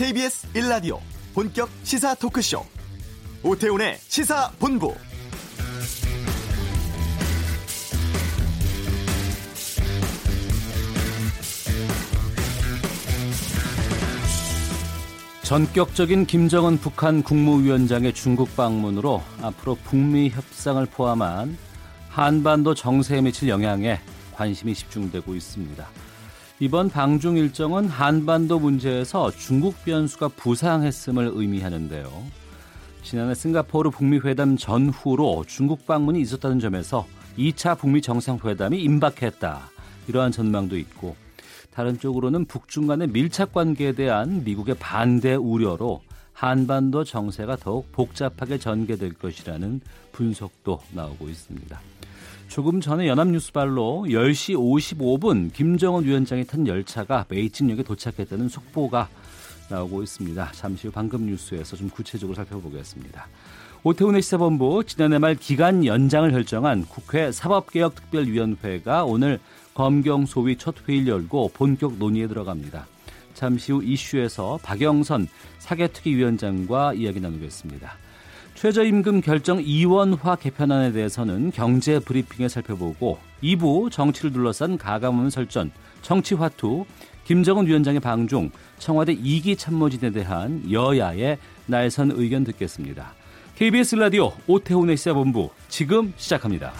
[0.00, 0.98] KBS 1라디오
[1.34, 2.64] 본격 시사 토크쇼
[3.42, 4.94] 오태훈의 시사본부
[15.42, 21.58] 전격적인 김정은 북한 국무위원장의 중국 방문으로 앞으로 북미 협상을 포함한
[22.08, 24.00] 한반도 정세에 미칠 영향에
[24.32, 25.86] 관심이 집중되고 있습니다.
[26.62, 32.10] 이번 방중 일정은 한반도 문제에서 중국 변수가 부상했음을 의미하는데요.
[33.02, 37.06] 지난해 싱가포르 북미 회담 전후로 중국 방문이 있었다는 점에서
[37.38, 39.70] 2차 북미 정상회담이 임박했다.
[40.08, 41.16] 이러한 전망도 있고
[41.72, 46.02] 다른 쪽으로는 북중 간의 밀착 관계에 대한 미국의 반대 우려로
[46.34, 49.80] 한반도 정세가 더욱 복잡하게 전개될 것이라는
[50.12, 51.80] 분석도 나오고 있습니다.
[52.50, 59.08] 조금 전에 연합뉴스발로 10시 55분 김정은 위원장이 탄 열차가 베이징역에 도착했다는 속보가
[59.70, 60.50] 나오고 있습니다.
[60.50, 63.28] 잠시 후 방금 뉴스에서 좀 구체적으로 살펴보겠습니다.
[63.84, 69.38] 오태훈의 시사본부 지난해 말 기간 연장을 결정한 국회 사법개혁특별위원회가 오늘
[69.74, 72.88] 검경 소위 첫 회의를 열고 본격 논의에 들어갑니다.
[73.32, 75.28] 잠시 후 이슈에서 박영선
[75.60, 78.09] 사개특위위원장과 이야기 나누겠습니다.
[78.60, 85.70] 최저임금 결정 이원화 개편안에 대해서는 경제 브리핑에 살펴보고 2부 정치를 둘러싼 가감없는 설전,
[86.02, 86.84] 정치화투,
[87.24, 93.14] 김정은 위원장의 방중, 청와대 2기 참모진에 대한 여야의 날선 의견 듣겠습니다.
[93.56, 96.70] KBS 라디오 오태훈의 시사본부 지금 시작합니다.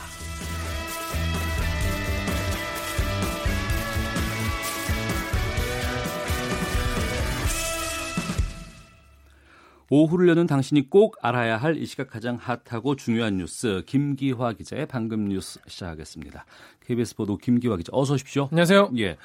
[9.91, 15.29] 오후를 여는 당신이 꼭 알아야 할 이 시각 가장 핫하고 중요한 뉴스 김기화 기자의 방금
[15.29, 16.45] 뉴스 시작하겠습니다.
[16.87, 18.49] KBS 보도 김기화 기자 어서 오십시오.
[18.51, 18.91] 안녕하세요.
[18.99, 19.17] 예.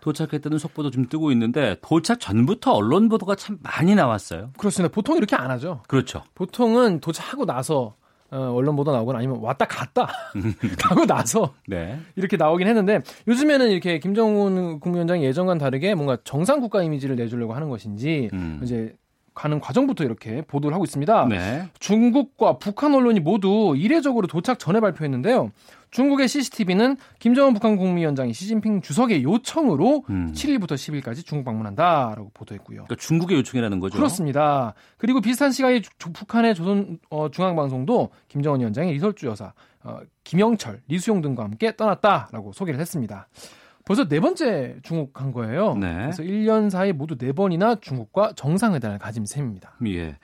[0.00, 4.50] 도착했다는 속보도 좀 뜨고 있는데 도착 전부터 언론 보도가 참 많이 나왔어요.
[4.58, 4.92] 그렇습니다.
[4.94, 5.82] 보통 이렇게 안 하죠.
[5.88, 6.22] 그렇죠.
[6.34, 7.96] 보통은 도착하고 나서
[8.30, 10.08] 어, 언론 보도 나오거나 아니면 왔다 갔다
[10.78, 11.98] 가고 나서 네.
[12.16, 17.68] 이렇게 나오긴 했는데 요즘에는 이렇게 김정은 국무위원장이 예전과는 다르게 뭔가 정상 국가 이미지를 내주려고 하는
[17.68, 18.60] 것인지 음.
[18.62, 18.94] 이제
[19.34, 21.26] 가는 과정부터 이렇게 보도를 하고 있습니다.
[21.28, 21.68] 네.
[21.80, 25.50] 중국과 북한 언론이 모두 이례적으로 도착 전에 발표했는데요.
[25.90, 30.32] 중국의 CCTV는 김정은 북한 국무위원장이 시진핑 주석의 요청으로 음.
[30.34, 32.84] 7일부터 10일까지 중국 방문한다라고 보도했고요.
[32.84, 33.96] 그러니까 중국의 요청이라는 거죠.
[33.96, 34.74] 그렇습니다.
[34.98, 39.52] 그리고 비슷한 시각에 주- 북한의 조선 어, 중앙방송도 김정은 위원장이 리설주 여사,
[39.84, 43.28] 어, 김영철, 리수용 등과 함께 떠났다라고 소개를 했습니다.
[43.84, 45.74] 벌써 네 번째 중국 간 거예요.
[45.74, 45.94] 네.
[45.94, 49.76] 그래서 1년 사이 모두 네 번이나 중국과 정상회담을 가진 셈입니다.
[49.88, 50.16] 예.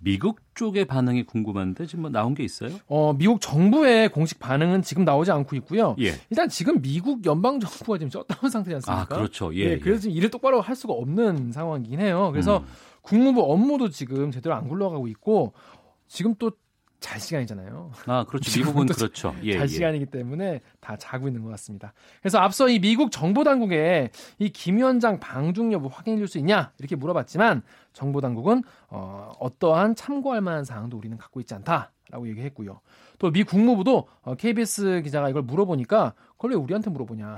[0.00, 2.70] 미국 쪽의 반응이 궁금한데 지금 뭐 나온 게 있어요?
[2.88, 5.94] 어, 미국 정부의 공식 반응은 지금 나오지 않고 있고요.
[6.00, 6.14] 예.
[6.28, 9.02] 일단 지금 미국 연방 정부가 지금 셧다운 상태지 않습니까?
[9.14, 9.54] 아, 그렇죠.
[9.54, 9.60] 예.
[9.60, 12.30] 예, 그래서 지금 일을 똑바로 할 수가 없는 상황이긴 해요.
[12.32, 12.64] 그래서 음.
[13.02, 15.52] 국무부 업무도 지금 제대로 안 굴러가고 있고
[16.08, 16.50] 지금 또
[17.00, 17.92] 잘 시간이잖아요.
[18.06, 18.50] 아, 그렇죠.
[18.58, 19.34] 미국은 그렇죠.
[19.42, 19.52] 예.
[19.54, 19.66] 잘 예.
[19.66, 21.92] 시간이기 때문에 다 자고 있는 것 같습니다.
[22.22, 26.72] 그래서 앞서 이 미국 정보 당국에 이 김 위원장 방중 여부 확인해 줄 수 있냐
[26.78, 27.62] 이렇게 물어봤지만
[27.92, 32.80] 정보 당국은 어, 어떠한 참고할 만한 사항도 우리는 갖고 있지 않다라고 얘기했고요.
[33.18, 37.36] 또 미 국무부도 어, KBS 기자가 이걸 물어보니까 그걸 왜 우리한테 물어보냐.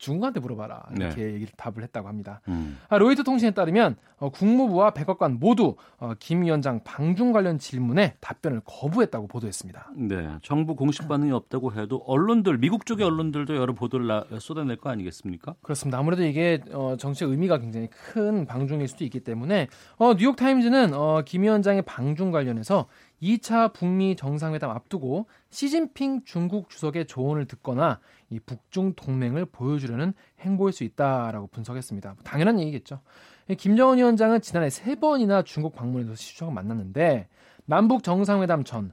[0.00, 2.40] 중국한테 물어봐라 이렇게 얘기를 답을 했다고 합니다.
[2.48, 2.78] 음.
[2.88, 8.62] 아, 로이터 통신에 따르면 어, 국무부와 백악관 모두 어, 김 위원장 방중 관련 질문에 답변을
[8.64, 9.90] 거부했다고 보도했습니다.
[9.96, 10.28] 네.
[10.42, 15.54] 정부 공식 반응이 없다고 해도 언론들, 미국 쪽의 언론들도 여러 보도를 나- 쏟아낼 거 아니겠습니까?
[15.62, 15.98] 그렇습니다.
[15.98, 19.68] 아무래도 이게 어, 정치의 의미가 굉장히 큰 방중일 수도 있기 때문에
[19.98, 22.86] 어, 뉴욕 타임즈는 어, 김 위원장의 방중 관련해서
[23.22, 30.84] 2차 북미 정상회담 앞두고 시진핑 중국 주석의 조언을 듣거나 이 북중 동맹을 보여주려는 행보일 수
[30.84, 32.16] 있다라고 분석했습니다.
[32.24, 33.00] 당연한 얘기겠죠.
[33.48, 37.28] 이 김정은 위원장은 지난해 세 번이나 중국 방문해서 시 주석을 만났는데
[37.66, 38.90] 남북 정상회담 전이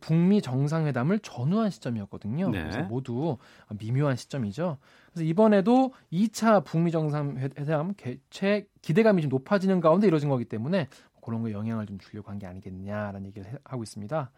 [0.00, 2.50] 북미 정상회담을 전후한 시점이었거든요.
[2.50, 2.60] 네.
[2.62, 3.38] 그래서 모두
[3.78, 4.78] 미묘한 시점이죠.
[5.12, 10.88] 그래서 이번에도 2차 북미 정상회담 개최 기대감이 좀 높아지는 가운데 이루어진 거기 때문에
[11.22, 14.30] 그런 거에 영향을 좀 주려고 한 게 아니겠냐라는 얘기를 해- 하고 있습니다.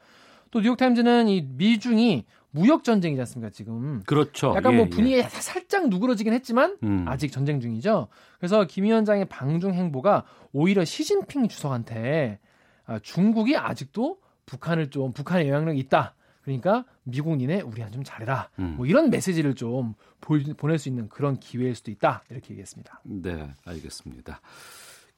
[0.53, 4.53] 또 뉴욕타임즈는 이 미중이 무역 전쟁이지 않습니까 지금 그렇죠.
[4.55, 4.91] 약간 예, 뭐 예.
[4.91, 7.07] 분위기가 살짝 누그러지긴 했지만 음.
[7.09, 8.09] 아직 전쟁 중이죠.
[8.39, 12.39] 그래서 김 위원장의 방중 행보가 오히려 시진핑 주석한테
[12.85, 16.15] 아, 중국이 아직도 북한을 좀 북한의 영향력이 있다.
[16.43, 18.51] 그러니까 미국 니네 우리한테 좀 잘해라.
[18.59, 18.75] 음.
[18.77, 22.23] 뭐 이런 메시지를 좀 볼- 보낼 수 있는 그런 기회일 수도 있다.
[22.29, 23.01] 이렇게 얘기했습니다.
[23.05, 24.41] 네, 알겠습니다.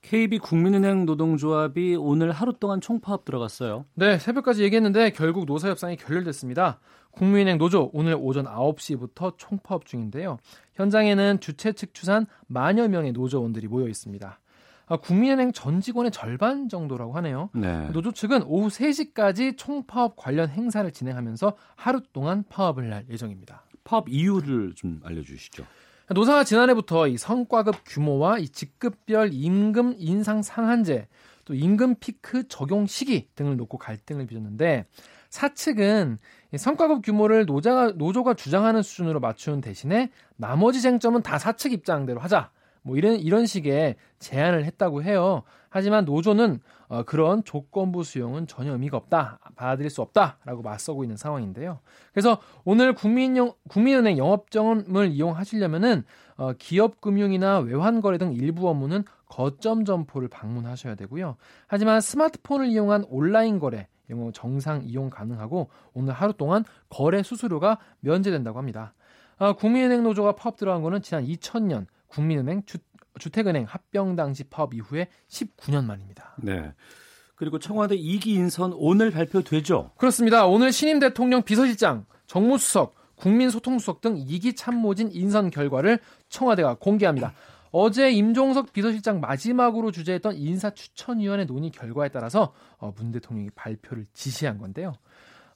[0.04, 3.86] KB 국민은행 노동조합이 오늘 하루 동안 총파업 들어갔어요.
[3.94, 6.78] 네, 새벽까지 얘기했는데 결국 노사 협상이 결렬됐습니다.
[7.10, 10.36] 국민은행 노조 오늘 오전 9시부터 총파업 중인데요.
[10.74, 14.40] 현장에는 주최 측 추산 만여 명의 노조원들이 모여 있습니다.
[14.86, 17.48] 아, 국민은행 전 직원의 절반 정도라고 하네요.
[17.54, 17.88] 네.
[17.92, 23.64] 노조 측은 오후 3시까지 총파업 관련 행사를 진행하면서 하루 동안 파업을 할 예정입니다.
[23.84, 25.64] 파업 이유를 좀 알려주시죠.
[26.10, 31.08] 노사가 지난해부터 이 성과급 규모와 이 직급별 임금 인상 상한제,
[31.46, 34.86] 또 임금 피크 적용 시기 등을 놓고 갈등을 빚었는데
[35.30, 36.18] 사측은
[36.56, 42.50] 성과급 규모를 노자가, 노조가 주장하는 수준으로 맞추는 대신에 나머지 쟁점은 다 사측 입장대로 하자.
[42.84, 45.42] 뭐 이런 이런 식의 제안을 했다고 해요.
[45.70, 51.80] 하지만 노조는 어, 그런 조건부 수용은 전혀 의미가 없다, 받아들일 수 없다라고 맞서고 있는 상황인데요.
[52.12, 56.04] 그래서 오늘 국민영, 국민은행 영업점을 이용하시려면은
[56.36, 61.36] 어, 기업금융이나 외환거래 등 일부 업무는 거점 점포를 방문하셔야 되고요.
[61.66, 68.58] 하지만 스마트폰을 이용한 온라인 거래, 영어 정상 이용 가능하고 오늘 하루 동안 거래 수수료가 면제된다고
[68.58, 68.94] 합니다.
[69.38, 72.78] 어, 국민은행 노조가 파업 들어간 거는 지난 2000년 국민은행 주,
[73.18, 76.36] 주택은행 합병 당시 파업 이후에 19년 만입니다.
[76.38, 76.72] 네.
[77.36, 79.90] 그리고 청와대 2기 인선 오늘 발표되죠?
[79.96, 80.46] 그렇습니다.
[80.46, 85.98] 오늘 신임 대통령 비서실장, 정무수석, 국민소통수석 등 2기 참모진 인선 결과를
[86.28, 87.32] 청와대가 공개합니다.
[87.70, 94.94] 어제 임종석 비서실장 마지막으로 주재했던 인사추천위원회 논의 결과에 따라서 어, 문 대통령이 발표를 지시한 건데요.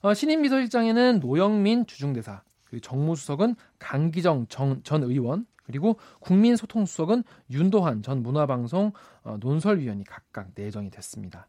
[0.01, 2.41] 어, 신임 비서실장에는 노영민 주중대사,
[2.81, 11.47] 정무수석은 강기정 전 의원, 그리고 국민소통수석은 윤도환 전 문화방송 어, 논설위원이 각각 내정이 됐습니다.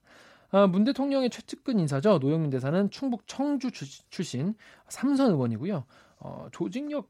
[0.50, 2.18] 아, 문 대통령의 최측근 인사죠.
[2.18, 3.70] 노영민 대사는 충북 청주
[4.10, 4.54] 출신
[4.88, 5.84] 삼선 의원이고요.
[6.18, 7.08] 어, 조직력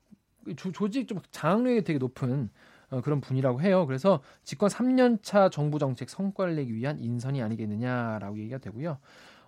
[0.55, 2.49] 조, 조직 좀 장악력이 되게 높은
[2.91, 3.87] 어, 그런 분이라고 해요.
[3.87, 8.99] 그래서 집권 3년차 정부 정책 성과를 내기 위한 인선이 아니겠느냐라고 얘기가 되고요.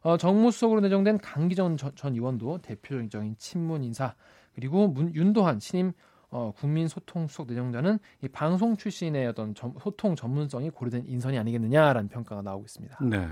[0.01, 4.17] 어, 정무수석으로 내정된 강기정 전, 전 의원도 대표적인 친문 인사
[4.53, 5.93] 그리고 문, 윤도한 신임
[6.33, 12.65] 어, 국민소통수석 내정자는 이 방송 출신의 어떤 점, 소통 전문성이 고려된 인선이 아니겠느냐라는 평가가 나오고
[12.65, 12.99] 있습니다.
[13.05, 13.29] 네.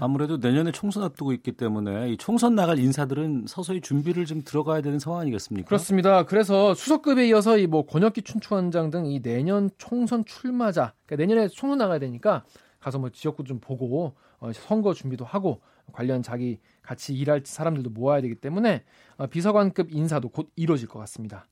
[0.00, 4.98] 아무래도 내년에 총선 앞두고 있기 때문에 이 총선 나갈 인사들은 서서히 준비를 좀 들어가야 되는
[4.98, 5.66] 상황 아니겠습니까?
[5.68, 6.22] 그렇습니다.
[6.22, 11.76] 그래서 수석급에 이어서 이 뭐 권혁기 춘추원장 등 이 내년 총선 출마자, 그러니까 내년에 총선
[11.78, 12.44] 나가야 되니까
[12.80, 15.60] 가서 뭐 지역구 좀 보고 어, 선거 준비도 하고
[15.92, 18.84] 관련 자기 같이 일할 사람들도 모아야 되기 때문에
[19.18, 21.46] 어, 비서관급 인사도 곧 이루어질 것 같습니다.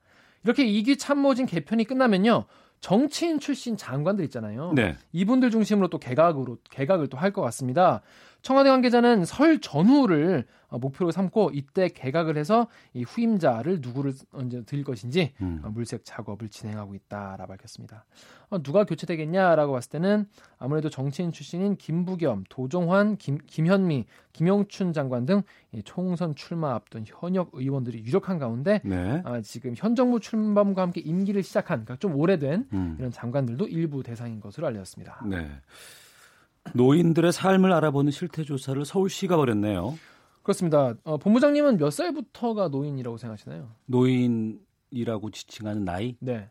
[0.44, 2.44] 이렇게 이기 참모진 개편이 끝나면요.
[2.80, 4.72] 정치인 출신 장관들 있잖아요.
[4.74, 4.96] 네.
[5.12, 8.00] 이분들 중심으로 또 개각으로 개각을 또 할 것 같습니다.
[8.42, 14.84] 청와대 관계자는 설 전후를 어, 목표로 삼고 이때 개각을 해서 이 후임자를 누구를 언제 들
[14.84, 15.60] 것인지 음.
[15.64, 18.04] 어, 물색 작업을 진행하고 있다라 밝혔습니다.
[18.50, 20.26] 어, 누가 교체되겠냐라고 봤을 때는
[20.58, 25.42] 아무래도 정치인 출신인 김부겸, 도종환, 김, 김현미, 김영춘 장관 등
[25.84, 29.22] 총선 출마 앞둔 현역 의원들이 유력한 가운데 네.
[29.24, 32.96] 아, 지금 현 정부 출범과 함께 임기를 시작한 그러니까 좀 오래된 음.
[32.98, 35.24] 이런 장관들도 일부 대상인 것으로 알려졌습니다.
[35.26, 35.48] 네.
[36.74, 39.98] 노인들의 삶을 알아보는 실태 조사를 서울시가 벌였네요.
[40.42, 40.94] 그렇습니다.
[41.04, 43.70] 어, 본부장님은 몇 살부터가 노인이라고 생각하시나요?
[43.86, 46.16] 노인이라고 지칭하는 나이?
[46.20, 46.48] 네.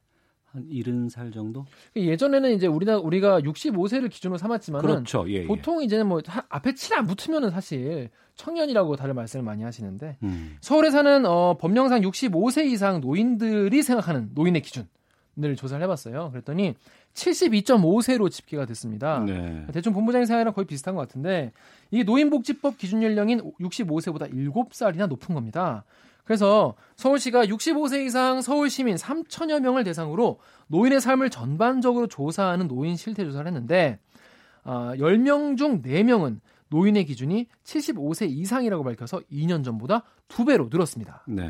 [0.51, 1.65] 한 70살 정도?
[1.95, 5.25] 예전에는 이제 우리나 우리가 65세를 기준으로 삼았지만 그렇죠.
[5.29, 5.45] 예, 예.
[5.45, 10.57] 보통 이제는 뭐 하, 앞에 7 안 붙으면은 사실 청년이라고 다들 말씀을 많이 하시는데 음.
[10.61, 16.31] 서울에 사는 어, 법령상 65세 이상 노인들이 생각하는 노인의 기준을 조사를 해봤어요.
[16.31, 16.73] 그랬더니
[17.13, 19.23] 72.5세로 집계가 됐습니다.
[19.25, 19.65] 네.
[19.73, 21.51] 대충 본부장님 생각이랑 거의 비슷한 것 같은데
[21.91, 25.83] 이게 노인복지법 기준 연령인 65세보다 7살이나 높은 겁니다.
[26.23, 33.25] 그래서 서울시가 65세 이상 서울 시민 3천여 명을 대상으로 노인의 삶을 전반적으로 조사하는 노인 실태
[33.25, 33.97] 조사를 했는데
[34.63, 36.39] 어, 10명 중 4명은
[36.69, 41.23] 노인의 기준이 75세 이상이라고 밝혀서 2년 전보다 2배로 늘었습니다.
[41.27, 41.49] 네.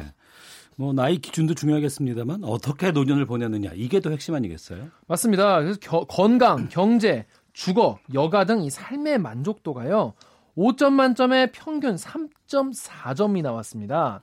[0.79, 4.88] 뭐 나이 기준도 중요하겠습니다만 어떻게 노년을 보내느냐 이게 더 핵심 아니겠어요?
[5.07, 5.59] 맞습니다.
[5.59, 10.13] 그래서 겨, 건강, 경제, 주거, 여가 등 이 삶의 만족도가요.
[10.57, 14.21] 5점 만점에 평균 3.4점이 나왔습니다.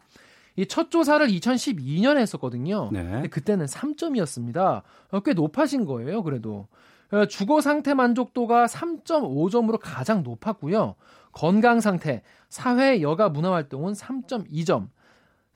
[0.57, 2.89] 이 첫 조사를 2012년에 했었거든요.
[2.91, 3.03] 네.
[3.03, 4.83] 근데 그때는 3점이었습니다.
[5.11, 6.69] 어, 꽤 높아진 거예요, 그래도.
[7.13, 10.95] 어, 주거 상태 만족도가 3.5점으로 가장 높았고요.
[11.33, 14.89] 건강 상태, 사회 여가 문화 활동은 3.2점,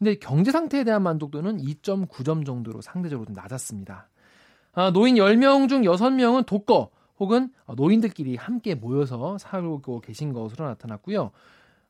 [0.01, 4.09] 근데 경제 상태에 대한 만족도는 2.9점 정도로 상대적으로 좀 낮았습니다.
[4.73, 11.33] 아, 노인 10명 중 6명은 독거 혹은 노인들끼리 함께 모여서 살고 계신 것으로 나타났고요.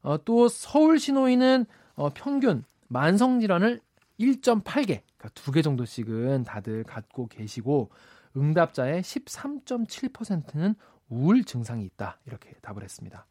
[0.02, 3.80] 어, 또 서울시 노인은 어, 평균 만성질환을
[4.18, 7.90] 1.8개, 그러니까 2개 정도씩은 다들 갖고 계시고
[8.36, 10.74] 응답자의 13.7%는
[11.08, 12.18] 우울 증상이 있다.
[12.26, 13.24] 이렇게 답을 했습니다.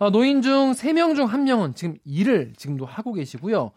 [0.00, 3.70] 아, 노인 중 3명 중 1명은 지금 일을 지금도 하고 계시고요.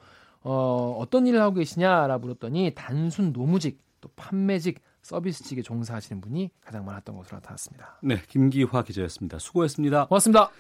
[0.43, 7.15] 어, 어떤 일을 하고 계시냐라 물었더니 단순 노무직, 또 판매직, 서비스직에 종사하시는 분이 가장 많았던
[7.15, 8.00] 것으로 나타났습니다.
[8.03, 9.39] 네, 김기화 기자였습니다.
[9.39, 10.07] 수고했습니다.
[10.07, 10.51] 고맙습니다.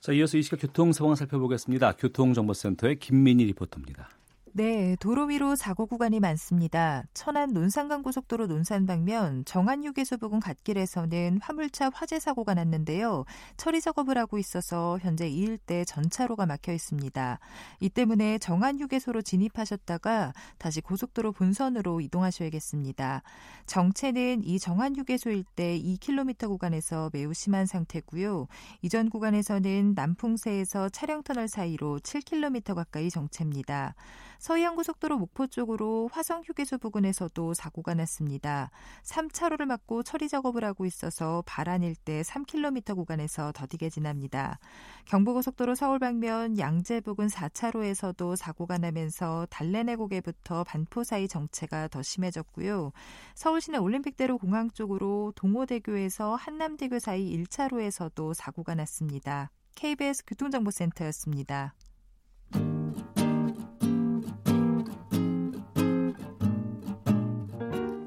[0.00, 1.92] 자, 이어서 이 시각 교통 상황 살펴보겠습니다.
[1.92, 4.08] 교통정보센터의 김민희 리포터입니다.
[4.52, 7.04] 네, 도로 위로 사고 구간이 많습니다.
[7.14, 13.24] 천안 논산간 고속도로 논산 방면 정안 휴게소 부근 갓길에서는 화물차 화재 사고가 났는데요.
[13.56, 17.38] 처리 작업을 하고 있어서 현재 이 일대 전차로가 막혀 있습니다.
[17.78, 23.22] 이 때문에 정안 휴게소로 진입하셨다가 다시 고속도로 본선으로 이동하셔야겠습니다.
[23.66, 28.48] 정체는 이 정안 휴게소 일대 2km 구간에서 매우 심한 상태고요.
[28.82, 33.94] 이전 구간에서는 남풍세에서 차량 터널 사이로 7km 가까이 정체입니다.
[34.40, 38.70] 서해안고속도로 목포 쪽으로 화성 휴게소 부근에서도 사고가 났습니다.
[39.04, 44.58] 3차로를 막고 처리 작업을 하고 있어서 바란 일대 3km 구간에서 더디게 지납니다.
[45.04, 52.92] 경부고속도로 서울 방면 양재 부근 4차로에서도 사고가 나면서 달래내 고개부터 반포 사이 정체가 더 심해졌고요.
[53.34, 59.50] 서울시내 올림픽대로 공항 쪽으로 동호대교에서 한남대교 사이 1차로에서도 사고가 났습니다.
[59.74, 61.74] KBS 교통정보센터였습니다.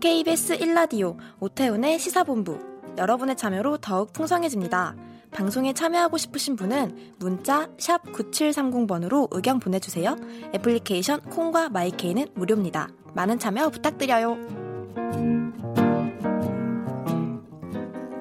[0.04, 2.60] KBS 1라디오 오태훈의 시사본부
[2.98, 4.98] 여러분의 참여로 더욱 풍성해집니다.
[5.32, 10.18] 방송에 참여하고 싶으신 분은 문자 9730번으로 의견 보내주세요.
[10.54, 12.90] 애플리케이션 콩과 마이케이는 무료입니다.
[13.14, 14.38] 많은 참여 부탁드려요.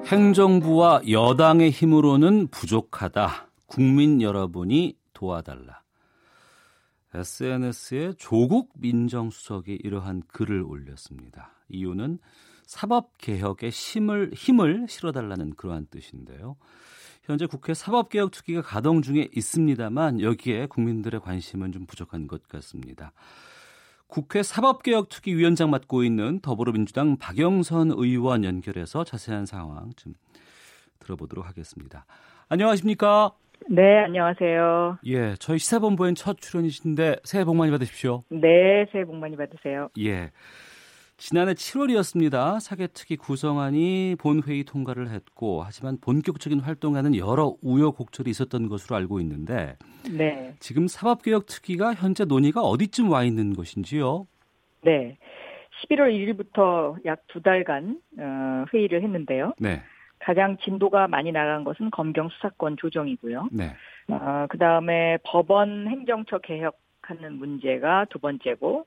[0.05, 3.49] 행정부와 여당의 힘으로는 부족하다.
[3.67, 5.82] 국민 여러분이 도와달라.
[7.13, 11.51] SNS에 조국 민정수석이 이러한 글을 올렸습니다.
[11.69, 12.19] 이유는
[12.65, 16.55] 사법개혁에 힘을, 힘을 실어달라는 그러한 뜻인데요.
[17.23, 23.13] 현재 국회 사법개혁 특위가 가동 중에 있습니다만 여기에 국민들의 관심은 좀 부족한 것 같습니다.
[24.07, 30.13] 국회 사법개혁특위 위원장 맡고 있는 더불어민주당 박영선 의원 연결해서 자세한 상황 좀
[30.99, 32.05] 들어보도록 하겠습니다.
[32.49, 33.31] 안녕하십니까?
[33.69, 34.99] 네, 안녕하세요.
[35.05, 38.23] 예, 저희 시사본부엔 첫 출연이신데 새해 복 많이 받으십시오.
[38.29, 39.89] 네, 새해 복 많이 받으세요.
[39.99, 40.31] 예.
[41.17, 42.59] 지난해 7월이었습니다.
[42.59, 49.77] 사개특위 구성안이 본회의 통과를 했고 하지만 본격적인 활동하는 여러 우여곡절이 있었던 것으로 알고 있는데
[50.11, 50.53] 네.
[50.59, 54.27] 지금 사법개혁특위가 현재 논의가 어디쯤 와 있는 것인지요?
[54.83, 55.17] 네.
[55.89, 59.53] 11월 1일부터 약 두 달간 어, 회의를 했는데요.
[59.59, 59.81] 네.
[60.23, 63.49] 가장 진도가 많이 나간 것은 검경 수사권 조정이고요.
[63.51, 63.75] 네.
[64.07, 68.85] 어, 그 다음에 법원 행정처 개혁하는 문제가 두 번째고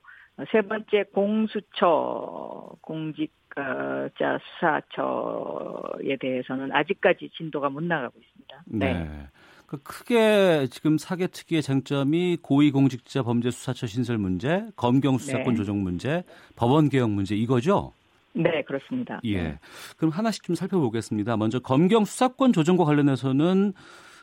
[0.51, 8.63] 세 번째 공수처 공직자 수사처에 대해서는 아직까지 진도가 못 나가고 있습니다.
[8.65, 8.93] 네.
[8.93, 9.27] 네.
[9.67, 15.57] 그 크게 지금 사개 특위의 쟁점이 고위공직자 범죄 수사처 신설 문제, 검경 수사권 네.
[15.57, 16.23] 조정 문제,
[16.55, 17.91] 법원 개혁 문제 이거죠?
[18.37, 19.19] 네, 그렇습니다.
[19.25, 19.59] 예.
[19.97, 21.37] 그럼 하나씩 좀 살펴보겠습니다.
[21.37, 23.73] 먼저 검경 수사권 조정과 관련해서는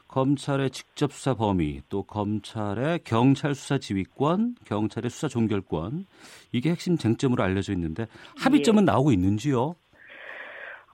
[0.09, 6.06] 검찰의 직접 수사 범위, 또 검찰의 경찰 수사 지휘권, 경찰의 수사 종결권
[6.52, 8.06] 이게 핵심 쟁점으로 알려져 있는데
[8.38, 8.85] 합의점은 예.
[8.85, 9.75] 나오고 있는지요?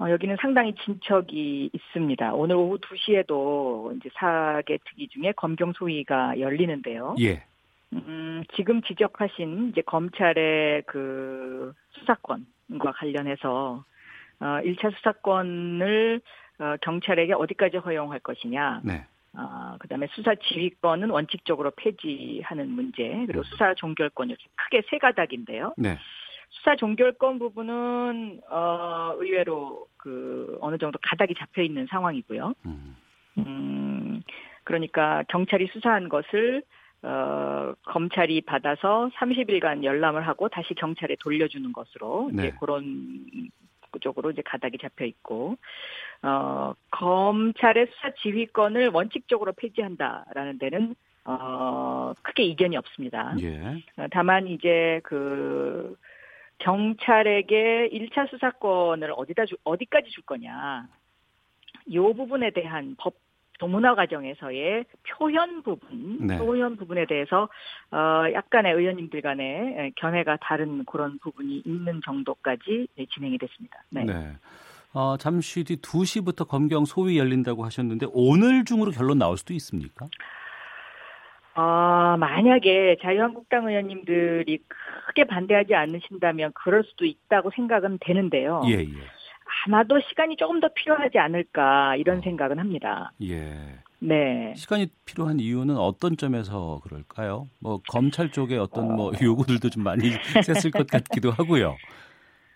[0.01, 2.33] 어, 여기는 상당히 진척이 있습니다.
[2.33, 7.17] 오늘 오후 2시에도 이제 사개 특위 중에 검경 소위가 열리는데요.
[7.21, 7.45] 예.
[7.93, 12.47] 음, 지금 지적하신 이제 검찰의 그 수사권
[12.79, 13.85] 과 관련해서
[14.41, 16.21] 어, 1차 수사권을
[16.61, 18.81] 어, 경찰에게 어디까지 허용할 것이냐.
[18.85, 19.07] 네.
[19.33, 23.45] 어, 그다음에 수사 지휘권은 원칙적으로 폐지하는 문제 그리고 음.
[23.45, 25.75] 수사 종결권 이렇게 크게 세 가닥인데요.
[25.77, 25.99] 네.
[26.51, 32.55] 수사 종결권 부분은 어, 의외로 그 어느 정도 가닥이 잡혀 있는 상황이고요.
[32.67, 32.97] 음.
[33.39, 34.23] 음
[34.65, 36.63] 그러니까 경찰이 수사한 것을
[37.03, 42.49] 어, 검찰이 받아서 30일간 열람을 하고 다시 경찰에 돌려주는 것으로 네.
[42.49, 43.51] 이제 그런
[44.01, 45.57] 쪽으로 이제 가닥이 잡혀 있고
[46.23, 53.35] 어, 검찰의 수사 지휘권을 원칙적으로 폐지한다라는 데는 어, 크게 이견이 없습니다.
[53.41, 53.83] 예.
[53.97, 55.97] 어, 다만 이제 그
[56.59, 60.87] 경찰에게 1차 수사권을 어디다 주, 어디까지 줄 거냐.
[61.87, 63.15] 이 부분에 대한 법
[63.61, 66.39] 도문화 과정에서의 표현 부분, 네.
[66.39, 67.49] 표현 부분에 대해서
[67.93, 73.77] 어 약간의 의원님들 간의 견해가 다른 그런 부분이 있는 정도까지 진행이 됐습니다.
[73.91, 74.05] 네.
[74.05, 74.33] 네.
[74.93, 80.07] 어, 잠시 뒤 2시부터 검경 소위 열린다고 하셨는데 오늘 중으로 결론 나올 수도 있습니까?
[81.55, 84.59] 어, 만약에 자유한국당 의원님들이
[85.07, 88.63] 크게 반대하지 않으신다면 그럴 수도 있다고 생각은 되는데요.
[88.67, 89.20] 예, 예.
[89.67, 92.21] 아마도 시간이 조금 더 필요하지 않을까 이런 어.
[92.23, 93.13] 생각은 합니다.
[93.23, 93.55] 예.
[94.01, 94.55] 네.
[94.57, 97.49] 시간이 필요한 이유는 어떤 점에서 그럴까요?
[97.59, 98.97] 뭐 검찰 쪽에 어떤 뭐 어.
[98.97, 100.03] 뭐 요구들도 좀 많이
[100.45, 101.77] 셌을 것 같기도 하고요.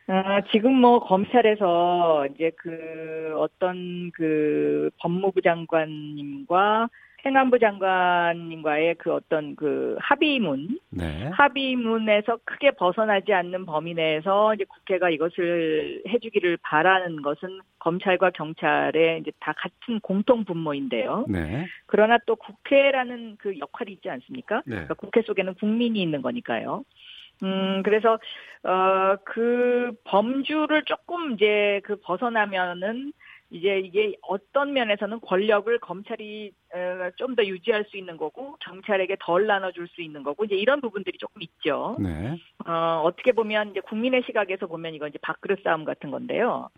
[0.06, 6.88] 아, 지금 뭐 검찰에서 이제 그 어떤 그 법무부 장관님과
[7.24, 11.30] 행안부 장관님과의 그 어떤 그 합의문, 네.
[11.32, 19.32] 합의문에서 크게 벗어나지 않는 범위 내에서 이제 국회가 이것을 해주기를 바라는 것은 검찰과 경찰의 이제
[19.40, 21.26] 다 같은 공통 분모인데요.
[21.28, 21.66] 네.
[21.86, 24.62] 그러나 또 국회라는 그 역할이 있지 않습니까?
[24.66, 24.74] 네.
[24.74, 26.84] 그러니까 국회 속에는 국민이 있는 거니까요.
[27.42, 28.18] 음, 그래서,
[28.62, 33.12] 어, 그 범주를 조금 이제 그 벗어나면은
[33.54, 39.86] 이제 이게 어떤 면에서는 권력을 검찰이 어, 좀더 유지할 수 있는 거고 경찰에게 덜 나눠줄
[39.86, 41.96] 수 있는 거고 이제 이런 부분들이 조금 있죠.
[42.00, 42.36] 네.
[42.66, 46.68] 어, 어떻게 보면 이제 국민의 시각에서 보면 이건 이제 밥그릇 싸움 같은 건데요.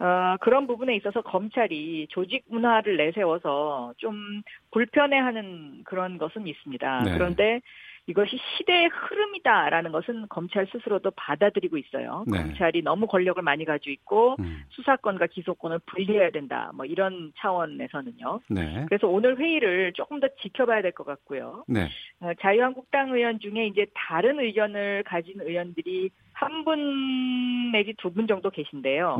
[0.00, 4.42] 어, 그런 부분에 있어서 검찰이 조직 문화를 내세워서 좀
[4.72, 7.02] 불편해하는 그런 것은 있습니다.
[7.04, 7.12] 네.
[7.14, 7.60] 그런데
[8.08, 12.24] 이것이 시대의 흐름이다라는 것은 검찰 스스로도 받아들이고 있어요.
[12.28, 12.38] 네.
[12.38, 14.62] 검찰이 너무 권력을 많이 가지고 있고 음.
[14.70, 16.70] 수사권과 기소권을 분리해야 된다.
[16.74, 18.40] 뭐 이런 차원에서는요.
[18.50, 18.84] 네.
[18.88, 21.64] 그래서 오늘 회의를 조금 더 지켜봐야 될 것 같고요.
[21.68, 21.88] 네.
[22.20, 28.50] 어, 자유한국당 의원 중에 이제 다른 의견을 가진 의원들이 한 분 내지 두 분 정도
[28.50, 29.18] 계신데요.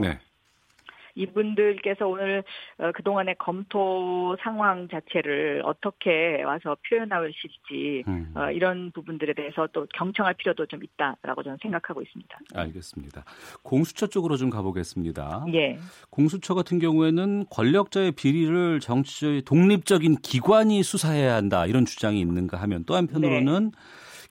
[1.16, 1.22] 네.
[1.22, 2.44] 이분들께서 오늘
[2.78, 8.32] 어, 그동안의 검토 상황 자체를 어떻게 와서 표현하실지 음.
[8.34, 12.38] 어, 이런 부분들에 대해서 또 경청할 필요도 좀 있다라고 저는 생각하고 있습니다.
[12.54, 13.24] 알겠습니다.
[13.62, 15.46] 공수처 쪽으로 좀 가보겠습니다.
[15.54, 15.78] 예.
[16.10, 22.94] 공수처 같은 경우에는 권력자의 비리를 정치의 독립적인 기관이 수사해야 한다 이런 주장이 있는가 하면 또
[22.94, 23.78] 한편으로는 네.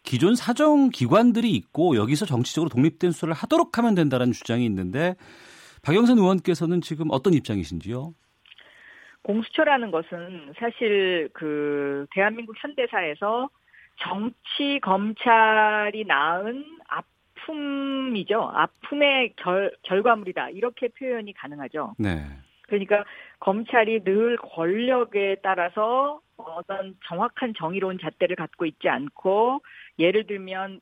[0.03, 5.15] 기존 사정 기관들이 있고 여기서 정치적으로 독립된 수사를 하도록 하면 된다는 주장이 있는데
[5.85, 8.13] 박영선 의원께서는 지금 어떤 입장이신지요?
[9.21, 13.49] 공수처라는 것은 사실 그 대한민국 현대사에서
[13.97, 18.49] 정치 검찰이 낳은 아픔이죠.
[18.53, 20.49] 아픔의 결, 결과물이다.
[20.49, 21.93] 이렇게 표현이 가능하죠.
[21.99, 22.23] 네.
[22.63, 23.05] 그러니까
[23.39, 29.61] 검찰이 늘 권력에 따라서 어떤 정확한 정의로운 잣대를 갖고 있지 않고
[29.99, 30.81] 예를 들면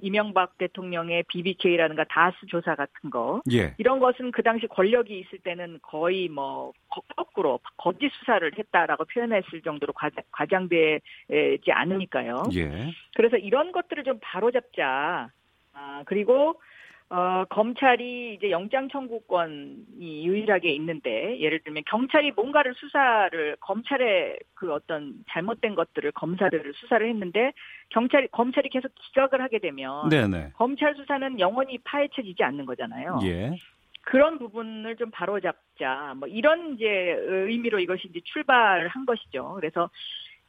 [0.00, 3.74] 이명박 대통령의 BBK라든가 다스 조사 같은 거 예.
[3.78, 6.72] 이런 것은 그 당시 권력이 있을 때는 거의 뭐
[7.16, 9.92] 거꾸로 거짓 수사를 했다라고 표현했을 정도로
[10.30, 12.44] 과장 되지 않으니까요.
[12.54, 12.92] 예.
[13.16, 15.30] 그래서 이런 것들을 좀 바로잡자.
[15.72, 16.60] 아, 그리고
[17.08, 25.14] 어, 검찰이 이제 영장 청구권이 유일하게 있는데 예를 들면 경찰이 뭔가를 수사를 검찰의 그 어떤
[25.30, 27.52] 잘못된 것들을 검사를 수사를 했는데
[27.90, 30.50] 경찰이 검찰이 계속 기각을 하게 되면 네네.
[30.54, 33.20] 검찰 수사는 영원히 파헤쳐지지 않는 거잖아요.
[33.22, 33.56] 예.
[34.02, 36.14] 그런 부분을 좀 바로잡자.
[36.16, 39.54] 뭐 이런 이제 의미로 이것이 이제 출발을 한 것이죠.
[39.54, 39.90] 그래서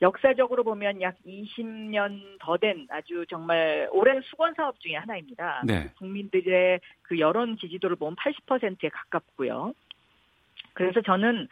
[0.01, 5.63] 역사적으로 보면 약 20년 더 된 아주 정말 오랜 수건 사업 중의 하나입니다.
[5.65, 5.91] 네.
[5.97, 9.73] 국민들의 그 여론 지지도를 보면 80%에 가깝고요.
[10.73, 11.47] 그래서 저는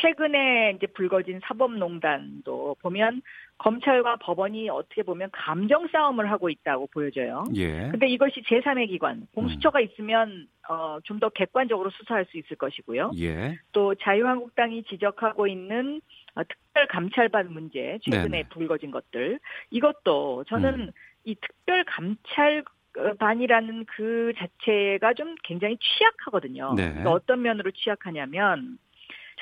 [0.00, 3.22] 최근에 이제 불거진 사법농단도 보면
[3.58, 7.44] 검찰과 법원이 어떻게 보면 감정 싸움을 하고 있다고 보여져요.
[7.56, 7.88] 예.
[7.90, 9.84] 근데 이것이 제3의 기관, 공수처가 음.
[9.84, 13.10] 있으면 어, 좀 더 객관적으로 수사할 수 있을 것이고요.
[13.18, 13.58] 예.
[13.72, 16.00] 또 자유한국당이 지적하고 있는
[16.36, 18.48] 어, 특 별 감찰반 문제, 최근에 네네.
[18.48, 19.38] 불거진 것들
[19.70, 20.90] 이것도 저는 음.
[21.24, 22.64] 이 특별 감찰
[23.18, 26.74] 반이라는 그 자체가 좀 굉장히 취약하거든요.
[26.74, 26.88] 네.
[26.88, 28.78] 그러니까 어떤 면으로 취약하냐면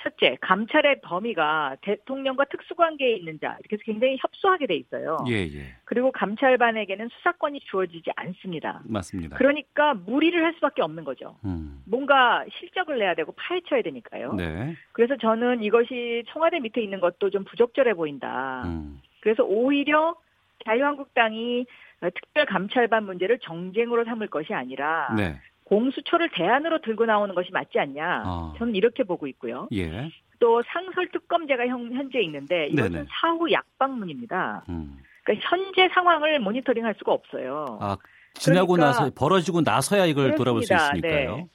[0.02, 5.18] 첫째, 감찰의 범위가 대통령과 특수관계에 있는 자 이렇게 해서 굉장히 협소하게 돼 있어요.
[5.28, 5.74] 예, 예.
[5.84, 8.82] 그리고 감찰반에게는 수사권이 주어지지 않습니다.
[8.84, 9.37] 맞습니다.
[9.37, 11.37] 그러니까 무리를 할 수밖에 없는 거죠.
[11.44, 11.82] 음.
[11.87, 14.34] 뭔가 실적을 내야 되고 파헤쳐야 되니까요.
[14.34, 14.76] 네.
[14.92, 18.62] 그래서 저는 이것이 청와대 밑에 있는 것도 좀 부적절해 보인다.
[18.66, 19.00] 음.
[19.20, 20.16] 그래서 오히려
[20.64, 21.66] 자유한국당이
[22.14, 25.40] 특별 감찰반 문제를 정쟁으로 삼을 것이 아니라 네.
[25.68, 28.22] 공수처를 대안으로 들고 나오는 것이 맞지 않냐.
[28.26, 28.54] 어.
[28.59, 29.68] 저는 이렇게 보고 있고요.
[29.72, 30.11] 예.
[30.38, 33.07] 또 상설특검제가 형, 현재 있는데 이것은 네네.
[33.11, 34.64] 사후 약방문입니다.
[34.68, 34.96] 음.
[35.24, 37.78] 그러니까 현재 상황을 모니터링할 수가 없어요.
[37.81, 37.96] 아,
[38.35, 40.37] 지나고 그러니까, 나서 벌어지고 나서야 이걸 그렇습니다.
[40.37, 41.37] 돌아볼 수 있으니까요.
[41.37, 41.46] 네.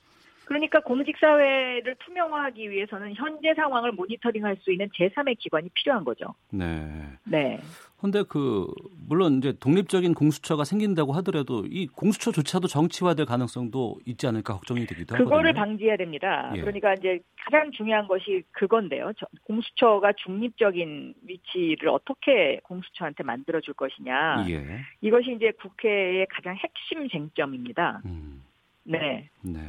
[0.46, 6.34] 그러니까 공직 사회를 투명화하기 위해서는 현재 상황을 모니터링할 수 있는 제3의 기관이 필요한 거죠.
[6.52, 6.90] 네.
[7.24, 7.60] 네.
[8.00, 8.68] 근데 그
[9.08, 15.30] 물론 이제 독립적인 공수처가 생긴다고 하더라도 이 공수처조차도 정치화될 가능성도 있지 않을까 걱정이 되기도 하거든요.
[15.30, 16.52] 그거를 방지해야 됩니다.
[16.54, 16.60] 예.
[16.60, 19.14] 그러니까 이제 가장 중요한 것이 그건데요.
[19.46, 24.48] 공수처가 중립적인 위치를 어떻게 공수처한테 만들어 줄 것이냐.
[24.50, 24.82] 예.
[25.00, 28.02] 이것이 이제 국회의 가장 핵심 쟁점입니다.
[28.04, 28.44] 음.
[28.84, 29.30] 네.
[29.42, 29.60] 네.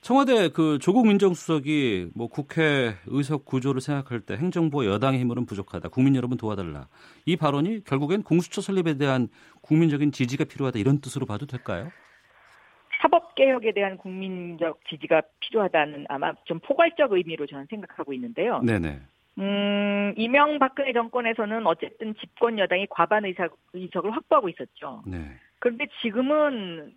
[0.00, 5.90] 청와대 그 조국 민정수석이 뭐 국회 의석 구조를 생각할 때 행정부 여당의 힘으로는 부족하다.
[5.90, 6.88] 국민 여러분 도와달라.
[7.26, 9.28] 이 발언이 결국엔 공수처 설립에 대한
[9.60, 11.90] 국민적인 지지가 필요하다 이런 뜻으로 봐도 될까요?
[13.02, 18.60] 사법 개혁에 대한 국민적 지지가 필요하다는 아마 좀 포괄적 의미로 저는 생각하고 있는데요.
[18.60, 19.00] 네네.
[19.38, 25.02] 음, 이명박근혜 정권에서는 어쨌든 집권 여당이 과반 의석, 의석을 확보하고 있었죠.
[25.06, 25.30] 네.
[25.60, 26.94] 그런데 지금은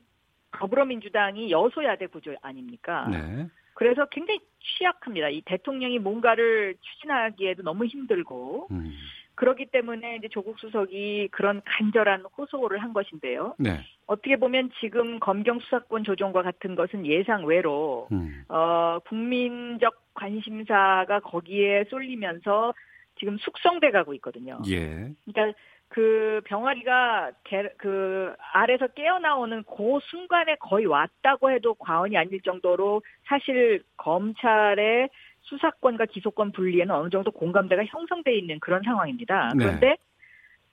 [0.53, 3.07] 더불어민주당이 여소야대 구조 아닙니까?
[3.09, 3.47] 네.
[3.73, 5.29] 그래서 굉장히 취약합니다.
[5.29, 8.93] 이 대통령이 뭔가를 추진하기에도 너무 힘들고 음.
[9.35, 13.55] 그렇기 때문에 이제 조국 수석이 그런 간절한 호소를 한 것인데요.
[13.57, 13.79] 네.
[14.05, 18.43] 어떻게 보면 지금 검경 수사권 조정과 같은 것은 예상 외로 음.
[18.47, 22.73] 어 국민적 관심사가 거기에 쏠리면서
[23.17, 24.59] 지금 숙성돼 가고 있거든요.
[24.69, 25.11] 예.
[25.25, 25.57] 그러니까
[25.93, 33.83] 그 병아리가 개, 그 알에서 깨어나오는 그 순간에 거의 왔다고 해도 과언이 아닐 정도로 사실
[33.97, 35.09] 검찰의
[35.43, 39.51] 수사권과 기소권 분리에는 어느 정도 공감대가 형성돼 있는 그런 상황입니다.
[39.55, 39.65] 네.
[39.65, 39.97] 그런데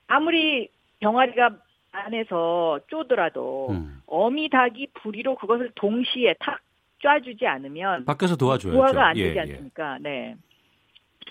[0.07, 0.69] 아무리
[1.01, 1.51] 병아리가
[1.91, 4.01] 안에서 쪼더라도 음.
[4.07, 6.61] 어미 닭이 부리로 그것을 동시에 탁
[7.03, 8.75] 쏴주지 않으면 밖에서 도와줘야죠.
[8.75, 9.41] 부화가 안 예, 되지 예.
[9.41, 9.99] 않습니까?
[9.99, 10.35] 네.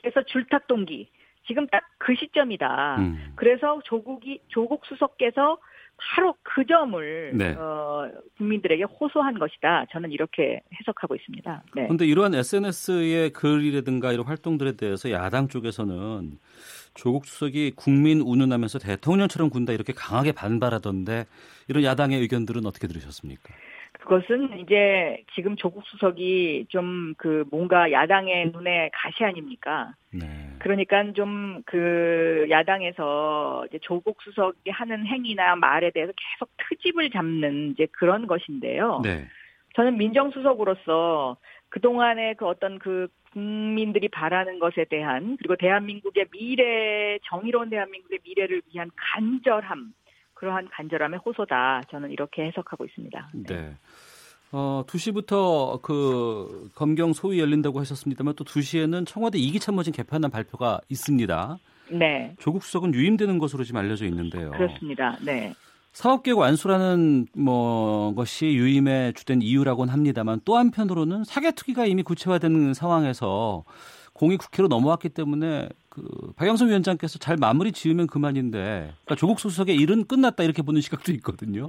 [0.00, 1.08] 그래서 줄탁 동기
[1.50, 2.96] 지금 딱 그 시점이다.
[2.98, 3.32] 음.
[3.36, 5.58] 그래서 조국이 조국 수석께서
[5.98, 7.52] 바로 그 점을 네.
[7.52, 9.84] 어, 국민들에게 호소한 것이다.
[9.92, 11.62] 저는 이렇게 해석하고 있습니다.
[11.76, 11.82] 네.
[11.82, 16.38] 그런데 이러한 SNS의 글이라든가 이런 활동들에 대해서 야당 쪽에서는
[16.94, 21.26] 조국 수석이 국민 운운하면서 대통령처럼 군다 이렇게 강하게 반발하던데
[21.68, 23.52] 이런 야당의 의견들은 어떻게 들으셨습니까?
[24.00, 29.94] 그것은 이제 지금 조국 수석이 좀 그 뭔가 야당의 눈에 가시 아닙니까?
[30.12, 30.26] 네.
[30.58, 37.86] 그러니까 좀 그 야당에서 이제 조국 수석이 하는 행위나 말에 대해서 계속 트집을 잡는 이제
[37.92, 39.00] 그런 것인데요.
[39.04, 39.26] 네.
[39.74, 41.36] 저는 민정수석으로서
[41.68, 48.90] 그동안의 그 어떤 그 국민들이 바라는 것에 대한 그리고 대한민국의 미래 정의로운 대한민국의 미래를 위한
[48.96, 49.92] 간절함
[50.34, 53.30] 그러한 간절함의 호소다 저는 이렇게 해석하고 있습니다.
[53.46, 53.76] 네.
[54.52, 61.58] 어, 2시부터 그 검경 소위 열린다고 하셨습니다만 또 2시에는 청와대 이기 참모진 개편안 발표가 있습니다.
[61.92, 64.50] 네, 조국 수석은 유임되는 것으로 지금 알려져 있는데요.
[64.52, 65.16] 그렇습니다.
[65.24, 65.54] 네.
[65.92, 73.64] 사업계획 완수라는 뭐 것이 유임의 주된 이유라고는 합니다만 또 한편으로는 사개특위가 이미 구체화된 상황에서
[74.12, 80.04] 공이 국회로 넘어왔기 때문에 그 박영선 위원장께서 잘 마무리 지으면 그만인데 그러니까 조국 수석의 일은
[80.04, 81.66] 끝났다 이렇게 보는 시각도 있거든요.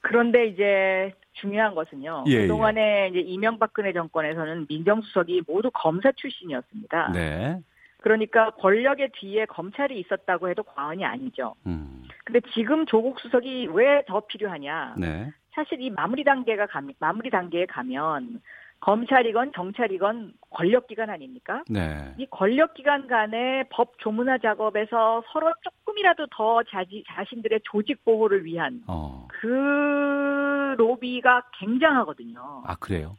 [0.00, 2.24] 그런데 이제 중요한 것은요.
[2.28, 7.12] 예, 그동안에 이제 이명박근혜 정권에서는 민정수석이 모두 검사 출신이었습니다.
[7.12, 7.60] 네.
[8.00, 11.54] 그러니까 권력의 뒤에 검찰이 있었다고 해도 과언이 아니죠.
[11.66, 12.04] 음.
[12.24, 14.94] 근데 지금 조국 수석이 왜 더 필요하냐?
[14.98, 15.32] 네.
[15.52, 18.40] 사실 이 마무리 단계가 가 마무리 단계에 가면
[18.80, 21.62] 검찰이건 정찰이건 권력기관 아닙니까?
[21.68, 22.14] 네.
[22.16, 29.26] 이 권력기관 간의 법 조문화 작업에서 서로 조금이라도 더 자지, 자신들의 조직 보호를 위한 어.
[29.40, 32.62] 그 로비가 굉장하거든요.
[32.64, 33.16] 아 그래요?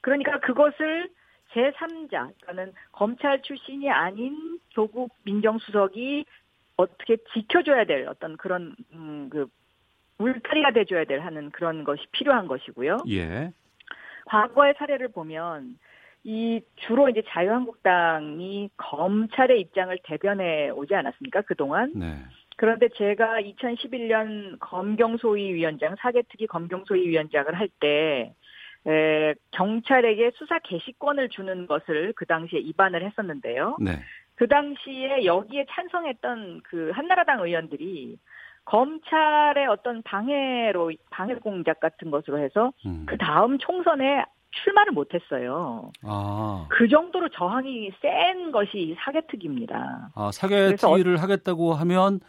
[0.00, 1.10] 그러니까 그것을
[1.52, 6.24] 제3자, 그러니까는 검찰 출신이 아닌 조국 민정수석이
[6.76, 9.48] 어떻게 지켜줘야 될 어떤 그런 음, 그
[10.18, 12.98] 울타리가 돼줘야 될 하는 그런 것이 필요한 것이고요.
[13.08, 13.52] 예.
[14.26, 15.78] 과거의 사례를 보면
[16.24, 21.92] 이 주로 이제 자유한국당이 검찰의 입장을 대변해 오지 않았습니까 그동안?
[21.94, 22.16] 네.
[22.56, 28.34] 그런데 제가 2011년 검경소위 위원장 사개특위 검경소위 위원장을 할때
[28.86, 33.76] 에, 경찰에게 수사 개시권을 주는 것을 그 당시에 입안을 했었는데요.
[33.80, 33.92] 네.
[34.34, 38.16] 그 당시에 여기에 찬성했던 그 한나라당 의원들이
[38.70, 43.04] 검찰의 어떤 방해로 방해 공작 같은 것으로 해서 음.
[43.08, 45.90] 그 다음 총선에 출마를 못했어요.
[46.04, 46.66] 아.
[46.70, 50.10] 그 정도로 저항이 센 것이 사개특위입니다.
[50.14, 52.20] 아 사개특위를 하겠다고 하면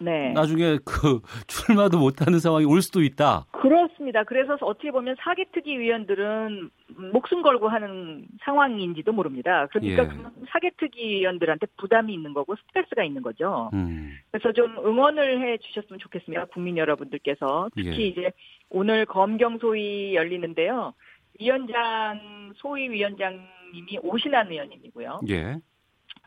[0.00, 0.32] 네.
[0.32, 3.46] 나중에 그 출마도 못하는 상황이 올 수도 있다.
[3.52, 4.24] 그렇습니다.
[4.24, 6.70] 그래서 어떻게 보면 사개특위 위원들은
[7.12, 9.66] 목숨 걸고 하는 상황인지도 모릅니다.
[9.70, 10.06] 그러니까 예.
[10.08, 13.70] 그 사개특위 위원들한테 부담이 있는 거고 스트레스가 있는 거죠.
[13.74, 14.12] 음.
[14.30, 16.46] 그래서 좀 응원을 해 주셨으면 좋겠습니다.
[16.46, 18.06] 국민 여러분들께서 특히 예.
[18.06, 18.30] 이제
[18.70, 20.94] 오늘 검경 소위 열리는데요.
[21.38, 25.20] 위원장 소위 위원장님이 오신환 의원님이고요.
[25.28, 25.56] 예.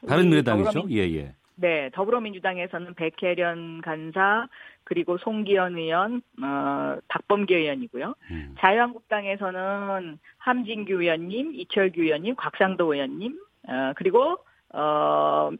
[0.07, 0.29] 다른?
[0.43, 1.35] 더불어민- 예, 예.
[1.55, 4.47] 네, 더불어민주당에서는 백혜련 간사
[4.83, 8.15] 그리고 송기현 의원, 어, 박범계 의원이고요.
[8.31, 8.55] 음.
[8.59, 14.37] 자유한국당에서는 함진규 의원님, 이철규 의원님, 곽상도 의원님, 어, 그리고
[14.73, 15.51] 어,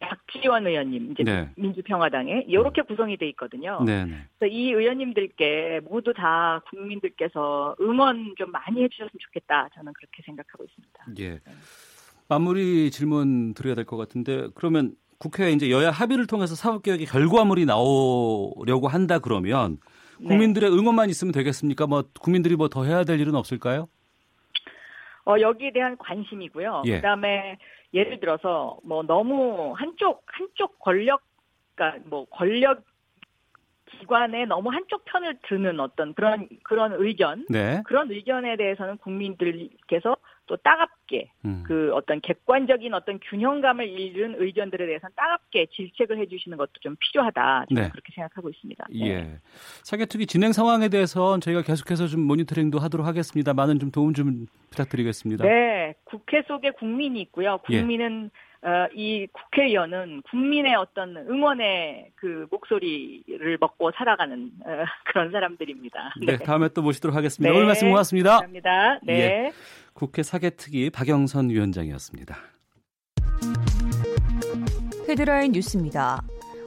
[0.00, 1.48] 박지원 의원님, 이제 네.
[1.56, 3.82] 민주평화당에 이렇게 구성이 돼 있거든요.
[3.84, 4.16] 네, 네.
[4.38, 9.68] 그래서 이 의원님들께 모두 다 국민들께서 응원 좀 많이 해주셨으면 좋겠다.
[9.74, 11.06] 저는 그렇게 생각하고 있습니다.
[11.20, 11.40] 예.
[12.28, 18.88] 마무리 질문 드려야 될 것 같은데 그러면 국회에 이제 여야 합의를 통해서 사법개혁의 결과물이 나오려고
[18.88, 19.78] 한다 그러면
[20.18, 20.26] 네.
[20.26, 21.86] 국민들의 응원만 있으면 되겠습니까?
[21.86, 23.88] 뭐 국민들이 뭐 더 해야 될 일은 없을까요?
[25.24, 26.82] 어, 여기에 대한 관심이고요.
[26.86, 26.96] 예.
[26.96, 27.58] 그다음에
[27.94, 31.20] 예를 들어서 뭐 너무 한쪽 한쪽 권력
[31.76, 32.82] 그러니까 뭐 권력
[33.86, 37.82] 기관에 너무 한쪽 편을 드는 어떤 그런 그런 의견 네.
[37.84, 40.16] 그런 의견에 대해서는 국민들께서
[40.52, 41.64] 또 따갑게 음.
[41.66, 47.82] 그 어떤 객관적인 어떤 균형감을 잃은 의견들에 대해서는 따갑게 질책을 해주시는 것도 좀 필요하다 저는
[47.84, 47.88] 네.
[47.88, 48.84] 그렇게 생각하고 있습니다.
[48.90, 49.06] 네.
[49.08, 49.38] 예.
[49.82, 53.54] 사개특위 진행 상황에 대해서 저희가 계속해서 좀 모니터링도 하도록 하겠습니다.
[53.54, 55.42] 많은 좀 도움 좀 부탁드리겠습니다.
[55.42, 57.56] 네, 국회 속에 국민이 있고요.
[57.64, 58.52] 국민은 예.
[58.64, 64.68] 어, 이 국회의원은 국민의 어떤 응원의 그 목소리를 먹고 살아가는 어,
[65.06, 66.14] 그런 사람들입니다.
[66.20, 66.36] 네.
[66.36, 67.50] 네, 다음에 또 모시도록 하겠습니다.
[67.50, 68.30] 네, 오늘 말씀 고맙습니다.
[68.30, 69.00] 감사합니다.
[69.02, 69.14] 네.
[69.14, 69.52] 예,
[69.94, 72.36] 국회 사개특위 박영선 위원장이었습니다.
[75.08, 76.22] 헤드라인 뉴스입니다.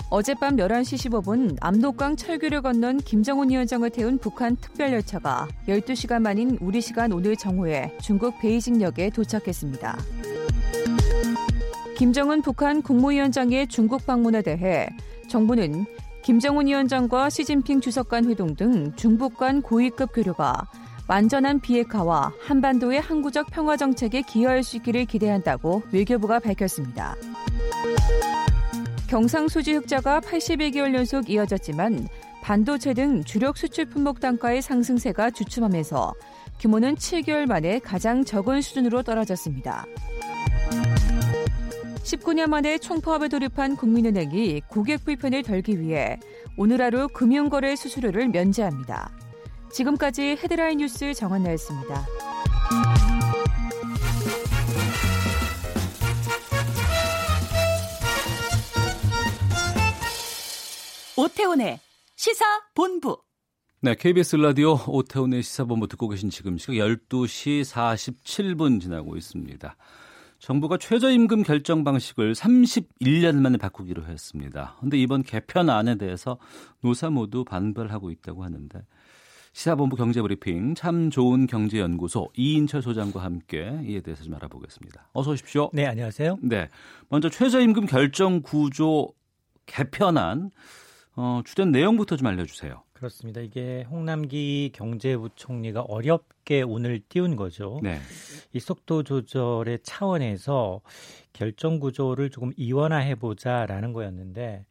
[0.09, 7.11] 어젯밤 11시 15분 압록강 철교를 건넌 김정은 위원장을 태운 북한 특별열차가 12시간 만인 우리 시간
[7.11, 9.97] 오늘 정오에 중국 베이징역에 도착했습니다.
[11.97, 14.87] 김정은 북한 국무위원장의 중국 방문에 대해
[15.27, 15.85] 정부는
[16.23, 20.67] 김정은 위원장과 시진핑 주석 간 회동 등 중북 간 고위급 교류가
[21.07, 27.15] 완전한 비핵화와 한반도의 항구적 평화 정책에 기여할 수 있기를 기대한다고 외교부가 밝혔습니다.
[29.07, 32.07] 경상수지 흑자가 82개월 연속 이어졌지만
[32.41, 36.13] 반도체 등 주력 수출 품목 단가의 상승세가 주춤하면서
[36.59, 39.85] 규모는 7개월 만에 가장 적은 수준으로 떨어졌습니다.
[42.03, 46.19] 19년 만에 총파업에 돌입한 국민은행이 고객 불편을 덜기 위해
[46.57, 49.24] 오늘 하루 금융거래 수수료를 면제합니다.
[49.71, 52.05] 지금까지 헤드라인 뉴스 정한나였습니다.
[61.17, 61.79] 오태훈의
[62.15, 63.17] 시사 본부.
[63.81, 69.75] 네, KBS 라디오 오태훈의 시사본부 듣고 계신 지금 시각 12시 47분 지나고 있습니다.
[70.39, 74.75] 정부가 최저임금 결정 방식을 31년 만에 바꾸기로 했습니다.
[74.77, 76.37] 그런데 이번 개편안에 대해서
[76.81, 78.85] 노사 모두 반발하고 있다고 하는데
[79.55, 85.07] 시사본부 경제브리핑 참 좋은 경제연구소 이인철 소장과 함께 이에 대해서 좀 알아보겠습니다.
[85.13, 85.69] 어서 오십시오.
[85.71, 86.39] 네, 안녕하세요.
[86.41, 86.69] 네,
[87.07, 89.13] 먼저 최저임금 결정 구조
[89.65, 90.51] 개편안
[91.15, 92.83] 어, 주된 내용부터 좀 알려주세요.
[92.91, 93.39] 그렇습니다.
[93.39, 97.79] 이게 홍남기 경제부총리가 어렵게 오늘 띄운 거죠.
[97.81, 98.01] 네.
[98.51, 100.81] 이 속도 조절의 차원에서
[101.31, 104.65] 결정 구조를 조금 이원화해 보자라는 거였는데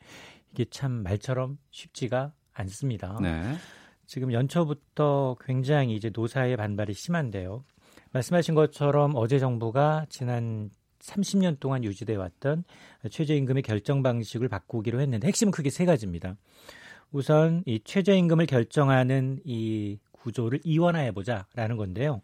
[0.53, 3.19] 이게 참 말처럼 쉽지가 않습니다.
[3.23, 3.57] 네.
[4.07, 7.65] 지금 연초부터 굉장히 이제 노사의 반발이 심한데요.
[8.13, 12.65] 말씀하신 것처럼 어제 정부가 지난 30년 동안 유지돼 왔던
[13.11, 16.37] 최저임금의 결정 방식을 바꾸기로 했는데 핵심은 크게 세 가지입니다.
[17.13, 22.23] 우선 이 최저임금을 결정하는 이 구조를 이원화해 보자라는 건데요.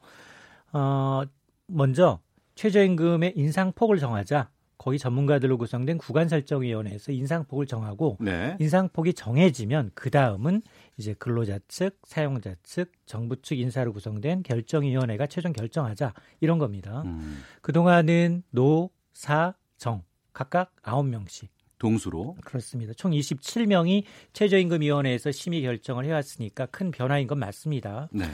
[0.73, 1.23] 어,
[1.67, 2.21] 먼저
[2.55, 4.51] 최저임금의 인상폭을 정하자.
[4.81, 8.57] 거의 전문가들로 구성된 구간 설정 위원회에서 인상폭을 정하고 네.
[8.59, 10.63] 인상폭이 정해지면 그 다음은
[10.97, 17.03] 이제 근로자 측, 사용자 측, 정부 측 인사로 구성된 결정 위원회가 최종 결정하자 이런 겁니다.
[17.05, 17.43] 음.
[17.61, 22.95] 그 동안은 노, 사, 정 각각 9명씩 동수로 그렇습니다.
[22.95, 28.09] 총 27명이 최저임금위원회에서 심의 결정을 해왔으니까 큰 변화인 건 맞습니다.
[28.13, 28.25] 네.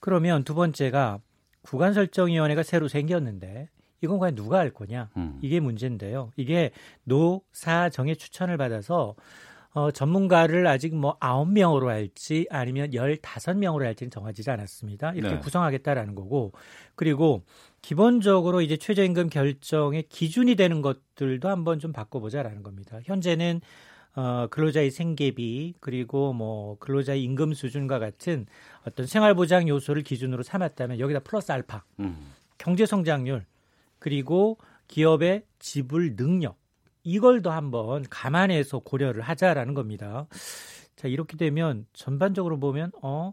[0.00, 1.20] 그러면 두 번째가
[1.62, 3.68] 구간 설정위원회가 새로 생겼는데
[4.04, 5.38] 이건 과연 누가 할 거냐 음.
[5.42, 6.30] 이게 문제인데요.
[6.36, 6.70] 이게
[7.04, 9.14] 노사정의 추천을 받아서
[9.74, 15.14] 어, 전문가를 아직 뭐 9명으로 할지 아니면 15명으로 할지는 정해지지 않았습니다.
[15.14, 15.40] 이렇게 네.
[15.40, 16.52] 구성하겠다라는 거고.
[16.94, 17.42] 그리고
[17.82, 23.00] 기본적으로 이제 최저임금 결정의 기준이 되는 것들도 한번 좀 바꿔보자라는 겁니다.
[23.02, 23.60] 현재는
[24.14, 28.46] 어, 근로자의 생계비 그리고 뭐 근로자의 임금 수준과 같은
[28.86, 32.32] 어떤 생활보장 요소를 기준으로 삼았다면 여기다 플러스 알파, 음.
[32.58, 33.44] 경제 성장률
[34.04, 36.58] 그리고 기업의 지불 능력
[37.04, 40.26] 이걸 더 한번 감안해서 고려를 하자라는 겁니다.
[40.94, 43.32] 자, 이렇게 되면 전반적으로 보면 어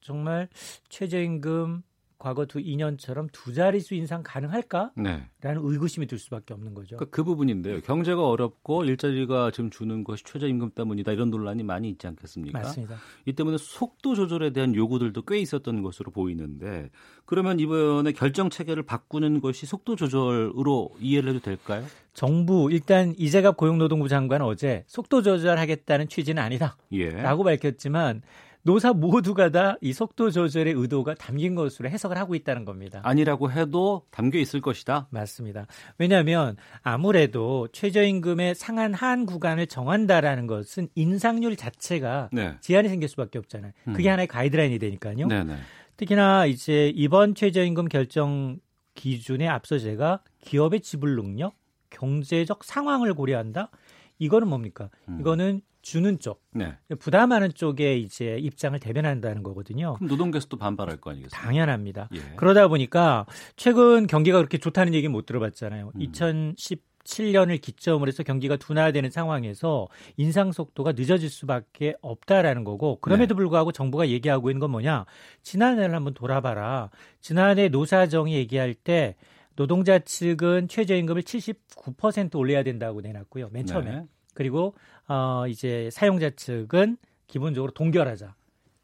[0.00, 0.48] 정말
[0.88, 1.82] 최저임금
[2.20, 4.92] 과거 두 2년처럼 두 자릿수 인상 가능할까?
[4.94, 5.24] 네.
[5.40, 6.96] 라는 의구심이 들 수밖에 없는 거죠.
[6.96, 7.80] 그러니까 그 부분인데요.
[7.80, 12.58] 경제가 어렵고 일자리가 지금 주는 것이 최저임금 때문이다 이런 논란이 많이 있지 않겠습니까?
[12.58, 12.96] 맞습니다.
[13.24, 16.90] 이 때문에 속도 조절에 대한 요구들도 꽤 있었던 것으로 보이는데
[17.24, 21.84] 그러면 이번에 결정 체계를 바꾸는 것이 속도 조절으로 이해를 해도 될까요?
[22.12, 26.76] 정부 일단 이재갑 고용노동부 장관 어제 속도 조절하겠다는 취지는 아니다.
[26.92, 27.08] 예.
[27.08, 28.20] 라고 밝혔지만
[28.62, 33.00] 노사 모두가 다 이 속도 조절의 의도가 담긴 것으로 해석을 하고 있다는 겁니다.
[33.04, 35.08] 아니라고 해도 담겨 있을 것이다.
[35.10, 35.66] 맞습니다.
[35.98, 42.54] 왜냐하면 아무래도 최저임금의 상한 하한 구간을 정한다라는 것은 인상률 자체가 네.
[42.60, 43.72] 제한이 생길 수밖에 없잖아요.
[43.86, 44.12] 그게 음.
[44.12, 45.26] 하나의 가이드라인이 되니까요.
[45.26, 45.56] 네네.
[45.96, 48.58] 특히나 이제 이번 최저임금 결정
[48.94, 51.54] 기준에 앞서 제가 기업의 지불 능력,
[51.90, 53.70] 경제적 상황을 고려한다.
[54.18, 54.90] 이거는 뭡니까?
[55.08, 55.18] 음.
[55.20, 56.76] 이거는 주는 쪽, 네.
[56.98, 59.94] 부담하는 쪽에 이제 입장을 대변한다는 거거든요.
[59.94, 61.30] 그럼 노동계에서도 반발할 거 아니겠어요?
[61.30, 62.08] 당연합니다.
[62.14, 62.20] 예.
[62.36, 65.92] 그러다 보니까 최근 경기가 그렇게 좋다는 얘기 못 들어봤잖아요.
[65.94, 66.00] 음.
[66.00, 73.36] 2017년을 기점으로 해서 경기가 둔화되는 상황에서 인상 속도가 늦어질 수밖에 없다라는 거고 그럼에도 네.
[73.36, 75.06] 불구하고 정부가 얘기하고 있는 건 뭐냐?
[75.42, 76.90] 지난해를 한번 돌아봐라.
[77.20, 79.16] 지난해 노사정이 얘기할 때
[79.56, 83.48] 노동자 측은 최저임금을 79% 올려야 된다고 내놨고요.
[83.50, 83.90] 맨 처음에.
[83.90, 84.06] 네.
[84.34, 84.74] 그리고
[85.10, 86.96] 어 이제 사용자 측은
[87.26, 88.36] 기본적으로 동결하자.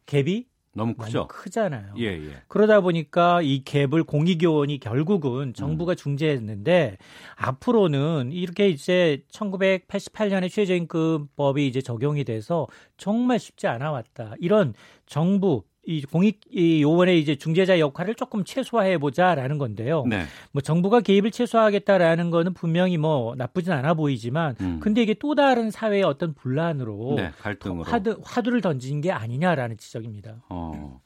[0.07, 1.29] 갭이 너무 크죠.
[1.29, 1.95] 크잖아요.
[1.99, 2.43] 예, 예.
[2.49, 5.97] 그러다 보니까 이 갭을 공익요원이 결국은 정부가 음.
[5.97, 6.99] 중재했는데
[7.37, 14.35] 앞으로는 이렇게 이제 1988년에 최저임금법이 이제 적용이 돼서 정말 쉽지 않아 왔다.
[14.41, 14.75] 이런
[15.07, 20.05] 정부 이 공익 이 요번에 이제 중재자 역할을 조금 최소화해 보자라는 건데요.
[20.07, 20.25] 네.
[20.51, 24.81] 뭐 정부가 개입을 최소화하겠다라는 거는 분명히 뭐 나쁘진 않아 보이지만 음.
[24.81, 30.43] 근데 이게 또 다른 사회의 어떤 분란으로 네, 갈등으로 화두, 화두를 던진 게 아니냐라는 지적입니다.
[30.49, 31.01] 어.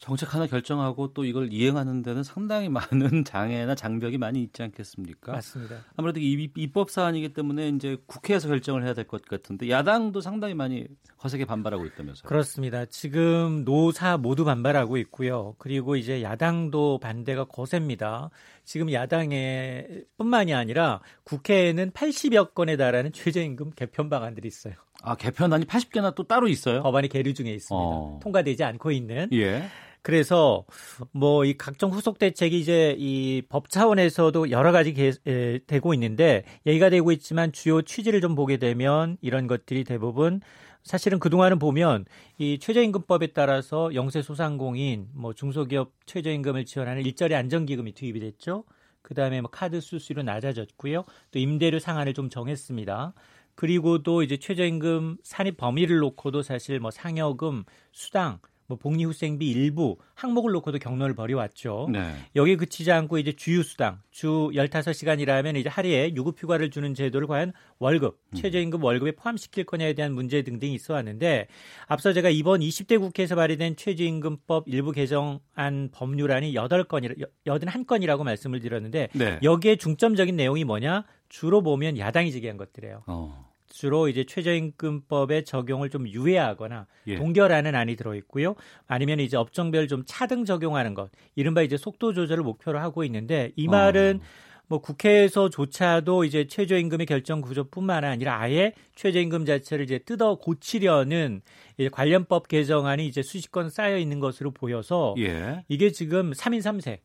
[0.00, 5.32] 정책 하나 결정하고 또 이걸 이행하는 데는 상당히 많은 장애나 장벽이 많이 있지 않겠습니까?
[5.32, 5.76] 맞습니다.
[5.94, 10.86] 아무래도 이, 입법 사안이기 때문에 이제 국회에서 결정을 해야 될 것 같은데 야당도 상당히 많이
[11.18, 12.26] 거세게 반발하고 있다면서요?
[12.26, 12.86] 그렇습니다.
[12.86, 15.54] 지금 노사 모두 반발하고 있고요.
[15.58, 18.30] 그리고 이제 야당도 반대가 거셉니다.
[18.64, 19.86] 지금 야당에
[20.16, 24.74] 뿐만이 아니라 국회에는 80여 건에 달하는 최저임금 개편 방안들이 있어요.
[25.02, 26.82] 아, 개편안이 80개나 또 따로 있어요?
[26.82, 27.74] 법안이 계류 중에 있습니다.
[27.86, 28.20] 어.
[28.22, 29.28] 통과되지 않고 있는.
[29.32, 29.64] 예.
[30.02, 30.64] 그래서
[31.12, 36.44] 뭐 이 각종 후속 대책이 이제 이 법 차원에서도 여러 가지 개, 에, 되고 있는데
[36.66, 40.40] 얘기가 되고 있지만 주요 취지를 좀 보게 되면 이런 것들이 대부분
[40.82, 42.04] 사실은 그동안은 보면
[42.38, 48.64] 이 최저임금법에 따라서 영세 소상공인 뭐 중소기업 최저임금을 지원하는 일자리 안정기금이 투입이 됐죠.
[49.02, 51.04] 그다음에 뭐 카드 수수료 낮아졌고요.
[51.32, 53.14] 또 임대료 상한을 좀 정했습니다.
[53.54, 58.38] 그리고 또 이제 최저임금 산입 범위를 놓고도 사실 뭐 상여금, 수당
[58.70, 61.88] 뭐 복리 후생비 일부 항목을 놓고도 경로를 벌여왔죠.
[61.92, 62.14] 네.
[62.36, 67.52] 여기에 그치지 않고 이제 주휴 수당 주 15시간이라면 이제 하루에 유급 휴가를 주는 제도를 과연
[67.80, 68.36] 월급, 음.
[68.36, 71.48] 최저임금 월급에 포함시킬 거냐에 대한 문제 등등이 있어 왔는데
[71.88, 79.40] 앞서 제가 이번 20대 국회에서 발의된 최저임금법 일부 개정안 법률안이 8건이라 81건이라고 말씀을 드렸는데 네.
[79.42, 81.04] 여기에 중점적인 내용이 뭐냐?
[81.28, 83.02] 주로 보면 야당이 제기한 것들이에요.
[83.08, 83.49] 어.
[83.70, 87.16] 주로 이제 최저임금법의 적용을 좀 유예하거나 예.
[87.16, 88.54] 동결하는 안이 들어 있고요.
[88.86, 93.68] 아니면 이제 업종별 좀 차등 적용하는 것, 이른바 이제 속도 조절을 목표로 하고 있는데 이
[93.68, 94.50] 말은 어.
[94.70, 101.42] 뭐 국회에서조차도 이제 최저임금의 결정 구조뿐만 아니라 아예 최저임금 자체를 이제 뜯어 고치려는
[101.90, 105.64] 관련법 개정안이 이제 수십 건 쌓여 있는 것으로 보여서 예.
[105.66, 106.98] 이게 지금 3인 3세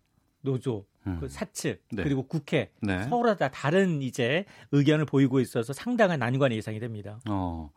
[0.46, 1.18] 노조 음.
[1.20, 2.04] 그 사측 네.
[2.04, 3.04] 그리고 국회 네.
[3.04, 7.20] 서로 다 다른 이제 의견을 보이고 있어서 상당한 난관이 예상이 됩니다.
[7.30, 7.70] 어.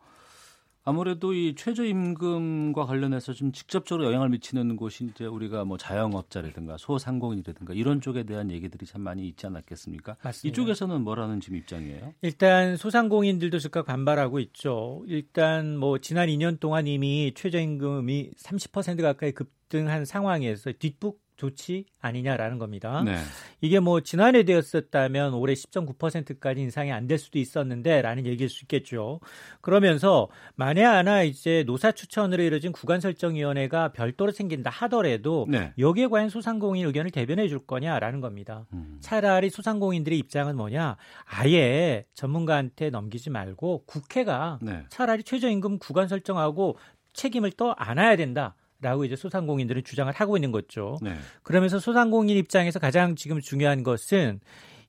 [0.85, 8.01] 아무래도 이 최저임금과 관련해서 좀 직접적으로 영향을 미치는 곳이 이제 우리가 뭐 자영업자라든가 소상공인이라든가 이런
[8.01, 10.17] 쪽에 대한 얘기들이 참 많이 있지 않았겠습니까?
[10.23, 10.51] 맞습니다.
[10.51, 12.13] 이쪽에서는 뭐라는 지금 입장이에요?
[12.23, 15.03] 일단 소상공인들도 즉각 반발하고 있죠.
[15.05, 23.01] 일단 뭐 지난 2년 동안 이미 최저임금이 30% 가까이 급등한 상황에서 뒷북 좋지 아니냐라는 겁니다.
[23.03, 23.15] 네.
[23.61, 29.19] 이게 뭐 지난해 되었었다면 올해 10.9%까지 인상이 안 될 수도 있었는데라는 얘기일 수 있겠죠.
[29.61, 35.73] 그러면서 만에 하나 이제 노사 추천으로 이뤄진 구간 설정 위원회가 별도로 생긴다 하더라도 네.
[35.79, 38.67] 여기에 과연 소상공인 의견을 대변해 줄 거냐라는 겁니다.
[38.73, 38.97] 음.
[39.01, 40.97] 차라리 소상공인들의 입장은 뭐냐?
[41.25, 44.83] 아예 전문가한테 넘기지 말고 국회가 네.
[44.89, 46.77] 차라리 최저임금 구간 설정하고
[47.13, 48.55] 책임을 또 안아야 된다.
[48.81, 50.97] 라고 이제 소상공인들은 주장을 하고 있는 거죠.
[51.01, 51.15] 네.
[51.43, 54.39] 그러면서 소상공인 입장에서 가장 지금 중요한 것은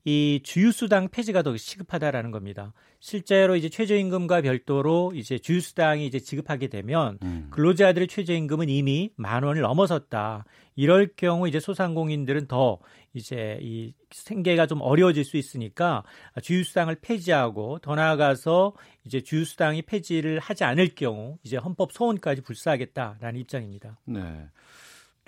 [0.04, 2.72] 이 주유수당 폐지가 더 시급하다라는 겁니다.
[3.00, 7.48] 실제로 이제 최저임금과 별도로 이제 주유수당이 이제 지급하게 되면 음.
[7.50, 10.44] 근로자들의 최저임금은 이미 만 원을 넘어섰다.
[10.76, 12.78] 이럴 경우 이제 소상공인들은 더
[13.12, 16.04] 이제 이 생계가 좀 어려워질 수 있으니까
[16.42, 18.74] 주유수당을 폐지하고 더 나아가서
[19.04, 23.98] 이제 주유수당이 폐지를 하지 않을 경우 이제 헌법 소원까지 불사하겠다라는 입장입니다.
[24.04, 24.46] 네.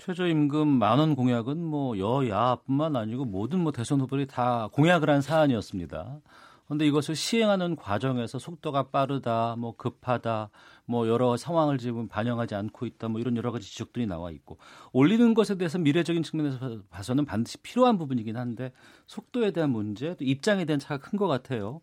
[0.04, 6.18] 최저임금 만원 공약은 뭐 여야뿐만 아니고 모든 뭐 대선 후보들이 다 공약을 한 사안이었습니다.
[6.66, 10.50] 그런데 이것을 시행하는 과정에서 속도가 빠르다, 뭐 급하다,
[10.86, 14.58] 뭐 여러 상황을 지금 반영하지 않고 있다, 뭐 이런 여러 가지 지적들이 나와 있고
[14.92, 18.72] 올리는 것에 대해서 미래적인 측면에서 봐서는 반드시 필요한 부분이긴 한데
[19.06, 21.80] 속도에 대한 문제, 또 입장에 대한 차가 큰 것 같아요.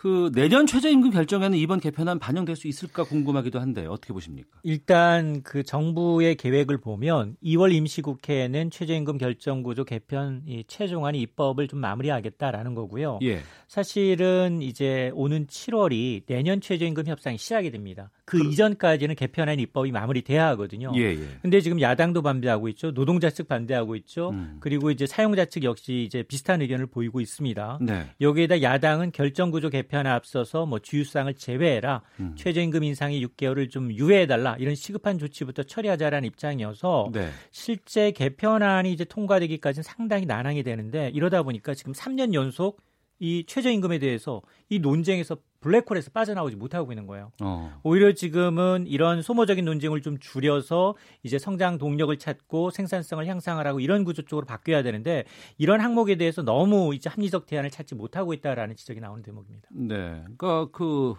[0.00, 4.58] 그 내년 최저임금 결정에는 이번 개편안 반영될 수 있을까 궁금하기도 한데 어떻게 보십니까?
[4.62, 12.74] 일단 그 정부의 계획을 보면 2월 임시국회에는 최저임금 결정구조 개편 이 최종안 입법을 좀 마무리하겠다라는
[12.74, 13.18] 거고요.
[13.24, 13.40] 예.
[13.68, 18.10] 사실은 이제 오는 7월이 내년 최저임금 협상이 시작이 됩니다.
[18.30, 20.92] 그, 그 이전까지는 개편안 입법이 마무리돼야 하거든요.
[20.94, 21.28] 예, 예.
[21.42, 22.94] 근데 지금 야당도 반대하고 있죠.
[22.94, 24.30] 노동자 측 반대하고 있죠.
[24.30, 24.58] 음.
[24.60, 27.78] 그리고 이제 사용자 측 역시 이제 비슷한 의견을 보이고 있습니다.
[27.82, 28.06] 네.
[28.20, 32.02] 여기에다 야당은 결정 구조 개편에 앞서서 뭐 주유상을 제외해라.
[32.20, 32.34] 음.
[32.36, 34.54] 최저임금 인상이 6개월을 좀 유예해 달라.
[34.60, 37.30] 이런 시급한 조치부터 처리하자라는 입장이어서 네.
[37.50, 42.80] 실제 개편안이 이제 통과되기까지는 상당히 난항이 되는데 이러다 보니까 지금 3년 연속
[43.20, 47.32] 이 최저임금에 대해서 이 논쟁에서 블랙홀에서 빠져나오지 못하고 있는 거예요.
[47.42, 47.78] 어.
[47.82, 54.22] 오히려 지금은 이런 소모적인 논쟁을 좀 줄여서 이제 성장 동력을 찾고 생산성을 향상하라고 이런 구조
[54.22, 55.24] 쪽으로 바뀌어야 되는데
[55.58, 59.68] 이런 항목에 대해서 너무 이제 합리적 대안을 찾지 못하고 있다라는 지적이 나오는 대목입니다.
[59.70, 60.24] 네.
[60.24, 61.14] 그러니까 그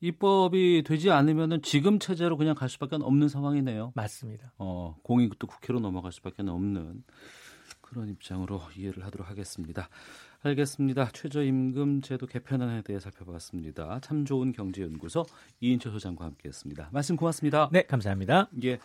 [0.00, 3.92] 입법이 되지 않으면은 지금 체제로 그냥 갈 수밖에 없는 상황이네요.
[3.96, 4.52] 맞습니다.
[4.58, 4.96] 어,
[5.38, 7.02] 또 국회로 넘어갈 수밖에 없는
[7.80, 9.88] 그런 입장으로 이해를 하도록 하겠습니다.
[10.44, 11.08] 알겠습니다.
[11.12, 13.98] 최저임금 제도 개편안에 대해 살펴봤습니다.
[14.02, 15.24] 참 좋은 경제연구소
[15.60, 16.90] 이인철 소장과 함께했습니다.
[16.92, 17.70] 말씀 고맙습니다.
[17.72, 18.50] 네, 감사합니다.
[18.64, 18.78] 예,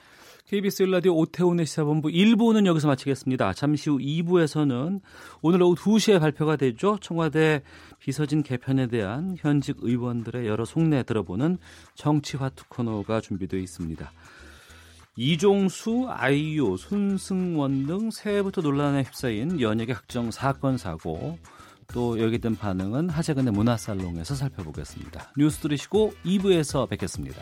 [0.45, 3.53] KBS 일라디오 오태훈의 시사본부 1부는 여기서 마치겠습니다.
[3.53, 5.01] 잠시 후 2부에서는
[5.41, 6.97] 오늘 오후 2시에 발표가 되죠.
[7.01, 7.61] 청와대
[7.99, 11.57] 비서진 개편에 대한 현직 의원들의 여러 속내 들어보는
[11.95, 14.11] 정치화투 코너가 준비되어 있습니다.
[15.21, 21.37] 이종수, 아이유, 손승원 등 새해부터 논란에 휩싸인 연예계 각종 사건 사고
[21.93, 25.33] 또 여기에 대한 반응은 하재근의 문화살롱에서 살펴보겠습니다.
[25.37, 27.41] 뉴스 들으시고 2부에서 뵙겠습니다.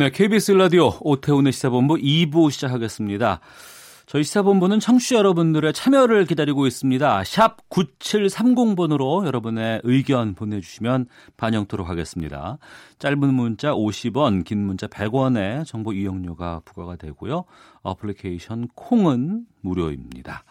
[0.00, 3.40] 네, KBS 라디오 오태훈의 시사본부 2부 시작하겠습니다.
[4.06, 7.24] 저희 시사본부는 청취자 여러분들의 참여를 기다리고 있습니다.
[7.24, 12.58] 샵 9730번으로 여러분의 의견 보내주시면 반영토록 하겠습니다.
[13.00, 17.42] 짧은 문자 50원, 긴 문자 100원의 정보 이용료가 부과가 되고요.
[17.82, 20.44] 어플리케이션 콩은 무료입니다.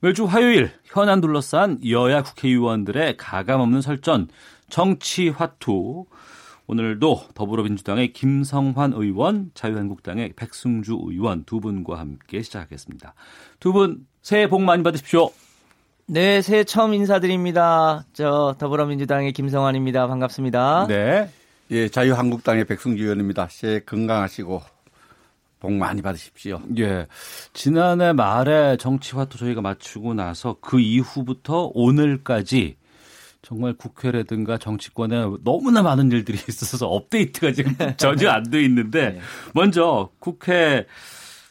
[0.00, 4.26] 매주 화요일 현안 둘러싼 여야 국회의원들의 가감없는 설전
[4.68, 6.06] 정치 화투
[6.66, 13.14] 오늘도 더불어민주당의 김성환 의원, 자유한국당의 백승주 의원 두 분과 함께 시작하겠습니다.
[13.60, 15.30] 두 분 새해 복 많이 받으십시오.
[16.06, 18.04] 네, 새해 처음 인사드립니다.
[18.12, 20.06] 저 더불어민주당의 김성환입니다.
[20.06, 20.86] 반갑습니다.
[20.88, 21.28] 네.
[21.70, 23.48] 예, 자유한국당의 백승주 의원입니다.
[23.50, 24.62] 새해 건강하시고
[25.60, 26.60] 복 많이 받으십시오.
[26.78, 27.06] 예.
[27.54, 32.76] 지난해 말에 정치화투 저희가 맞추고 나서 그 이후부터 오늘까지
[33.42, 39.20] 정말 국회라든가 정치권에 너무나 많은 일들이 있어서 업데이트가 지금 전혀 안 돼 있는데 네.
[39.54, 40.86] 먼저 국회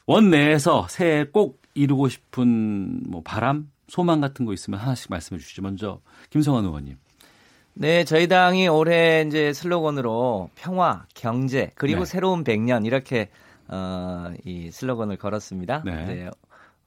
[0.06, 5.62] 원 내에서 새해 꼭 이루고 싶은 뭐 바람, 소망 같은 거 있으면 하나씩 말씀해 주시죠.
[5.62, 6.98] 먼저 김성환 의원님.
[7.74, 12.06] 네, 저희 당이 올해 이제 슬로건으로 평화, 경제, 그리고 네.
[12.06, 13.30] 새로운 100년 이렇게
[13.70, 15.84] 어, 이 슬로건을 걸었습니다.
[15.86, 16.06] 네.
[16.06, 16.30] 네.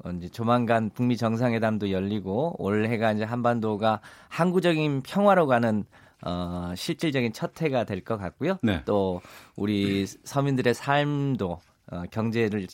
[0.05, 5.85] 어, 이제 조만간 북미 정상회담도 열리고 올해가 이제 한반도가 항구적인 평화로 가는
[6.23, 8.59] 어, 실질적인 첫 해가 될 것 같고요.
[8.63, 8.83] 네.
[8.85, 9.21] 또
[9.57, 12.67] 우리 서민들의 삶도 어, 경제를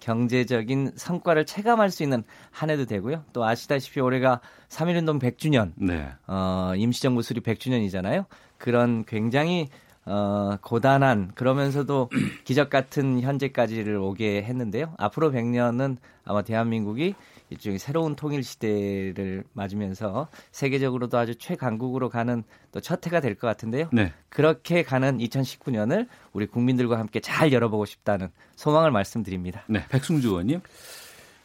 [0.00, 3.24] 경제적인 성과를 체감할 수 있는 한 해도 되고요.
[3.32, 6.08] 또 아시다시피 올해가 3.1운동 100주년, 네.
[6.26, 8.26] 어, 임시정부 수립 100주년이잖아요.
[8.58, 9.68] 그런 굉장히
[10.08, 12.08] 어, 고단한 그러면서도
[12.44, 14.94] 기적 같은 현재까지를 오게 했는데요.
[14.96, 17.14] 앞으로 100년은 아마 대한민국이
[17.50, 22.42] 일종의 새로운 통일 시대를 맞으면서 세계적으로도 아주 최강국으로 가는
[22.72, 23.88] 또 첫 해가 될 것 같은데요.
[23.92, 24.12] 네.
[24.28, 29.64] 그렇게 가는 2019년을 우리 국민들과 함께 잘 열어보고 싶다는 소망을 말씀드립니다.
[29.68, 30.60] 네, 백승주 의원님.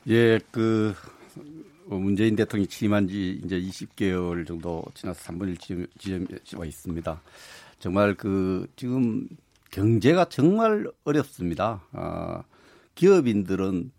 [0.09, 0.93] 예, 그
[1.85, 7.21] 문재인 대통령이 취임한 지 이제 20개월 정도 지나서 3분의 1 지점에 와 있습니다.
[7.83, 9.27] 정말 그 지금
[9.69, 11.83] 경제가 정말 어렵습니다.
[11.91, 12.43] 아,
[12.95, 13.91] 기업인들은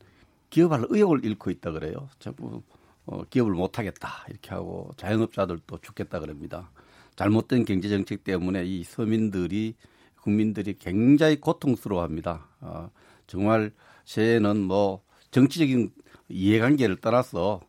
[0.48, 2.08] 기업할 의욕을 잃고 있다 그래요.
[2.18, 2.62] 자꾸
[3.04, 6.70] 어, 기업을 못 하겠다 이렇게 하고 자영업자들도 죽겠다 그럽니다.
[7.16, 9.74] 잘못된 경제 정책 때문에 이 서민들이
[10.22, 12.48] 국민들이 굉장히 고통스러워합니다.
[12.62, 12.90] 어,
[13.26, 13.70] 정말
[14.06, 15.92] 새해는 뭐 정치적인
[16.30, 17.60] 이해관계를 떠나서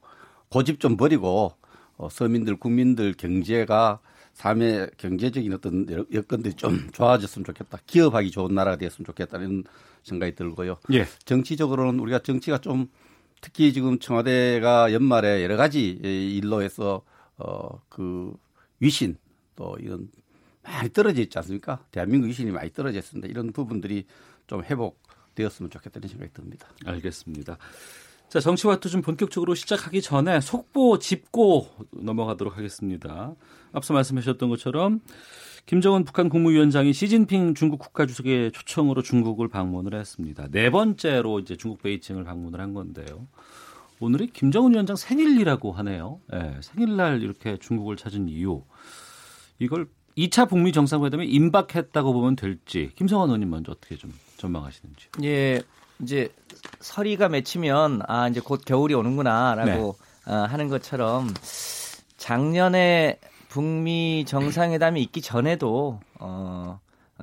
[0.47, 1.51] 고집 좀 버리고
[1.97, 3.99] 어, 서민들 국민들 경제가
[4.35, 7.79] 삶의 경제적인 어떤 여건들이 좀 좋아졌으면 좋겠다.
[7.87, 9.63] 기업하기 좋은 나라가 됐으면 좋겠다는
[10.03, 10.77] 생각이 들고요.
[10.91, 11.07] 예.
[11.23, 12.87] 정치적으로는 우리가 정치가 좀
[13.41, 17.01] 특히 지금 청와대가 연말에 여러 가지 일로 해서
[17.37, 18.33] 어그
[18.79, 19.17] 위신
[19.55, 20.09] 또 이런
[20.63, 21.85] 많이 떨어져 있지 않습니까?
[21.91, 23.27] 대한민국 위신이 많이 떨어져 있습니다.
[23.27, 24.05] 이런 부분들이
[24.47, 26.67] 좀 회복되었으면 좋겠다는 생각이 듭니다.
[26.85, 27.57] 알겠습니다.
[28.35, 33.33] 자, 정치와투 좀 본격적으로 시작하기 전에 속보 짚고 넘어가도록 하겠습니다.
[33.71, 34.99] 앞서 말씀하셨던 것처럼
[35.65, 40.49] 김정은 북한 국무위원장이 시진핑 중국 국가주석의 초청으로 중국을 방문을 했습니다.
[40.51, 43.25] 네 번째로 이제 중국 베이징을 방문을 한 건데요.
[44.01, 46.19] 오늘이 김정은 위원장 생일이라고 하네요.
[46.29, 48.63] 네, 생일날 이렇게 중국을 찾은 이유.
[49.59, 55.07] 이걸 2차 북미 정상회담에 임박했다고 보면 될지 김성환 의원님 먼저 어떻게 좀 전망하시는지.
[55.23, 55.61] 예,
[56.01, 56.29] 이제
[56.79, 59.95] 서리가 맺히면 아 이제 곧 겨울이 오는구나라고
[60.27, 60.31] 네.
[60.31, 61.33] 어, 하는 것처럼
[62.17, 66.79] 작년에 북미 정상회담이 있기 전에도 어,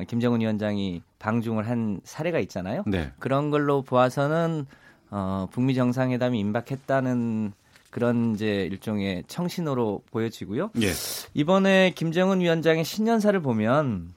[0.08, 2.84] 김정은 위원장이 방중을 한 사례가 있잖아요.
[2.86, 3.12] 네.
[3.18, 4.66] 그런 걸로 보아서는
[5.10, 7.52] 어, 북미 정상회담이 임박했다는
[7.90, 10.70] 그런 이제 일종의 청신호로 보여지고요.
[10.80, 10.92] 예.
[11.34, 14.14] 이번에 김정은 위원장의 신년사를 보면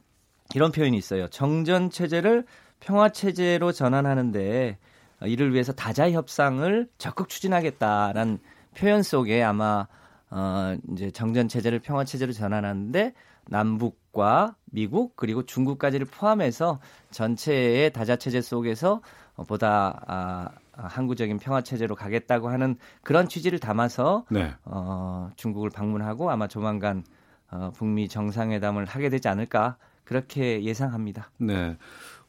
[0.53, 1.28] 이런 표현이 있어요.
[1.28, 2.45] 정전 체제를
[2.80, 4.78] 평화 체제로 전환하는데
[5.26, 8.39] 이를 위해서 다자 협상을 적극 추진하겠다라는
[8.78, 9.88] 표현 속에 아마
[10.30, 13.13] 어 이제 정전 체제를 평화 체제로 전환하는데
[13.47, 16.80] 남북과 미국 그리고 중국까지를 포함해서
[17.11, 19.01] 전체의 다자 체제 속에서
[19.47, 24.53] 보다 아, 항구적인 평화 체제로 가겠다고 하는 그런 취지를 담아서 네.
[24.63, 27.03] 어, 중국을 방문하고 아마 조만간
[27.51, 31.32] 어, 북미 정상회담을 하게 되지 않을까 그렇게 예상합니다.
[31.38, 31.78] 네.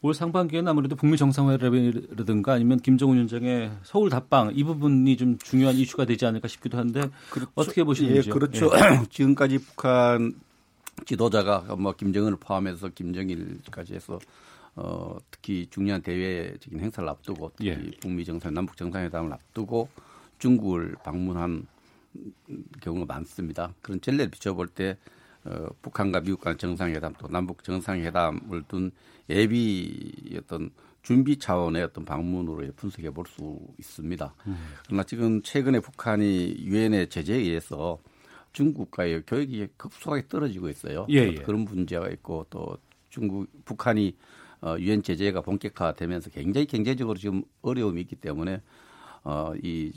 [0.06, 6.04] 올 상반기에는 아무래도 북미 정상회담이라든가 아니면 김정은 위원장의 서울 답방 이 부분이 좀 중요한 이슈가
[6.04, 7.50] 되지 않을까 싶기도 한데 그렇죠.
[7.54, 8.22] 어떻게 보시는지요?
[8.26, 8.70] 예, 그렇죠.
[8.74, 9.02] 예.
[9.10, 10.34] 지금까지 북한
[11.04, 14.18] 지도자가 뭐 김정은을 포함해서 김정일까지 해서
[14.76, 17.76] 어, 특히 중요한 대외적인 행사를 앞두고 예.
[18.00, 19.88] 북미 정상, 남북 정상회담을 앞두고
[20.38, 21.66] 중국을 방문한
[22.80, 23.74] 경우가 많습니다.
[23.82, 24.96] 그런 전례를 비춰볼 때
[25.46, 28.90] 어, 북한과 미국 간 정상회담 또 남북 정상회담을 둔
[29.30, 30.70] 예비 어떤
[31.02, 34.34] 준비 차원의 어떤 방문으로 분석해 볼 수 있습니다.
[34.48, 34.56] 음.
[34.86, 37.98] 그러나 지금 최근에 북한이 유엔의 제재에 의해서
[38.52, 41.06] 중국과의 교역이 급속하게 떨어지고 있어요.
[41.10, 41.34] 예, 예.
[41.34, 42.76] 그런 문제가 있고 또
[43.10, 44.16] 중국 북한이
[44.62, 48.62] 어, 유엔 제재가 본격화되면서 굉장히 경제적으로 지금 어려움이 있기 때문에
[49.22, 49.92] 어, 이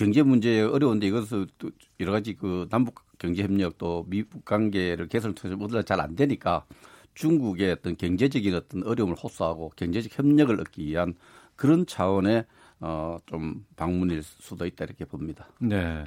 [0.00, 1.68] 경제 문제에 어려운데 이것을 또
[2.00, 6.64] 여러 가지 그 남북 경제 협력 또 미국 관계를 개선을 통해서 모두 잘안 되니까
[7.12, 11.16] 중국의 어떤 경제적인 어떤 어려움을 호소하고 경제적 협력을 얻기 위한
[11.54, 12.46] 그런 차원의
[12.80, 15.48] 어, 좀 방문일 수도 있다 이렇게 봅니다.
[15.58, 16.04] 네.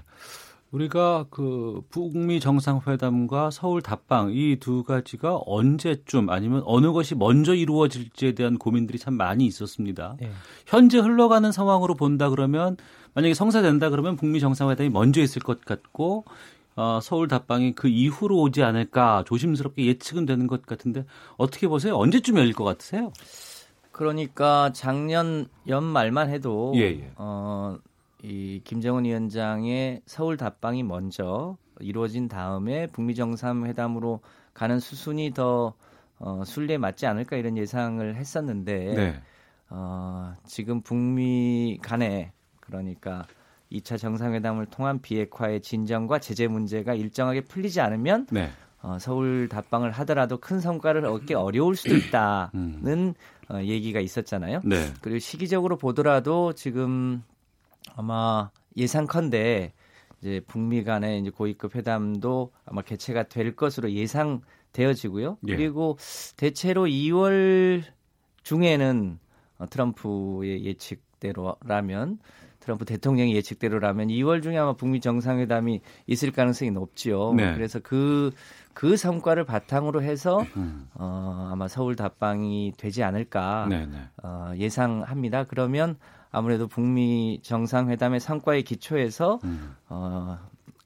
[0.71, 8.31] 우리가 그 북미 정상회담과 서울 답방 이 두 가지가 언제쯤 아니면 어느 것이 먼저 이루어질지에
[8.31, 10.17] 대한 고민들이 참 많이 있었습니다.
[10.19, 10.31] 네.
[10.65, 12.75] 현재 흘러가는 상황으로 본다 그러면
[13.13, 16.25] 만약에 성사된다 그러면 북미 정상회담이 먼저 있을 것 같고
[16.75, 21.05] 어, 서울 답방이 그 이후로 오지 않을까 조심스럽게 예측은 되는 것 같은데
[21.37, 21.95] 어떻게 보세요?
[21.97, 23.11] 언제쯤 열릴 것 같으세요?
[23.91, 27.11] 그러니까 작년 연말만 해도 예, 예.
[27.15, 27.77] 어,
[28.23, 34.21] 이 김정은 위원장의 서울 답방이 먼저 이루어진 다음에 북미 정상회담으로
[34.55, 35.73] 가는 수순이 더
[36.17, 39.21] 어, 순리에 맞지 않을까 이런 예상을 했었는데 네.
[39.69, 42.31] 어, 지금 북미 간에
[42.63, 43.25] 그러니까
[43.71, 48.49] 2차 정상회담을 통한 비핵화의 진정과 제재 문제가 일정하게 풀리지 않으면 네.
[48.81, 53.13] 어, 서울 답방을 하더라도 큰 성과를 얻기 어려울 수도 있다는 음.
[53.49, 54.61] 어, 얘기가 있었잖아요.
[54.63, 54.93] 네.
[55.01, 57.23] 그리고 시기적으로 보더라도 지금
[57.95, 59.73] 아마 예상컨대
[60.21, 65.37] 이제 북미 간의 이제 고위급 회담도 아마 개최가 될 것으로 예상되어지고요.
[65.47, 65.55] 예.
[65.55, 65.97] 그리고
[66.37, 67.83] 대체로 2월
[68.43, 69.19] 중에는
[69.59, 72.19] 어, 트럼프의 예측대로라면
[72.63, 77.33] 트럼프 대통령의 예측대로라면 2월 중에 아마 북미 정상회담이 있을 가능성이 높지요.
[77.33, 77.53] 네.
[77.53, 78.31] 그래서 그,
[78.73, 80.87] 그 성과를 바탕으로 해서 음.
[80.93, 83.97] 어, 아마 서울 답방이 되지 않을까 네, 네.
[84.23, 85.43] 어, 예상합니다.
[85.43, 85.97] 그러면
[86.31, 89.75] 아무래도 북미 정상회담의 성과의 기초에서 음.
[89.89, 90.39] 어,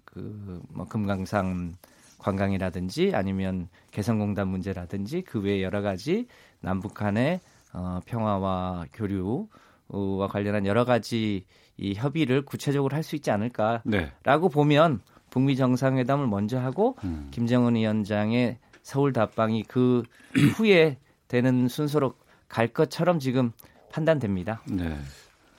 [0.05, 1.75] 그뭐 금강산
[2.17, 6.25] 관광이라든지 아니면 개성공단 문제라든지 그 외에 여러 가지
[6.59, 7.39] 남북 간의
[7.73, 11.45] 어, 평화와 교류와 관련한 여러 가지
[11.77, 14.11] 이 협의를 구체적으로 할 수 있지 않을까라고 네.
[14.53, 17.27] 보면 북미 정상회담을 먼저 하고 음.
[17.31, 20.03] 김정은 위원장의 서울 답방이 그
[20.57, 20.97] 후에
[21.27, 22.15] 되는 순서로
[22.47, 23.51] 갈 것처럼 지금
[23.91, 24.61] 판단됩니다.
[24.65, 24.97] 네.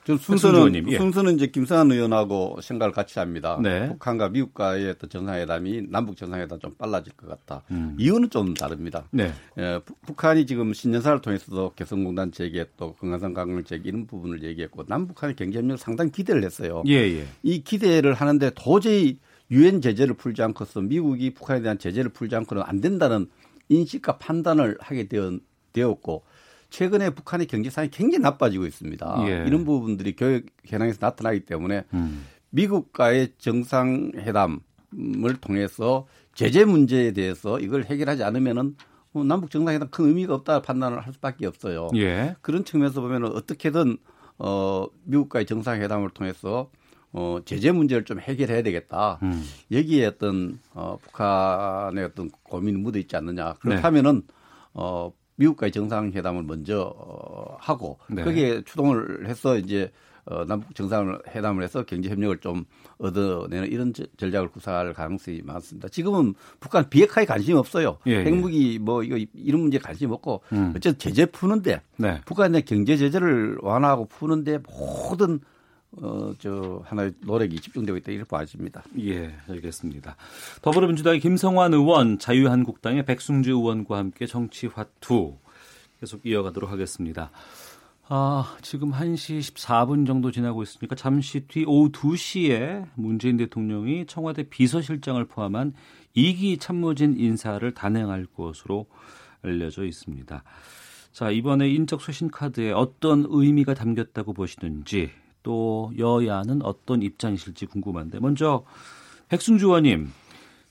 [0.08, 0.96] 저 순서는 예.
[0.96, 3.60] 순서는 이제 김상한 의원하고 생각을 같이 합니다.
[3.62, 3.90] 네.
[3.90, 7.62] 북한과 미국과의 어떤 정상회담이 남북 정상회담 좀 빨라질 것 같다.
[7.70, 7.94] 음.
[7.98, 9.04] 이유는 좀 다릅니다.
[9.10, 9.30] 네.
[9.58, 15.36] 예, 북한이 지금 신년사를 통해서도 개성공단 재개 또 금강산 강을 재개 이런 부분을 얘기했고 남북한의
[15.36, 16.82] 경제협력 상당히 기대를 했어요.
[16.86, 17.26] 예, 예.
[17.42, 19.18] 이 기대를 하는데 도저히
[19.50, 23.28] 유엔 제재를 풀지 않고서 미국이 북한에 대한 제재를 풀지 않고는 안 된다는
[23.68, 25.06] 인식과 판단을 하게
[25.74, 26.22] 되었고
[26.70, 29.24] 최근에 북한의 경제 상황이 굉장히 나빠지고 있습니다.
[29.28, 29.44] 예.
[29.46, 32.26] 이런 부분들이 교육 현황에서 나타나기 때문에 음.
[32.50, 34.60] 미국과의 정상회담을
[35.40, 38.76] 통해서 제재 문제에 대해서 이걸 해결하지 않으면은
[39.12, 41.88] 뭐 남북 정상회담 큰 의미가 없다 판단을 할 수밖에 없어요.
[41.96, 42.36] 예.
[42.42, 43.96] 그런 측면에서 보면은 어떻게든
[44.38, 46.70] 어 미국과의 정상회담을 통해서
[47.12, 49.18] 어 제재 문제를 좀 해결해야 되겠다.
[49.22, 49.42] 음.
[49.72, 53.54] 여기에 어떤 어 북한의 어떤 고민이 묻어 있지 않느냐.
[53.54, 54.34] 그렇다면은 네.
[54.74, 58.22] 어 미국과의 정상회담을 먼저 어, 하고 네.
[58.22, 59.90] 거기에 추동을 해서 이제
[60.26, 62.66] 어, 남북 정상회담을 해서 경제 협력을 좀
[62.98, 65.88] 얻어내는 이런 전략을 구사할 가능성이 많습니다.
[65.88, 67.96] 지금은 북한 비핵화에 관심이 없어요.
[68.06, 68.24] 예, 예.
[68.24, 70.74] 핵무기 뭐 이거 이런 문제 관심 없고 음.
[70.76, 72.20] 어쨌든 제재 푸는데 네.
[72.26, 75.40] 북한의 경제 제재를 완화하고 푸는데 모든
[76.02, 78.82] 어, 저, 하나의 노력이 집중되고 있다, 이렇게 봐집니다.
[79.00, 80.16] 예, 알겠습니다.
[80.62, 85.36] 더불어민주당의 김성환 의원, 자유한국당의 백승주 의원과 함께 정치화투
[86.00, 87.30] 계속 이어가도록 하겠습니다.
[88.10, 95.22] 아, 지금 1시 14분 정도 지나고 있으니까 잠시 뒤 오후 2시에 문재인 대통령이 청와대 비서실장을
[95.26, 95.74] 포함한
[96.16, 98.86] 2기 참모진 인사를 단행할 것으로
[99.42, 100.42] 알려져 있습니다.
[101.12, 105.10] 자, 이번에 인적 쇄신 카드에 어떤 의미가 담겼다고 보시는지
[105.42, 108.64] 또 여야는 어떤 입장이실지 궁금한데 먼저
[109.28, 110.10] 백승주 의원님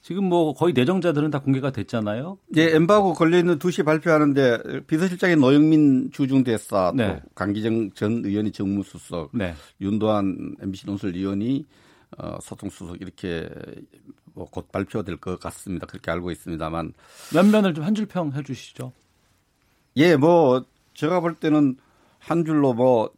[0.01, 2.37] 지금 뭐 거의 내정자들은 다 공개가 됐잖아요.
[2.47, 7.19] 네, 엠바고 걸려 있는 2시 발표하는데 비서실장의 노영민 주중대사, 네.
[7.19, 9.53] 또 강기정 전 의원이 정무수석, 네.
[9.81, 11.65] 윤도한 MBC 논설위원이
[12.19, 13.49] 어, 소통수석 이렇게
[14.33, 15.85] 뭐곧 발표될 것 같습니다.
[15.87, 16.93] 그렇게 알고 있습니다만
[17.33, 18.93] 몇 면을 좀 한 줄 평 해주시죠.
[19.97, 20.63] 예, 뭐
[20.93, 21.75] 제가 볼 때는
[22.19, 23.11] 한 줄로 뭐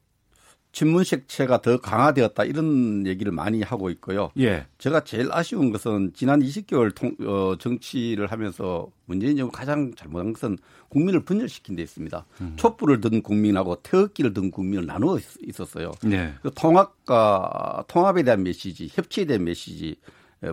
[0.72, 4.32] 친문색채가 더 강화되었다 이런 얘기를 많이 하고 있고요.
[4.40, 4.68] 예.
[4.78, 10.58] 제가 제일 아쉬운 것은 지난 20개월 통, 어, 정치를 하면서 문재인 정부 가장 잘못한 것은
[10.90, 12.26] 국민을 분열시킨 데 있습니다.
[12.42, 12.54] 음.
[12.56, 15.92] 촛불을 든 국민하고 태극기를 든 국민을 나누어 있었어요.
[16.04, 16.34] 네.
[16.42, 19.96] 그 통합과 통합에 대한 메시지, 협치에 대한 메시지,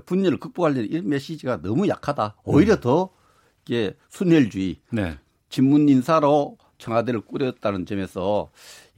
[0.07, 2.37] 분열을 극복하려는 이런 메시지가 너무 약하다.
[2.45, 2.81] 오히려 음.
[2.81, 3.11] 더
[3.65, 5.19] 이게 순혈주의, 네.
[5.49, 8.51] 진문 인사로 청와대를 꾸렸다는 점에서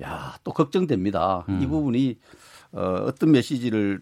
[0.03, 1.45] 야, 또 걱정됩니다.
[1.49, 1.61] 음.
[1.63, 2.19] 이 부분이
[2.73, 4.01] 어, 어떤 메시지를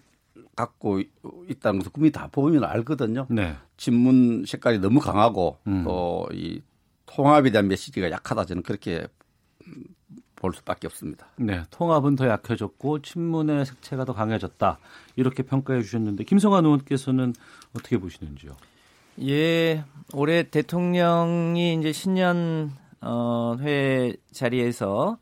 [0.54, 1.00] 갖고
[1.48, 3.26] 있다는 것을 국민이 다 보면 알거든요.
[3.28, 3.54] 네.
[3.76, 5.84] 신문 색깔이 너무 강하고 음.
[5.84, 6.62] 또이
[7.04, 9.06] 통합에 대한 메시지가 약하다 저는 그렇게
[10.34, 11.28] 볼 수밖에 없습니다.
[11.36, 14.78] 네, 통합은 더 약해졌고 친문의 색채가 더 강해졌다
[15.16, 17.34] 이렇게 평가해 주셨는데 김성환 의원께서는
[17.74, 18.56] 어떻게 보시는지요?
[19.22, 22.70] 예, 올해 대통령이 이제 신년
[23.00, 25.18] 어, 회 자리에서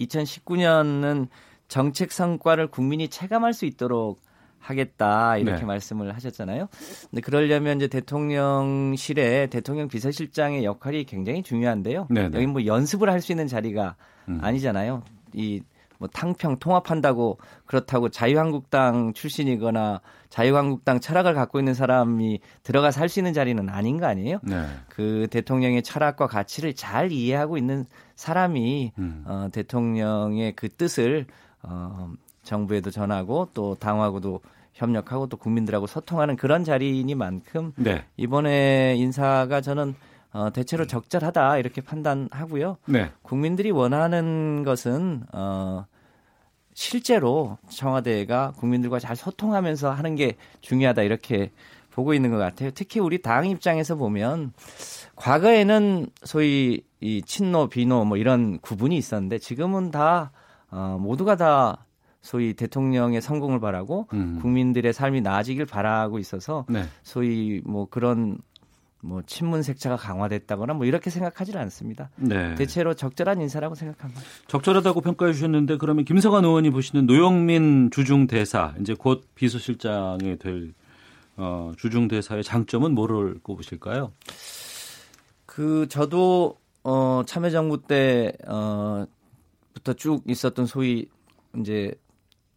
[0.00, 1.28] 2019년은
[1.68, 4.20] 정책 성과를 국민이 체감할 수 있도록
[4.58, 5.64] 하겠다 이렇게 네.
[5.66, 6.68] 말씀을 하셨잖아요.
[7.10, 12.06] 근데 그러려면 이제 대통령실에 대통령 비서실장의 역할이 굉장히 중요한데요.
[12.10, 12.28] 네네.
[12.30, 12.36] 네.
[12.36, 13.96] 여기 뭐 연습을 할 수 있는 자리가
[14.28, 14.40] 음.
[14.42, 15.02] 아니잖아요.
[15.34, 15.62] 이
[16.04, 23.32] 뭐 탕평 통합한다고 그렇다고 자유한국당 출신이거나 자유한국당 철학을 갖고 있는 사람이 들어가서 할 수 있는
[23.32, 24.40] 자리는 아닌 거 아니에요?
[24.42, 24.66] 네.
[24.88, 27.86] 그 대통령의 철학과 가치를 잘 이해하고 있는
[28.16, 29.24] 사람이 음.
[29.26, 31.26] 어, 대통령의 그 뜻을
[31.62, 34.40] 어, 정부에도 전하고 또 당하고도
[34.74, 38.04] 협력하고 또 국민들하고 소통하는 그런 자리이니만큼 네.
[38.16, 39.94] 이번에 인사가 저는
[40.34, 42.78] 어, 대체로 적절하다 이렇게 판단하고요.
[42.86, 43.10] 네.
[43.22, 45.86] 국민들이 원하는 것은 어,
[46.74, 51.52] 실제로 청와대가 국민들과 잘 소통하면서 하는 게 중요하다 이렇게
[51.90, 52.70] 보고 있는 것 같아요.
[52.74, 54.52] 특히 우리 당 입장에서 보면
[55.14, 60.32] 과거에는 소위 이 친노 비노 뭐 이런 구분이 있었는데 지금은 다
[60.70, 61.86] 어, 모두가 다
[62.20, 64.38] 소위 대통령의 성공을 바라고 음.
[64.40, 66.84] 국민들의 삶이 나아지길 바라고 있어서 네.
[67.02, 68.38] 소위 뭐 그런
[69.04, 72.08] 뭐 친문 색채가 강화됐다거나 뭐 이렇게 생각하지는 않습니다.
[72.16, 72.54] 네.
[72.54, 74.22] 대체로 적절한 인사라고 생각합니다.
[74.48, 80.72] 적절하다고 평가해 주셨는데 그러면 김성환 의원이 보시는 노영민 주중 대사 이제 곧 비서실장이 될
[81.36, 84.12] 어, 주중 대사의 장점은 뭐를 꼽으실까요?
[85.44, 89.04] 그 저도 어, 참여정부 때 어,
[89.74, 91.08] 부터 쭉 있었던 소위
[91.60, 91.92] 이제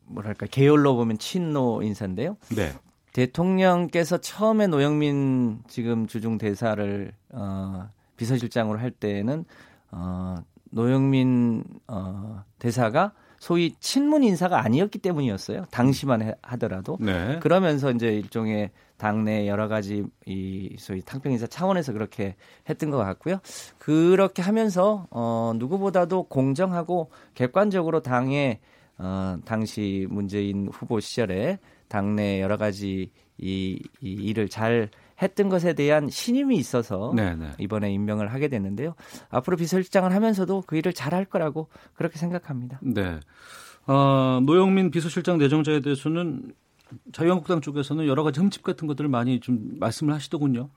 [0.06, 2.38] 뭐랄까 계열로 보면 친노 인사인데요.
[2.56, 2.72] 네.
[3.18, 9.44] 대통령께서 처음에 노영민 지금 주중 대사를 어, 비서실장으로 할 때는
[9.90, 10.36] 어,
[10.70, 15.66] 노영민 어, 대사가 소위 친문 인사가 아니었기 때문이었어요.
[15.72, 16.98] 당시만 해, 하더라도.
[17.00, 17.40] 네.
[17.40, 22.36] 그러면서 이제 일종의 당내 여러 가지 이 소위 탕평 인사 차원에서 그렇게
[22.70, 23.40] 했던 것 같고요.
[23.80, 28.60] 그렇게 하면서 어 누구보다도 공정하고 객관적으로 당의
[29.00, 31.58] 어 당시 문재인 후보 시절에
[31.88, 34.90] 당내 여러 가지 이, 이 일을 잘
[35.22, 37.36] 했던 것에 대한 신임이 있어서 네네.
[37.36, 37.52] 네.
[37.60, 38.96] 이번에 임명을 하게 됐는데요.
[39.30, 42.80] 앞으로 비서실장을 하면서도 그 일을 잘할 거라고 그렇게 생각합니다.
[42.84, 43.20] 네.
[43.88, 46.54] 어, 노영민 비서실장 내정자에 대해서는
[47.12, 50.70] 자유한국당 쪽에서는 여러 가지 흠집 같은 것들을 많이 좀 말씀을 하시더군요.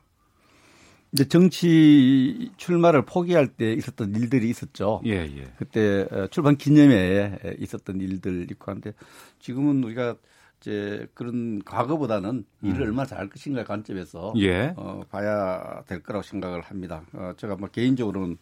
[1.12, 5.02] 이제 정치 출마를 포기할 때 있었던 일들이 있었죠.
[5.06, 5.52] 예, 예.
[5.56, 8.92] 그때 어, 출판 기념회에 있었던 일들 있고 한데
[9.40, 10.16] 지금은 우리가
[10.60, 12.68] 이제 그런 과거보다는 음.
[12.68, 14.74] 일을 얼마나 잘할 것인가 관점에서 예.
[14.76, 17.02] 어, 봐야 될 거라고 생각을 합니다.
[17.14, 18.36] 어, 제가 뭐 개인적으로는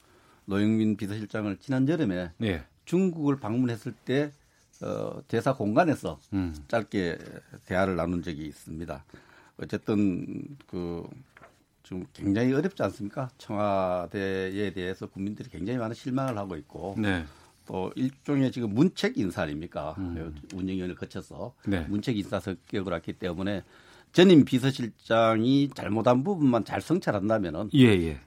[0.47, 2.65] 노영민 비서실장을 지난 여름에 예.
[2.85, 4.33] 중국을 방문했을 때
[4.83, 6.55] 어, 대사 공간에서 음.
[6.67, 7.19] 짧게
[7.67, 9.05] 대화를 나눈 적이 있습니다.
[9.61, 13.29] 어쨌든 그좀 굉장히 어렵지 않습니까?
[13.39, 17.25] 청와대에 대해서 국민들이 굉장히 많은 실망을 하고 있고 네.
[17.69, 19.95] 또 일종의 지금 문책 인사 아닙니까?
[19.99, 20.35] 음.
[20.55, 21.81] 운영위원을 거쳐서 네.
[21.83, 23.63] 문책 인사 성격을 했기 때문에
[24.13, 28.21] 전임 비서실장이 잘못한 부분만 잘 성찰한다면은 예, 예.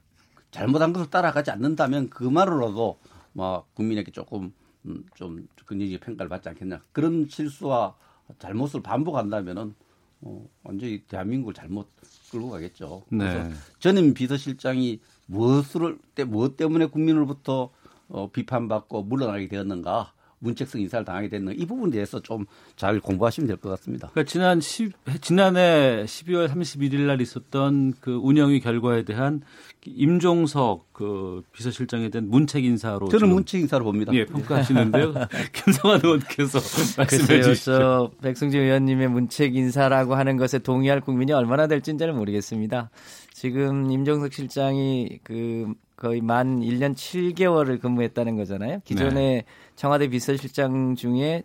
[0.51, 2.99] 잘못한 것을 따라가지 않는다면 그 말로라도
[3.33, 4.53] 뭐 국민에게 조금
[4.85, 6.81] 음, 좀 긍정적인 평가를 받지 않겠냐.
[6.91, 7.95] 그런 실수와
[8.37, 9.73] 잘못을 반복한다면은
[10.21, 11.87] 어, 완전히 대한민국을 잘못
[12.29, 13.05] 끌고 가겠죠.
[13.09, 13.17] 네.
[13.17, 17.71] 그래서 전임 비서실장이 무엇을 때 무엇 때문에 국민으로부터
[18.11, 22.45] 어, 비판받고 물러나게 되었는가 문책성 인사를 당하게 됐는 이 부분에 대해서 좀
[22.75, 24.09] 잘 공부하시면 될 것 같습니다.
[24.11, 29.41] 그러니까 지난 10, 지난해 12월 31일 날 있었던 그 운영위 결과에 대한
[29.85, 34.11] 임종석 그 비서실장에 대한 문책 인사로 저는 문책 인사로 봅니다.
[34.15, 35.13] 예, 평가하시는데요.
[35.53, 36.59] 김성환 의원께서
[36.97, 38.11] 말씀해 주시죠.
[38.23, 42.89] 백승진 의원님의 문책 인사라고 하는 것에 동의할 국민이 얼마나 될지는 잘 모르겠습니다.
[43.31, 45.71] 지금 임종석 실장이 그
[46.01, 48.79] 거의 만 1년 7개월을 근무했다는 거잖아요.
[48.83, 49.45] 기존에 네.
[49.75, 51.43] 청와대 비서실장 중에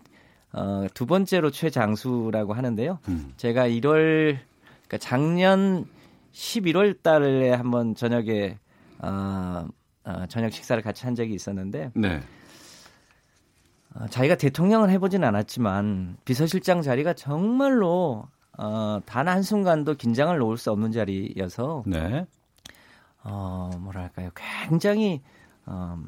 [0.50, 2.98] 어, 두 번째로 최장수라고 하는데요.
[3.08, 3.34] 음.
[3.36, 4.38] 제가 1월
[4.88, 5.84] 그러니까 작년
[6.32, 8.56] 11월 달에 한번 저녁에
[9.00, 9.68] 어,
[10.04, 12.22] 어, 저녁 식사를 같이 한 적이 있었는데 네.
[13.94, 18.26] 어, 자기가 대통령을 해보진 않았지만 비서실장 자리가 정말로
[18.56, 22.24] 어, 단 한순간도 긴장을 놓을 수 없는 자리여서 네.
[23.28, 24.30] 어, 뭐랄까요.
[24.34, 25.20] 굉장히,
[25.66, 25.98] 어,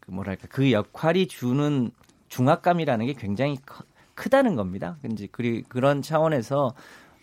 [0.00, 0.46] 그 뭐랄까.
[0.50, 1.90] 그 역할이 주는
[2.28, 4.98] 중압감이라는 게 굉장히 커, 크다는 겁니다.
[5.10, 6.74] 이제 그리, 그런 차원에서,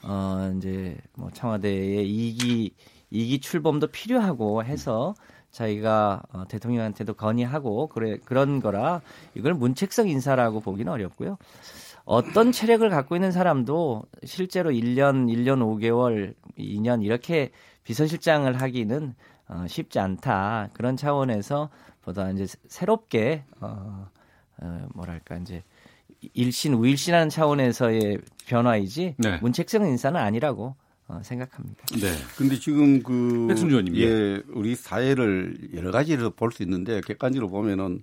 [0.03, 2.73] 어, 이제 뭐 청와대의 이기,
[3.11, 5.13] 이기 출범도 필요하고 해서
[5.51, 8.99] 자기가 어, 대통령한테도 건의하고 그래 그런 거라
[9.35, 11.37] 이걸 문책성 인사라고 보기는 어렵고요.
[12.03, 17.51] 어떤 체력을 갖고 있는 사람도 실제로 1년, 1년 5개월, 2년 이렇게
[17.85, 19.15] 비서실장을 하기는
[19.47, 21.69] 어, 쉽지 않다 그런 차원에서
[22.01, 24.09] 보다 이제 새롭게 어,
[24.57, 25.63] 어 뭐랄까 이제
[26.33, 29.37] 일신 우일신하는 차원에서의 변화이지 네.
[29.41, 30.75] 문책성 인사는 아니라고
[31.07, 31.85] 어, 생각합니다.
[31.99, 32.11] 네.
[32.35, 38.01] 근데 지금 그 백승주원님 예, 우리 사회를 여러 가지로 볼 수 있는데 객관적으로 보면은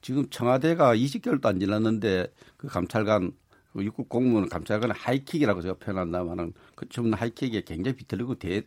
[0.00, 3.32] 지금 청와대가 20개월도 안 지났는데 그 감찰관
[3.72, 8.62] 그 육국 공무원 감찰관 하이킥이라고 제가 표현한다면은 그 처음 하이킥에 굉장히 비틀리고 대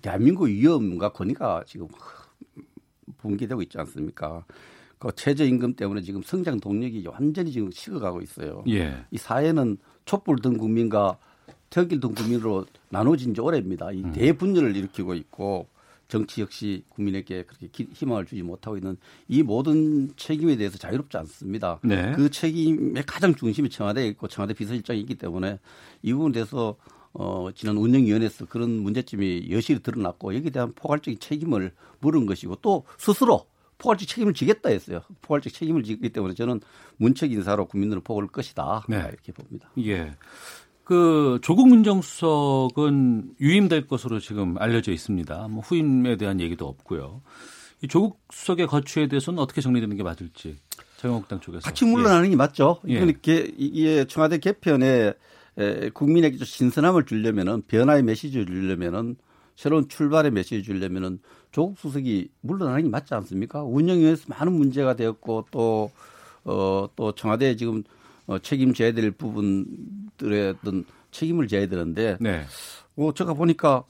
[0.00, 1.88] 대한민국 위험과 권위가 지금
[3.18, 4.44] 붕괴되고 있지 않습니까?
[4.98, 8.62] 그 최저임금 때문에 지금 성장 동력이 완전히 지금 식어가고 있어요.
[8.68, 9.04] 예.
[9.10, 11.18] 이 사회는 촛불 등 국민과
[11.70, 13.92] 특일 등 국민으로 나눠진 지 오래입니다.
[13.92, 14.12] 이 음.
[14.12, 15.66] 대분열을 일으키고 있고
[16.06, 21.80] 정치 역시 국민에게 그렇게 희망을 주지 못하고 있는 이 모든 책임에 대해서 자유롭지 않습니다.
[21.82, 22.12] 네.
[22.14, 25.58] 그 책임의 가장 중심이 청와대에 있고 청와대 비서실장이 있기 때문에
[26.02, 26.76] 이 부분에 대해서
[27.14, 33.46] 어, 지난 운영위원회에서 그런 문제점이 여실히 드러났고 여기에 대한 포괄적인 책임을 물은 것이고 또 스스로
[33.78, 35.02] 포괄적 책임을 지겠다 했어요.
[35.20, 36.60] 포괄적 책임을 지기 때문에 저는
[36.96, 38.84] 문책 인사로 국민들을 보고올 것이다.
[38.88, 38.98] 네.
[39.08, 39.68] 이렇게 봅니다.
[39.78, 40.12] 예.
[40.84, 45.48] 그 조국 민정수석은 유임될 것으로 지금 알려져 있습니다.
[45.48, 47.22] 뭐 후임에 대한 얘기도 없고요.
[47.82, 50.56] 이 조국 수석의 거취에 대해서는 어떻게 정리되는 게 맞을지
[50.98, 52.30] 자유한국당 쪽에서 같이 물러나는 예.
[52.30, 52.80] 게 맞죠.
[52.88, 53.02] 예.
[53.02, 55.14] 이게 이게 청와대 개편에 에,
[55.94, 59.16] 국민에게 좀 신선함을 주려면은 변화의 메시지를 주려면은
[59.54, 61.18] 새로운 출발의 메시지를 주려면은
[61.50, 63.62] 조국 수석이 물러나는 게 맞지 않습니까?
[63.62, 65.90] 운영위에서 많은 문제가 되었고 또
[66.44, 67.84] 어, 또 청와대에 지금
[68.26, 72.44] 어, 책임져야 될 부분들의 어떤 책임을 져야 되는데, 네.
[72.96, 73.84] 어, 제가 보니까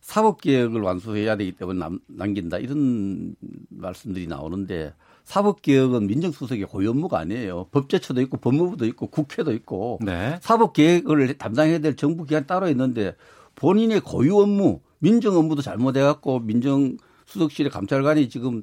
[0.00, 3.34] 사법개혁을 완수해야 되기 때문에 남, 남긴다 이런
[3.70, 4.94] 말씀들이 나오는데
[5.26, 7.66] 사법개혁은 민정수석의 고유 업무가 아니에요.
[7.72, 10.38] 법제처도 있고 법무부도 있고 국회도 있고 네.
[10.40, 13.14] 사법개혁을 담당해야 될 정부 기관 따로 있는데
[13.56, 18.62] 본인의 고유 업무 민정 업무도 잘못해갖고 민정수석실의 감찰관이 지금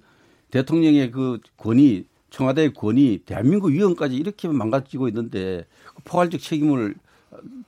[0.52, 6.96] 대통령의 그 권위 청와대의 권위, 대한민국 위원까지 이렇게 망가지고 있는데 그 포괄적 책임을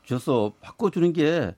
[0.06, 1.54] 줘서 바꿔주는 게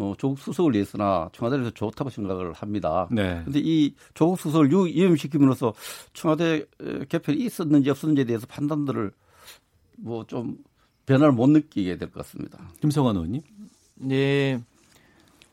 [0.00, 3.08] 어, 조국 수석을 위해서나 청와대에서 좋다고 생각을 합니다.
[3.10, 3.42] 네.
[3.44, 5.74] 근데 이 조국 수석을 유임시킴으로써
[6.12, 6.64] 청와대
[7.08, 9.10] 개편이 있었는지 없었는지에 대해서 판단들을
[9.98, 10.56] 뭐 좀
[11.06, 12.58] 변화를 못 느끼게 될 것 같습니다.
[12.80, 13.40] 김성환 의원님.
[13.96, 14.60] 네.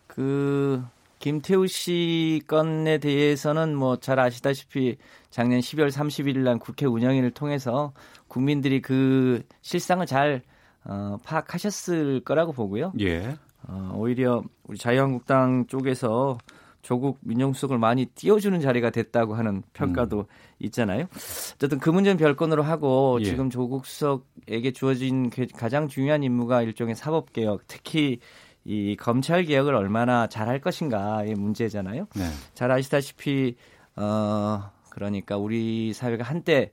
[0.07, 0.83] 그
[1.19, 4.97] 김태우 씨 건에 대해서는 뭐 잘 아시다시피
[5.31, 7.93] 작년 12월 30일 날 국회 운영위를 통해서
[8.27, 10.43] 국민들이 그 실상을 잘
[10.83, 12.93] 어, 파악하셨을 거라고 보고요.
[12.99, 13.35] 예.
[13.68, 16.38] 어, 오히려 우리 자유한국당 쪽에서
[16.82, 20.26] 조국 민정수석을 많이 띄워주는 자리가 됐다고 하는 평가도 음.
[20.59, 21.07] 있잖아요.
[21.55, 23.26] 어쨌든 그 문제는 별건으로 하고 예.
[23.26, 28.20] 지금 조국 수석에게 주어진 그 가장 중요한 임무가 일종의 사법개혁, 특히
[28.66, 32.07] 이 검찰 개혁을 얼마나 잘할 것인가의 문제잖아요.
[32.16, 32.24] 네.
[32.53, 33.55] 잘 아시다시피
[33.95, 36.72] 어 그러니까 우리 사회가 한때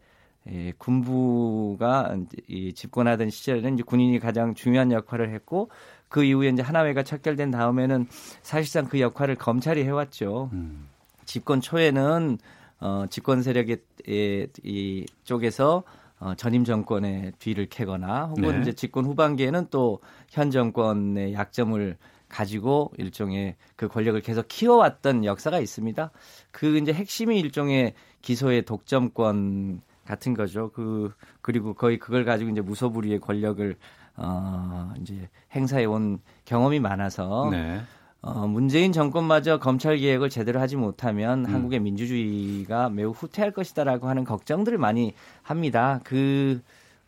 [0.51, 2.17] 예, 군부가
[2.49, 5.71] 이 집권하던 시절에는 이제 군인이 가장 중요한 역할을 했고
[6.13, 8.07] 그 이후에 이제 하나회가 척결된 다음에는
[8.43, 10.51] 사실상 그 역할을 검찰이 해왔죠.
[10.53, 10.87] 음.
[11.25, 12.39] 집권 초에는
[12.81, 15.83] 어, 집권 세력의 이, 이 쪽에서
[16.21, 18.61] 어, 전임 정권의 뒤를 캐거나 혹은 네.
[18.61, 20.01] 이제 집권 후반기에는 또
[20.33, 21.97] 현 정권의 약점을
[22.29, 26.11] 가지고 일종의 그 권력을 계속 키워왔던 역사가 있습니다.
[26.51, 27.93] 그 이제 핵심이 일종의
[28.23, 30.71] 기소의 독점권 같은 거죠.
[30.73, 33.77] 그 그리고 거의 그걸 가지고 이제 무소불위의 권력을
[34.17, 37.81] 어 이제 행사해 온 경험이 많아서 네.
[38.21, 41.55] 어, 문재인 정권마저 검찰 개혁을 제대로 하지 못하면 음.
[41.55, 46.01] 한국의 민주주의가 매우 후퇴할 것이다라고 하는 걱정들을 많이 합니다.
[46.05, 46.61] 그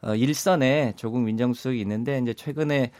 [0.02, 2.90] 어, 일선에 조국 민정수석이 있는데 이제 최근에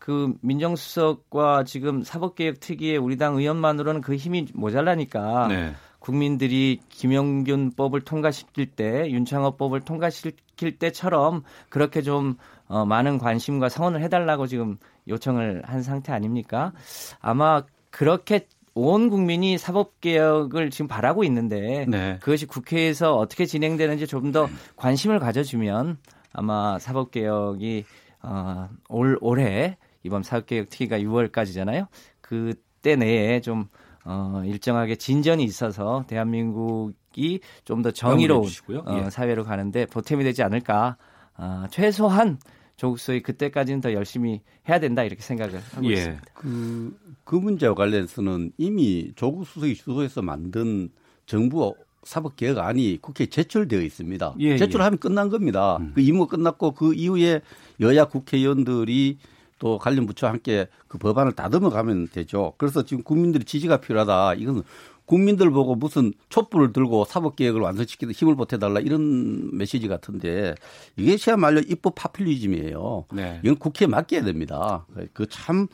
[0.00, 5.72] 그 민정수석과 지금 사법개혁 특위의 우리 당 의원만으로는 그 힘이 모자라니까 네.
[6.00, 12.36] 국민들이 김영균법을 통과시킬 때 윤창호법을 통과시킬 때처럼 그렇게 좀
[12.70, 16.72] 어, 많은 관심과 성원을 해달라고 지금 요청을 한 상태 아닙니까?
[17.20, 22.18] 아마 그렇게 온 국민이 사법 개혁을 지금 바라고 있는데 네.
[22.20, 25.98] 그것이 국회에서 어떻게 진행되는지 좀 더 관심을 가져주면
[26.32, 27.84] 아마 사법 개혁이
[28.22, 31.88] 어, 올 올해 이번 사법 개혁 특위가 6월까지잖아요.
[32.20, 33.66] 그때 내에 좀
[34.04, 38.46] 어, 일정하게 진전이 있어서 대한민국이 좀 더 정의로운
[38.86, 39.10] 어, 예.
[39.10, 40.96] 사회로 가는데 보탬이 되지 않을까.
[41.36, 42.38] 어, 최소한
[42.80, 45.92] 조국수의 그때까지는 더 열심히 해야 된다 이렇게 생각을 하고 예.
[45.92, 46.22] 있습니다.
[46.32, 50.88] 그, 그 문제와 관련해서는 이미 조국 수석이 주도해서 만든
[51.26, 51.74] 정부
[52.04, 54.34] 사법 개혁안이 국회에 제출되어 있습니다.
[54.40, 54.56] 예, 예.
[54.56, 54.96] 제출하면 예.
[54.96, 55.76] 끝난 겁니다.
[55.76, 55.92] 음.
[55.94, 57.42] 그 임무가 끝났고 그 이후에
[57.80, 59.18] 여야 국회의원들이
[59.58, 62.54] 또 관련 부처와 함께 그 법안을 다듬어 가면 되죠.
[62.56, 64.34] 그래서 지금 국민들의 지지가 필요하다.
[64.36, 64.62] 이건
[65.10, 70.54] 국민들 보고 무슨 촛불을 들고 사법개혁을 완성시키는 힘을 보태달라 이런 메시지 같은데
[70.96, 73.06] 이게 시야말로 입법 파퓰리즘이에요.
[73.12, 73.40] 네.
[73.42, 74.86] 이건 국회에 맡겨야 됩니다.
[75.12, 75.66] 그 참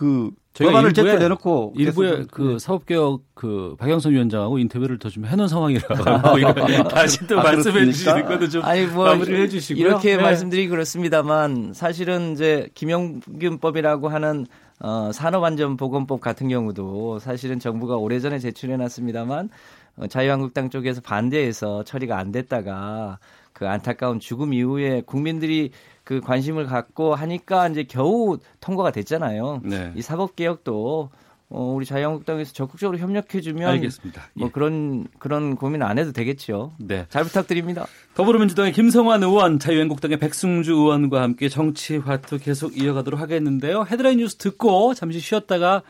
[0.00, 6.88] 그 법안을 제출해놓고 일부에 그 사법개혁 그 박영선 위원장하고 인터뷰를 더 좀 해놓은 상황이라 고
[6.88, 9.84] 다시 또 아, 말씀해 주시는 것도 좀 아니 뭐 마무리해 주시고요.
[9.84, 10.22] 이렇게 네.
[10.22, 14.46] 말씀드리 기 그렇습니다만 사실은 이제 김영균법이라고 하는
[14.80, 19.50] 어, 산업안전보건법 같은 경우도 사실은 정부가 오래전에 제출해 놨습니다만
[19.96, 23.18] 어, 자유한국당 쪽에서 반대해서 처리가 안 됐다가
[23.52, 25.70] 그 안타까운 죽음 이후에 국민들이
[26.02, 29.60] 그 관심을 갖고 하니까 이제 겨우 통과가 됐잖아요.
[29.64, 29.92] 네.
[29.94, 31.10] 이 사법 개혁도
[31.52, 34.22] 어, 우리 자유한국당에서 적극적으로 협력해주면 알겠습니다.
[34.34, 34.52] 뭐 예.
[34.52, 36.72] 그런 그런 고민 안 해도 되겠죠.
[36.78, 37.86] 네, 잘 부탁드립니다.
[38.14, 43.84] 더불어민주당의 김성환 의원, 자유한국당의 백승주 의원과 함께 정치 화투 계속 이어가도록 하겠는데요.
[43.90, 45.82] 헤드라인 뉴스 듣고 잠시 쉬었다가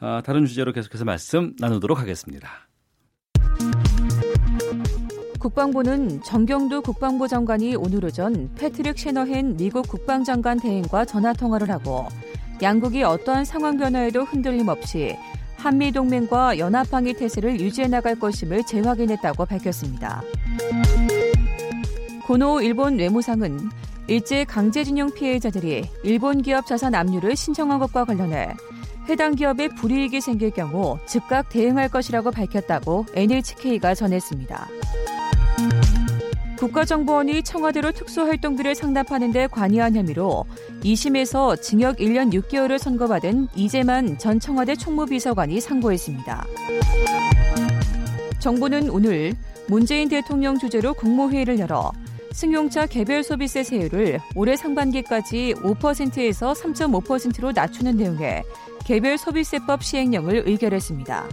[0.00, 2.48] 어, 다른 주제로 계속해서 말씀 나누도록 하겠습니다.
[5.40, 12.06] 국방부는 정경두 국방부 장관이 오늘 오전 패트릭 셰너헨 미국 국방장관 대행과 전화 통화를 하고
[12.60, 15.16] 양국이 어떠한 상황 변화에도 흔들림 없이
[15.56, 20.22] 한미 동맹과 연합방위 태세를 유지해 나갈 것임을 재확인했다고 밝혔습니다.
[22.26, 23.58] 고노 일본 외무상은
[24.06, 28.54] 일제 강제징용 피해자들이 일본 기업 자산 압류를 신청한 것과 관련해
[29.08, 34.68] 해당 기업에 불이익이 생길 경우 즉각 대응할 것이라고 밝혔다고 NHK가 전했습니다.
[36.58, 40.44] 국가정보원이 청와대로 특수활동비를 상납하는 데 관여한 혐의로
[40.82, 46.46] 2심에서 징역 1년 6개월을 선고받은 이재만 전 청와대 총무비서관이 상고했습니다.
[48.40, 49.34] 정부는 오늘
[49.68, 51.92] 문재인 대통령 주재로 국무회의를 열어
[52.32, 58.42] 승용차 개별 소비세 세율을 올해 상반기까지 5%에서 3.5%로 낮추는 내용의
[58.84, 61.28] 개별 소비세법 시행령을 의결했습니다.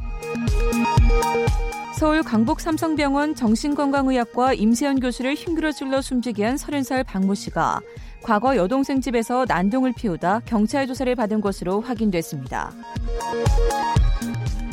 [1.97, 7.79] 서울 강북 삼성병원 정신건강의학과 임세원 교수를 흉기로 찔러 숨지게 한 30살 박모 씨가
[8.21, 12.73] 과거 여동생 집에서 난동을 피우다 경찰 조사를 받은 것으로 확인됐습니다.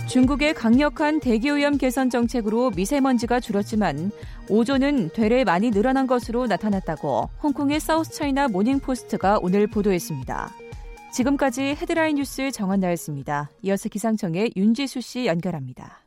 [0.08, 4.10] 중국의 강력한 대기오염 개선 정책으로 미세먼지가 줄었지만
[4.48, 10.50] 오존은 되레 많이 늘어난 것으로 나타났다고 홍콩의 사우스차이나 모닝포스트가 오늘 보도했습니다.
[11.12, 13.50] 지금까지 헤드라인 뉴스 정한나였습니다.
[13.62, 16.02] 이어서 기상청의 윤지수 씨 연결합니다.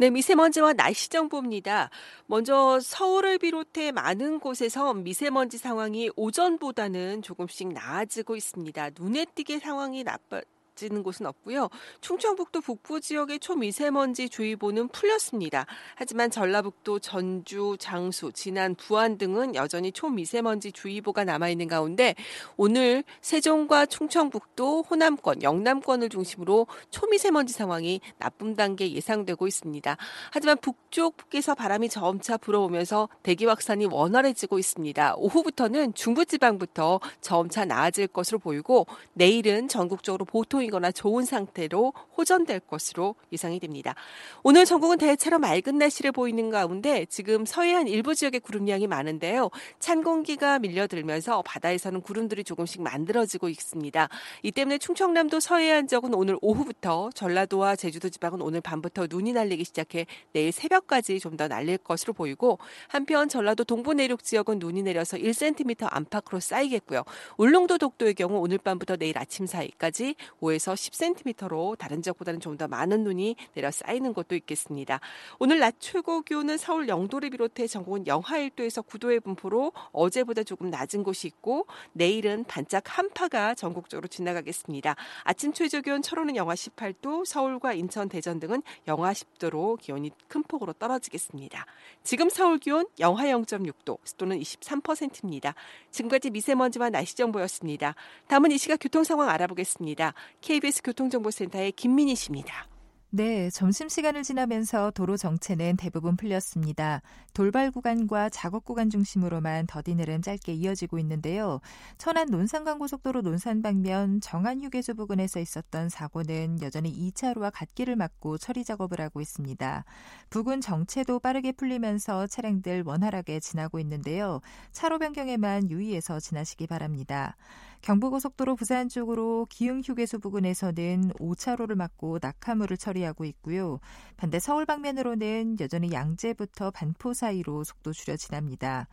[0.00, 1.90] 네, 미세먼지와 날씨 정보입니다.
[2.24, 8.92] 먼저 서울을 비롯해 많은 곳에서 미세먼지 상황이 오전보다는 조금씩 나아지고 있습니다.
[8.98, 10.40] 눈에 띄게 상황이 나빠
[10.80, 11.68] 지는 곳은 없고요.
[12.00, 15.66] 충청북도 북부 지역의 초미세먼지 주의보는 풀렸습니다.
[15.94, 22.14] 하지만 전라북도, 전주, 장수, 진안, 부안 등은 여전히 초미세먼지 주의보가 남아있는 가운데
[22.56, 29.96] 오늘 세종과 충청북도, 호남권, 영남권을 중심으로 초미세먼지 상황이 나쁨 단계 예상되고 있습니다.
[30.32, 35.16] 하지만 북쪽에서 바람이 점차 불어오면서 대기 확산이 원활해지고 있습니다.
[35.16, 43.58] 오후부터는 중부지방부터 점차 나아질 것으로 보이고 내일은 전국적으로 보통 보이거나 좋은 상태로 호전될 것으로 예상이
[43.58, 43.94] 됩니다.
[44.42, 49.50] 오늘 전국은 대체로 맑은 날씨를 보이는 가운데 지금 서해안 일부 지역에 구름량이 많은데요.
[49.80, 54.08] 찬 공기가 밀려들면서 바다에서는 구름들이 조금씩 만들어지고 있습니다.
[54.42, 60.06] 이 때문에 충청남도 서해안 지역은 오늘 오후부터 전라도와 제주도 지방은 오늘 밤부터 눈이 날리기 시작해
[60.32, 62.58] 내일 새벽까지 좀 더 날릴 것으로 보이고
[62.88, 67.02] 한편 전라도 동부 내륙 지역은 눈이 내려서 1cm 안팎으로 쌓이겠고요.
[67.38, 73.04] 울릉도 독도의 경우 오늘 밤부터 내일 아침 사이까지 5에서 10cm로 다른 지역보다는 좀 더 많은
[73.04, 75.00] 눈이 내려 쌓이는 곳도 있겠습니다.
[75.38, 81.02] 오늘 낮 최고 기온은 서울 영도를 비롯해 전국은 영하 1도에서 9도의 분포로 어제보다 조금 낮은
[81.02, 84.94] 곳이 있고 내일은 반짝 한파가 전국적으로 지나가겠습니다.
[85.22, 90.74] 아침 최저 기온 철원은 영하 18도, 서울과 인천, 대전 등은 영하 10도로 기온이 큰 폭으로
[90.74, 91.64] 떨어지겠습니다.
[92.02, 95.54] 지금 서울 기온 영하 0.6도, 습도는 23%입니다.
[95.90, 97.94] 지금까지 미세먼지와 날씨 정보였습니다.
[98.28, 100.12] 다음은 이 시각 교통 상황 알아보겠습니다.
[100.50, 102.66] KBS 교통정보센터의 김민희 씨입니다.
[103.12, 107.02] 네, 점심시간을 지나면서 도로 정체는 대부분 풀렸습니다.
[107.34, 111.60] 돌발 구간과 작업 구간 중심으로만 더디 내름 짧게 이어지고 있는데요.
[111.98, 119.00] 천안 논산간고속도로 논산 방면 정안 휴게소 부근에서 있었던 사고는 여전히 2차로와 갓길을 막고 처리 작업을
[119.00, 119.84] 하고 있습니다.
[120.30, 124.40] 부근 정체도 빠르게 풀리면서 차량들 원활하게 지나고 있는데요.
[124.72, 127.36] 차로 변경에만 유의해서 지나시기 바랍니다.
[127.82, 133.80] 경부고속도로 부산 쪽으로 기흥휴게소 부근에서는 5차로를 막고 낙하물을 처리하고 있고요.
[134.16, 138.86] 반대 서울 방면으로는 여전히 양재부터 반포 사이로 속도 줄여 지납니다.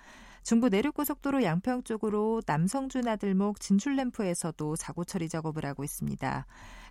[0.43, 6.45] 중부 내륙고속도로 양평 쪽으로 남성주 나들목 진출램프에서도 사고 처리 작업을 하고 있습니다.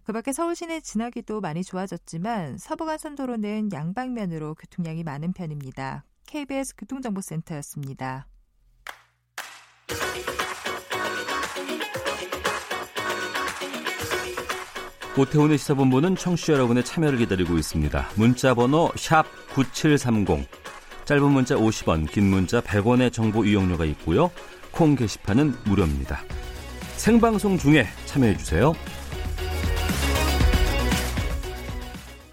[0.05, 6.05] 그 밖에 서울 시내 지나기도 많이 좋아졌지만 서부간선도로는 양방면으로 교통량이 많은 편입니다.
[6.27, 8.27] KBS 교통정보센터였습니다.
[15.19, 18.09] 오태훈의 시사본부는 청취자 여러분의 참여를 기다리고 있습니다.
[18.17, 18.91] 문자 번호
[19.55, 20.47] 9730.
[21.07, 24.31] 짧은 문자 50원, 긴 문자 100원의 정보 이용료가 있고요.
[24.73, 26.21] 콩 게시판은 무료입니다.
[26.97, 28.75] 생방송 중에 참여해 주세요.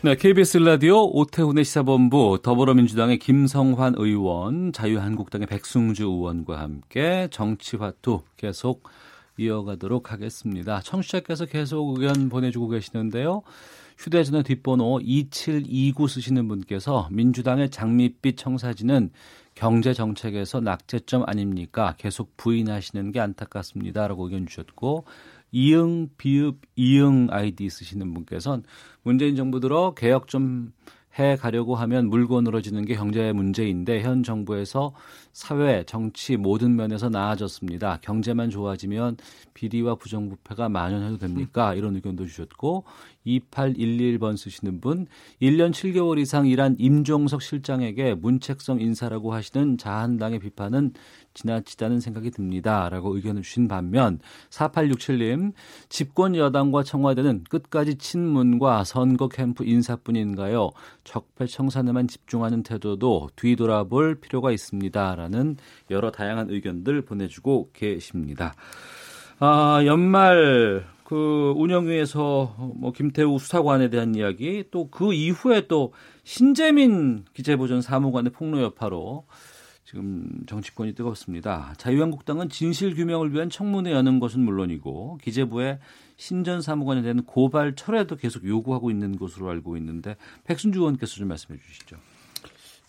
[0.01, 8.83] 네, KBS 라디오 오태훈의 시사본부 더불어민주당의 김성환 의원, 자유한국당의 백승주 의원과 함께 정치화투 계속
[9.37, 10.81] 이어가도록 하겠습니다.
[10.81, 13.41] 청취자께서 계속 의견 보내주고 계시는데요.
[13.97, 19.11] 휴대전화 뒷번호 2729 쓰시는 분께서 민주당의 장밋빛 청사진은
[19.55, 21.95] 경제 정책에서 낙제점 아닙니까?
[21.97, 25.05] 계속 부인하시는 게 안타깝습니다라고 의견 주셨고
[25.51, 28.63] 이응 비읍 이응 아이디 쓰시는 분께서는
[29.03, 30.73] 문재인 정부 들어 개혁 좀
[31.19, 34.93] 해 가려고 하면 물고 늘어지는 게 경제 문제인데 현 정부에서
[35.33, 37.97] 사회, 정치 모든 면에서 나아졌습니다.
[38.03, 39.17] 경제만 좋아지면
[39.55, 41.73] 비리와 부정부패가 만연해도 됩니까?
[41.73, 42.83] 이런 의견도 주셨고
[43.25, 45.07] 2811번 쓰시는 분
[45.41, 50.93] 1년 7개월 이상 일한 임종석 실장에게 문책성 인사라고 하시는 자한당의 비판은
[51.33, 52.89] 지나치다는 생각이 듭니다.
[52.89, 54.19] 라고 의견을 주신 반면
[54.51, 55.53] 4867님
[55.89, 60.69] 집권 여당과 청와대는 끝까지 친문과 선거 캠프 인사뿐인가요?
[61.03, 65.15] 적폐 청산에만 집중하는 태도도 뒤돌아볼 필요가 있습니다.
[65.23, 65.55] 라는
[65.89, 68.55] 여러 다양한 의견들 보내주고 계십니다.
[69.39, 75.93] 아, 연말 그 운영위에서 뭐 김태우 수사관에 대한 이야기 또 그 이후에 또
[76.23, 79.25] 신재민 기재부전 사무관의 폭로 여파로
[79.85, 81.73] 지금 정치권이 뜨겁습니다.
[81.77, 85.79] 자유한국당은 진실 규명을 위한 청문회 여는 것은 물론이고 기재부의
[86.17, 90.15] 신전 사무관에 대한 고발 철회도 계속 요구하고 있는 것으로 알고 있는데
[90.45, 91.97] 백순주 의원께서 좀 말씀해 주시죠.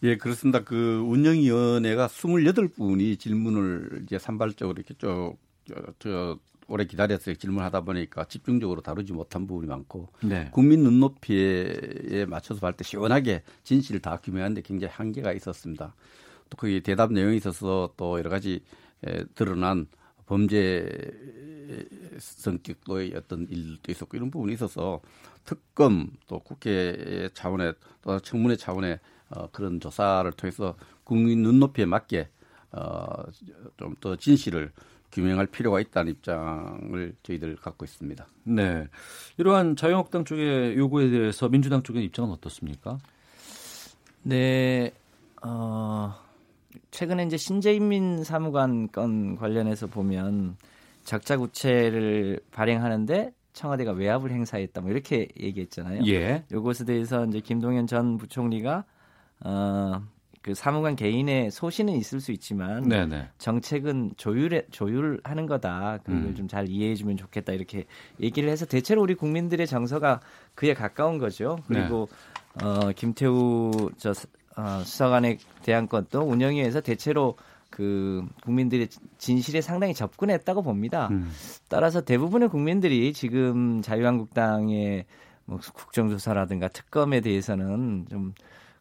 [0.04, 0.62] 예, 그렇습니다.
[0.62, 6.38] 그 운영위원회가 28분이 질문을 이제 산발적으로 이렇게 쭉, 저, 저
[6.68, 7.36] 오래 기다렸어요.
[7.36, 10.50] 질문하다 보니까 집중적으로 다루지 못한 부분이 많고 네.
[10.52, 15.94] 국민 눈높이에 맞춰서 할때 시원하게 진실을 다 규명하는데 굉장히 한계가 있었습니다.
[16.50, 18.60] 또 거기 대답 내용에 있어서 또 여러 가지
[19.06, 19.86] 에, 드러난
[20.26, 20.86] 범죄
[22.18, 25.00] 성격의 어떤 일도 있었고 이런 부분이 있어서
[25.44, 29.00] 특검 또 국회 차원의 또 청문회 차원의
[29.30, 32.28] 어, 그런 조사를 통해서 국민 눈높이에 맞게
[32.72, 33.04] 어,
[33.76, 34.72] 좀 더 진실을
[35.12, 38.26] 규명할 필요가 있다는 입장을 저희들 갖고 있습니다.
[38.44, 38.88] 네.
[39.36, 42.98] 이러한 자유한국당 쪽의 요구에 대해서 민주당 쪽의 입장은 어떻습니까?
[44.24, 44.92] 네.
[45.42, 46.14] 어,
[46.90, 50.56] 최근에 이제 신재인민 사무관 건 관련해서 보면
[51.04, 56.02] 적자구체를 발행하는데 청와대가 외압을 행사했다 뭐 이렇게 얘기했잖아요.
[56.06, 56.44] 예.
[56.50, 58.84] 요것에 대해서 이제 김동연 전 부총리가
[59.44, 60.02] 어,
[60.42, 63.30] 그 사무관 개인의 소신은 있을 수 있지만 네네.
[63.38, 66.00] 정책은 조율에 조율하는 거다.
[66.04, 66.34] 그걸 음.
[66.34, 67.54] 좀잘 이해해 주면 좋겠다.
[67.54, 67.86] 이렇게
[68.20, 70.20] 얘기를 해서 대체로 우리 국민들의 정서가
[70.54, 71.58] 그에 가까운 거죠.
[71.66, 72.08] 그리고
[72.56, 72.66] 네.
[72.66, 74.12] 어 김태우 저
[74.56, 77.36] 어, 수사관에 대한 것도 운영위에서 대체로
[77.70, 81.08] 그 국민들의 진실에 상당히 접근했다고 봅니다.
[81.10, 81.30] 음.
[81.68, 85.06] 따라서 대부분의 국민들이 지금 자유한국당의
[85.46, 88.34] 뭐 국정조사라든가 특검에 대해서는 좀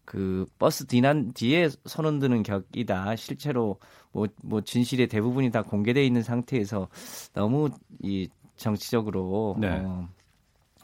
[0.05, 3.15] 그 버스 뒤난 뒤에 손 흔드는 격이다.
[3.15, 3.77] 실제로
[4.11, 6.87] 뭐, 뭐 진실의 대부분이 다 공개돼 있는 상태에서
[7.33, 7.69] 너무
[8.01, 8.27] 이
[8.57, 9.81] 정치적으로 네.
[9.83, 10.07] 어,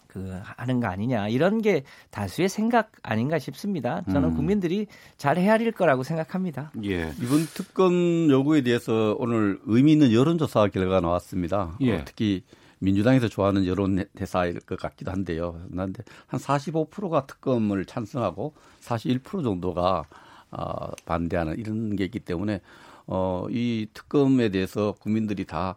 [0.08, 4.02] 그 하는 거 아니냐 이런 게 다수의 생각 아닌가 싶습니다.
[4.12, 4.36] 저는 음.
[4.36, 6.72] 국민들이 잘 헤아릴 거라고 생각합니다.
[6.84, 7.12] 예.
[7.22, 11.78] 이번 특검 요구에 대해서 오늘 의미 있는 여론조사 결과가 나왔습니다.
[11.82, 11.98] 예.
[11.98, 12.44] 어, 특히
[12.80, 15.62] 민주당에서 좋아하는 여론 대사일 것 같기도 한데요.
[15.72, 20.06] 그런데 한 45%가 특검을 찬성하고 41% 정도가
[20.52, 22.62] 어, 반대하는 이런 게 있기 때문에
[23.06, 25.76] 어, 이 특검에 대해서 국민들이 다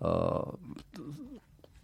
[0.00, 0.42] 어,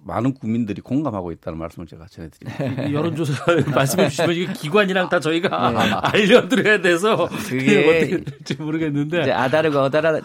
[0.02, 2.92] 많은 국민들이 공감하고 있다는 말씀을 제가 전해드립니다.
[2.92, 3.44] 여론조사
[3.74, 5.92] 말씀해 주시면 이게 기관이랑 다 저희가 네.
[5.92, 10.20] 알려드려야 돼서 그게 어떻게 될지 모르겠는데 이제 아다르고 어다르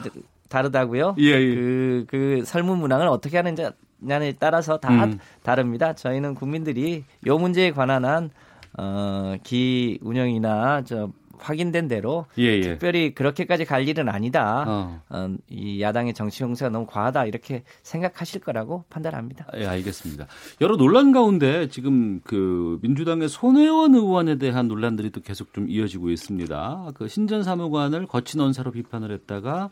[0.48, 1.16] 다르다고요?
[1.20, 1.56] 예, 예.
[1.56, 3.66] 그, 그 설문 문항을 어떻게 하는지
[4.00, 5.20] 냐에 따라서 다 음.
[5.44, 5.94] 다릅니다.
[5.94, 8.30] 저희는 국민들이 요 문제에 관한 한
[8.78, 12.62] 어, 기 운영이나 저 확인된 대로 예, 예.
[12.62, 14.66] 특별히 그렇게까지 갈 일은 아니다.
[14.68, 15.02] 어.
[15.10, 19.48] 어, 이 야당의 정치 형사가 너무 과하다 이렇게 생각하실 거라고 판단합니다.
[19.58, 20.28] 예, 알겠습니다.
[20.62, 26.92] 여러 논란 가운데 지금 그 민주당의 손혜원 의원에 대한 논란들이 또 계속 좀 이어지고 있습니다.
[26.96, 29.70] 그 신전 사무관을 거친 언사로 비판을 했다가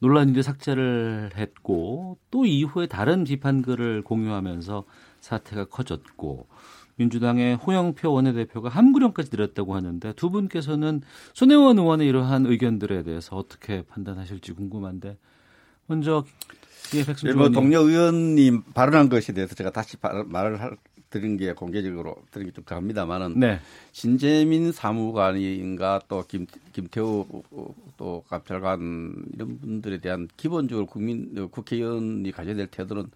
[0.00, 4.84] 논란인데 삭제를 했고 또 이후에 다른 비판 글을 공유하면서
[5.20, 6.46] 사태가 커졌고
[6.96, 11.02] 민주당의 호영표 원내대표가 함구령까지 드렸다고 하는데 두 분께서는
[11.34, 15.18] 손혜원 의원의 이러한 의견들에 대해서 어떻게 판단하실지 궁금한데
[15.86, 16.24] 먼저
[16.94, 20.76] 예, 백승 네, 뭐 동료 의원님 발언한 것에 대해서 제가 다시 말을 할
[21.10, 23.60] 드린 게 공개적으로 드린 게좀 그럽니다만은 네.
[23.92, 27.24] 신재민 사무관인가 또 김, 김태우
[27.96, 33.10] 또 감찰관 이런 분들에 대한 기본적으로 국민 국회의원이 가져야 될 태도는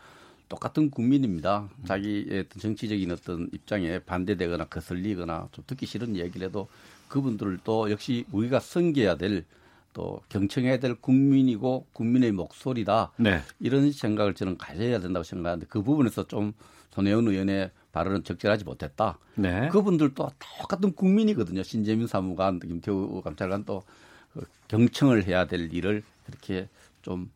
[0.49, 1.69] 똑같은 국민입니다.
[1.87, 6.69] 자기의 어떤 정치적인 어떤 입장에 반대되거나 거슬리거나 좀 듣기 싫은 얘기를 해도
[7.09, 9.45] 그분들도 역시 우리가 섬겨야 될
[9.93, 13.13] 또 경청해야 될 국민이고 국민의 목소리다.
[13.17, 13.41] 네.
[13.59, 16.53] 이런 생각을 저는 가져야 된다고 생각하는데 그 부분에서 좀
[16.91, 19.19] 손혜원 의원의 발언은 적절하지 못했다.
[19.35, 19.69] 네.
[19.69, 21.63] 그분들도 똑같은 국민이거든요.
[21.63, 23.85] 신재민 사무관, 김태우 감찰관 또그
[24.69, 26.69] 경청을 해야 될 일을 그렇게
[27.03, 27.31] 좀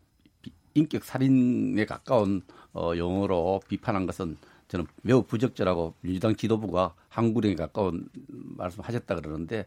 [0.74, 2.42] 인격 살인에 가까운
[2.72, 4.36] 어, 용어로 비판한 것은
[4.68, 9.66] 저는 매우 부적절하고 민주당 지도부가 항구령에 가까운 말씀하셨다 그러는데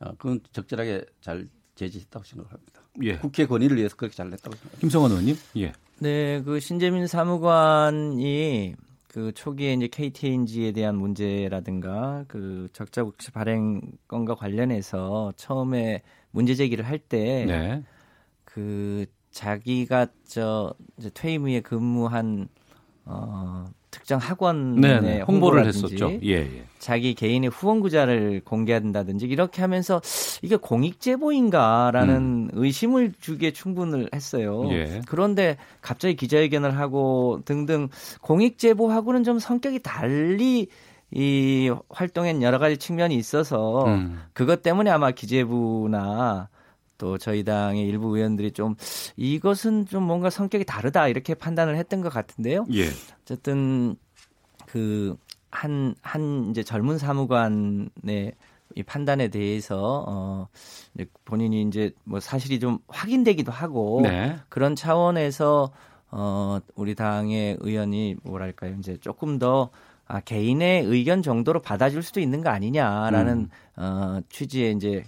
[0.00, 2.82] 어, 그건 적절하게 잘 제지했다고 생각합니다.
[3.02, 3.16] 예.
[3.16, 4.80] 국회 권위를 위해서 그렇게 잘 냈다고 생각합니다.
[4.80, 5.36] 김성원 의원님.
[5.56, 5.72] 예.
[5.98, 8.74] 네, 그 신재민 사무관이
[9.08, 16.86] 그 초기에 이제 KTNG에 대한 문제라든가 그 적자 국채 발행 건과 관련해서 처음에 문제 제기를
[16.86, 17.82] 할 때그 네.
[18.44, 22.48] 그 자기가 저 이제 퇴임 후에 근무한
[23.04, 26.18] 어 특정 학원에 네, 홍보를 했었죠.
[26.22, 26.64] 예, 예.
[26.78, 30.00] 자기 개인의 후원구자를 공개한다든지 이렇게 하면서
[30.40, 32.50] 이게 공익 제보인가라는 음.
[32.54, 34.66] 의심을 주기에 충분을 했어요.
[34.70, 35.02] 예.
[35.06, 37.88] 그런데 갑자기 기자회견을 하고 등등
[38.22, 40.68] 공익 제보하고는 좀 성격이 달리
[41.12, 44.22] 이 활동엔 여러 가지 측면이 있어서 음.
[44.32, 46.48] 그것 때문에 아마 기재부나
[46.96, 48.76] 또 저희 당의 일부 의원들이 좀
[49.16, 52.64] 이것은 좀 뭔가 성격이 다르다 이렇게 판단을 했던 것 같은데요.
[52.72, 52.88] 예.
[53.22, 53.96] 어쨌든
[54.66, 55.16] 그
[55.50, 58.32] 한, 한 이제 젊은 사무관의
[58.74, 60.48] 이 판단에 대해서 어
[61.26, 64.38] 본인이 이제 뭐 사실이 좀 확인되기도 하고 네.
[64.48, 65.72] 그런 차원에서
[66.10, 69.68] 어 우리 당의 의원이 뭐랄까요 이제 조금 더
[70.06, 73.48] 아, 개인의 의견 정도로 받아줄 수도 있는 거 아니냐라는 음.
[73.76, 75.04] 어 취지의 이제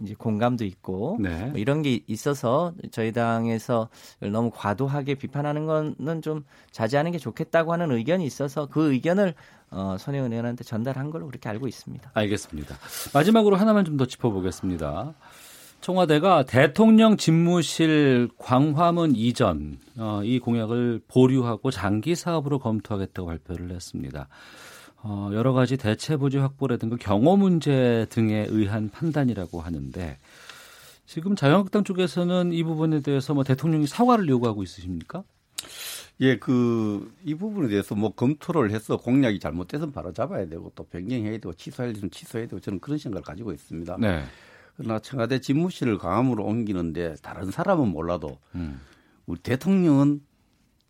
[0.00, 1.46] 이제 공감도 있고 네.
[1.46, 3.88] 뭐 이런 게 있어서 저희 당에서
[4.20, 9.34] 너무 과도하게 비판하는 거는 좀 자제하는 게 좋겠다고 하는 의견이 있어서 그 의견을
[9.70, 12.10] 어, 손혜원 의원한테 전달한 걸로 그렇게 알고 있습니다.
[12.12, 12.76] 알겠습니다.
[13.14, 15.14] 마지막으로 하나만 좀 더 짚어보겠습니다.
[15.82, 24.28] 청와대가 대통령 집무실 광화문 이전 어, 이 공약을 보류하고 장기 사업으로 검토하겠다고 발표를 했습니다.
[25.02, 30.18] 어, 여러 가지 대체 부지 확보라든가 경호 문제 등에 의한 판단이라고 하는데
[31.04, 35.24] 지금 자유한국당 쪽에서는 이 부분에 대해서 뭐 대통령이 사과를 요구하고 있으십니까?
[36.20, 41.32] 예, 그, 이 부분에 대해서 뭐 검토를 해서 공약이 잘못돼서 바로 잡아야 되고 또 변경해야
[41.32, 43.96] 되고 취소할 일은 취소해야 되고 저는 그런 생각을 가지고 있습니다.
[43.98, 44.22] 네.
[44.76, 48.80] 그러나 청와대 집무실을 강함으로 옮기는데 다른 사람은 몰라도 음.
[49.26, 50.22] 우리 대통령은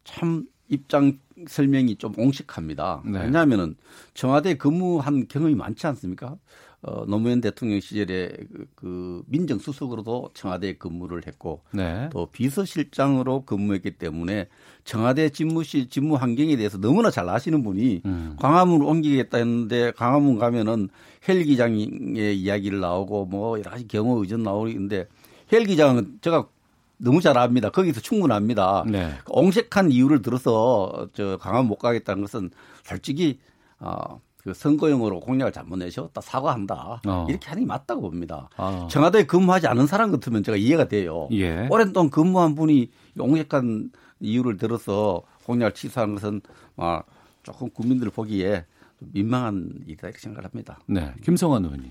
[0.04, 3.02] 참 입장 설명이 좀 옹식합니다.
[3.04, 3.24] 네.
[3.24, 3.76] 왜냐하면은
[4.14, 6.36] 청와대 근무한 경험이 많지 않습니까?
[6.84, 12.08] 어, 노무현 대통령 시절에 그, 그 민정수석으로도 청와대에 근무를 했고 네.
[12.10, 14.48] 또 비서실장으로 근무했기 때문에
[14.84, 18.36] 청와대 집무실 집무 환경에 대해서 너무나 잘 아시는 분이 음.
[18.36, 20.88] 광화문을 옮기겠다 했는데 광화문 가면은
[21.28, 25.06] 헬기장의 이야기를 나오고 뭐 여러 가지 경호 의전 나오는데
[25.52, 26.48] 헬기장은 제가
[26.96, 27.70] 너무 잘 압니다.
[27.70, 28.84] 거기서 충분합니다.
[28.88, 29.12] 네.
[29.28, 32.50] 옹색한 이유를 들어서 저 강화 못 가겠다는 것은
[32.82, 33.38] 솔직히
[33.78, 37.26] 어, 그 선거용으로 공약을 잘못 내셨다 사과한다 어.
[37.28, 38.48] 이렇게 하는 게 맞다고 봅니다.
[38.56, 38.88] 어.
[38.90, 41.28] 청와대에 근무하지 않은 사람 같으면 제가 이해가 돼요.
[41.32, 41.68] 예.
[41.70, 46.40] 오랜 동안 근무한 분이 옹색한 이유를 들어서 공약을 취소하는 것은
[46.76, 47.02] 아,
[47.42, 48.64] 조금 국민들 보기에
[48.98, 50.78] 민망한 일이다 이렇게 생각을 합니다.
[50.86, 51.90] 네, 김성환 의원님.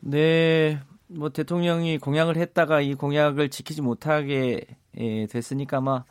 [0.00, 4.66] 네, 뭐 대통령이 공약을 했다가 이 공약을 지키지 못하게
[4.98, 6.04] 예, 됐으니까 아마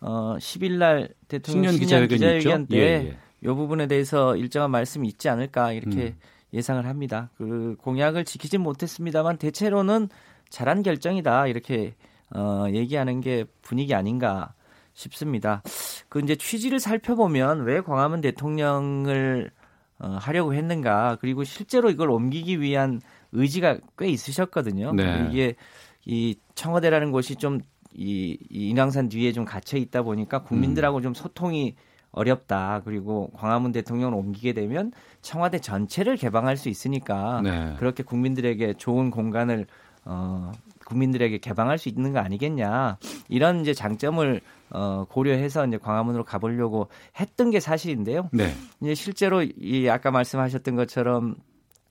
[0.00, 3.18] 어 10일 날 대통령 신년 기자회견, 기자회견 때 예, 예.
[3.44, 6.18] 이 부분에 대해서 일정한 말씀이 있지 않을까 이렇게 음.
[6.54, 7.30] 예상을 합니다.
[7.36, 10.08] 그 공약을 지키지 못했습니다만 대체로는
[10.48, 11.94] 잘한 결정이다 이렇게
[12.34, 14.54] 어 얘기하는 게 분위기 아닌가
[14.94, 15.62] 싶습니다.
[16.08, 19.50] 그 이제 취지를 살펴보면 왜 광화문 대통령을
[19.98, 23.00] 어, 하려고 했는가 그리고 실제로 이걸 옮기기 위한
[23.32, 24.92] 의지가 꽤 있으셨거든요.
[24.92, 25.28] 네.
[25.30, 25.54] 이게
[26.04, 27.60] 이 청와대라는 곳이 좀
[27.92, 31.02] 이, 이 인왕산 뒤에 좀 갇혀 있다 보니까 국민들하고 음.
[31.02, 31.76] 좀 소통이
[32.14, 32.82] 어렵다.
[32.84, 37.74] 그리고 광화문 대통령을 옮기게 되면 청와대 전체를 개방할 수 있으니까 네.
[37.78, 39.66] 그렇게 국민들에게 좋은 공간을
[40.04, 40.52] 어
[40.86, 42.98] 국민들에게 개방할 수 있는 거 아니겠냐.
[43.28, 46.88] 이런 이제 장점을 어 고려해서 이제 광화문으로 가보려고
[47.18, 48.28] 했던 게 사실인데요.
[48.32, 48.54] 네.
[48.80, 51.36] 이제 실제로 이 아까 말씀하셨던 것처럼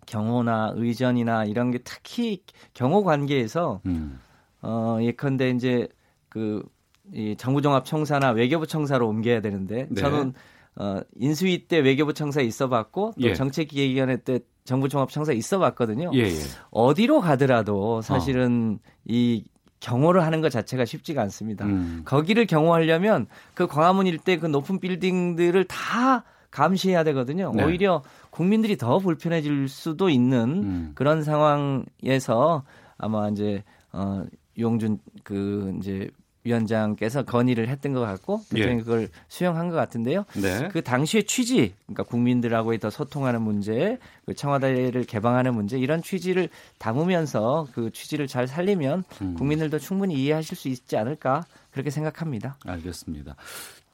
[0.05, 2.43] 경호나 의전이나 이런 게 특히
[2.73, 4.19] 경호 관계에서 음.
[4.61, 5.87] 어 예컨대 이제
[6.29, 6.63] 그
[7.11, 10.01] 이 정부종합 청사나 외교부 청사로 옮겨야 되는데 네.
[10.01, 10.33] 저는
[10.75, 13.33] 어 인수위 때 외교부 청사에 있어봤고 또 예.
[13.33, 16.11] 정책기획위원회 때 정부 종합 청사에 있어봤거든요.
[16.13, 16.39] 예, 예.
[16.71, 18.91] 어디로 가더라도 사실은 어.
[19.05, 19.43] 이
[19.81, 21.65] 경호를 하는 것 자체가 쉽지가 않습니다.
[21.65, 22.03] 음.
[22.05, 27.51] 거기를 경호하려면 그 광화문 일대 그 높은 빌딩들을 다 감시해야 되거든요.
[27.53, 27.65] 네.
[27.65, 30.91] 오히려 국민들이 더 불편해질 수도 있는 음.
[30.95, 32.63] 그런 상황에서
[32.97, 34.23] 아마 이제 어
[34.57, 36.09] 용준 그 이제
[36.43, 38.83] 위원장께서 건의를 했던 것 같고 대통령이 예.
[38.83, 40.25] 그걸 수용한 것 같은데요.
[40.33, 40.67] 네.
[40.69, 47.67] 그 당시의 취지, 그러니까 국민들하고의 더 소통하는 문제, 그 청와대를 개방하는 문제 이런 취지를 담으면서
[47.73, 49.35] 그 취지를 잘 살리면 음.
[49.35, 52.57] 국민들도 충분히 이해하실 수 있지 않을까 그렇게 생각합니다.
[52.65, 53.35] 알겠습니다.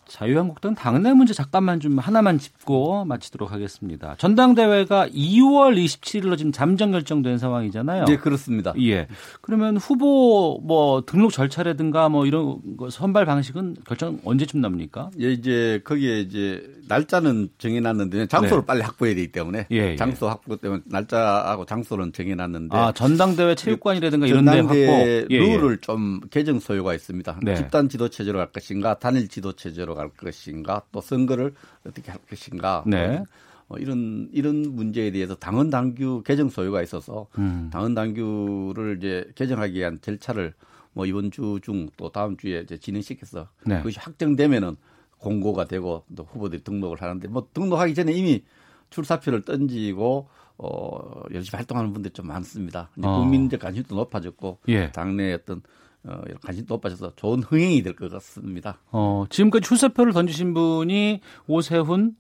[0.10, 4.16] 자유한국당 당내 문제 잠깐만 좀 하나만 짚고 마치도록 하겠습니다.
[4.18, 8.06] 전당대회가 2월 27일로 지금 잠정 결정된 상황이잖아요.
[8.06, 8.74] 네, 그렇습니다.
[8.82, 9.08] 예.
[9.42, 15.12] 그러면 후보 뭐 등록 절차라든가 뭐 이런 거 선발 방식은 결정 언제쯤 납니까?
[15.22, 18.66] 예, 이제 거기에 이제 날짜는 정해놨는데 장소를 네.
[18.66, 19.96] 빨리 확보해야 되기 때문에 예, 예.
[19.96, 25.78] 장소 확보 때문에 날짜하고 장소는 정해놨는데 아 전당대회 체육관이라든가 이런 데 확보 예, 예, 룰을
[25.78, 27.40] 좀 개정 소요가 있습니다.
[27.44, 27.56] 네.
[27.56, 31.54] 집단 지도 체제로 갈 것인가 단일 지도 체제로 갈 것인가 또 선거를
[31.86, 33.22] 어떻게 할 것인가 네.
[33.68, 37.70] 어, 이런 이런 문제에 대해서 당헌 당규 개정 소요가 있어서 음.
[37.72, 40.54] 당헌 당규를 이제 개정하기 위한 절차를
[40.94, 43.78] 뭐 이번 주 중 또 다음 주에 이제 진행시켜서 네.
[43.78, 44.76] 그것이 확정되면은
[45.20, 48.44] 공고가 되고 또 후보들이 등록을 하는데 뭐 등록하기 전에 이미
[48.90, 52.90] 출사표를 던지고 어 열심히 활동하는 분들이 좀 많습니다.
[52.98, 53.20] 이제 어.
[53.20, 54.92] 국민적 관심도 높아졌고 예.
[54.92, 55.62] 당내 어떤
[56.06, 58.80] 어, 관심도 높아져서 좋은 흥행이 될 것 같습니다.
[58.92, 62.16] 어, 지금까지 출사표를 던지신 분이 오세훈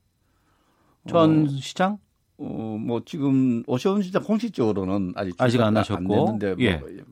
[1.07, 1.97] 전 어, 시장?
[2.37, 7.03] 어, 뭐 지금 오세훈 시장 공식적으로는 아직 아직 안 하셨고 안 됐는데 뭐 예.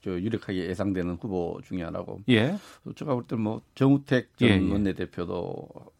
[0.00, 2.20] 저 유력하게 예상되는 후보 중에 하나고.
[2.28, 2.56] 예.
[2.96, 4.72] 제가 볼 때는 뭐 정우택 전 예, 예.
[4.72, 5.34] 원내대표도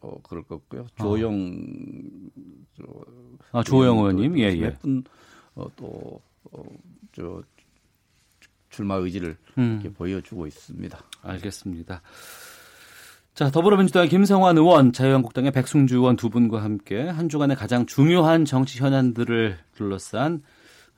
[0.01, 0.87] 어, 그럴 것 같고요.
[0.99, 1.69] 조영
[3.53, 4.61] 아, 조영 의원님 예, 예.
[4.61, 5.05] 몇분
[5.55, 6.21] 어, 또
[6.53, 6.63] 어,
[7.13, 7.43] 저
[8.71, 9.81] 출마 의지를 음.
[9.83, 10.99] 이렇게 보여주고 있습니다.
[11.23, 12.03] 알겠습니다.
[13.35, 18.81] 자, 더불어민주당의 김성환 의원, 자유한국당의 백승주 의원 두 분과 함께 한 주간의 가장 중요한 정치
[18.81, 20.43] 현안들을 둘러싼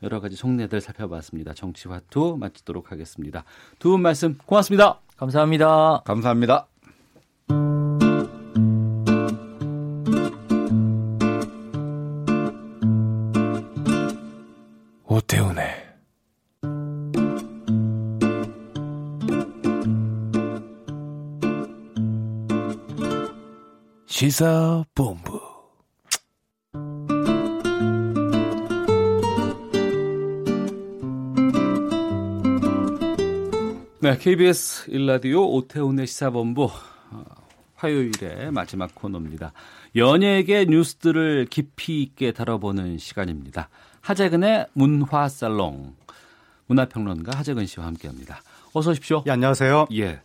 [0.03, 1.53] 여러 가지 속내들 살펴봤습니다.
[1.53, 3.45] 정치화투 마치도록 하겠습니다.
[3.79, 5.01] 두 분 말씀 고맙습니다.
[5.19, 6.03] 감사합니다.
[6.07, 6.67] 감사합니다.
[24.21, 25.41] 시사본부
[34.01, 37.25] 네, KBS 일라디오 오태훈의 시사본부 어,
[37.77, 39.55] 화요일의 마지막 코너입니다.
[39.97, 43.71] 연예계 뉴스들을 깊이 있게 다뤄보는 시간입니다.
[44.03, 45.95] 하재근의 문화살롱
[46.67, 48.43] 문화평론가 하재근 씨와 함께합니다.
[48.75, 49.25] 어서 오십시오.
[49.27, 49.87] 예, 안녕하세요.
[49.95, 50.21] 예.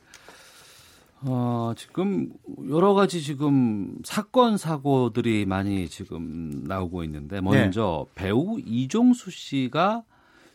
[1.22, 2.30] 어, 지금
[2.70, 8.24] 여러 가지 지금 사건 사고들이 많이 지금 나오고 있는데 먼저 네.
[8.24, 10.04] 배우 이종수 씨가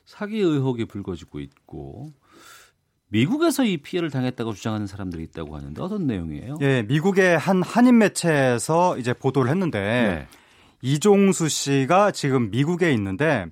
[0.04, 2.12] 사기 의혹이 불거지고 있고
[3.08, 6.58] 미국에서 이 피해를 당했다고 주장하는 사람들이 있다고 하는데 어떤 내용이에요?
[6.60, 10.28] 예, 미국의 한 한인 매체에서 이제 보도를 했는데 네.
[10.82, 13.46] 이종수 씨가 지금 미국에 있는데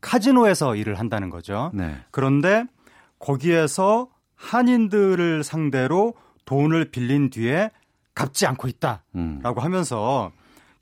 [0.00, 1.70] 카지노에서 일을 한다는 거죠.
[1.74, 1.96] 네.
[2.10, 2.64] 그런데
[3.18, 6.14] 거기에서 한인들을 상대로
[6.44, 7.70] 돈을 빌린 뒤에
[8.14, 9.40] 갚지 않고 있다라고 음.
[9.42, 10.32] 하면서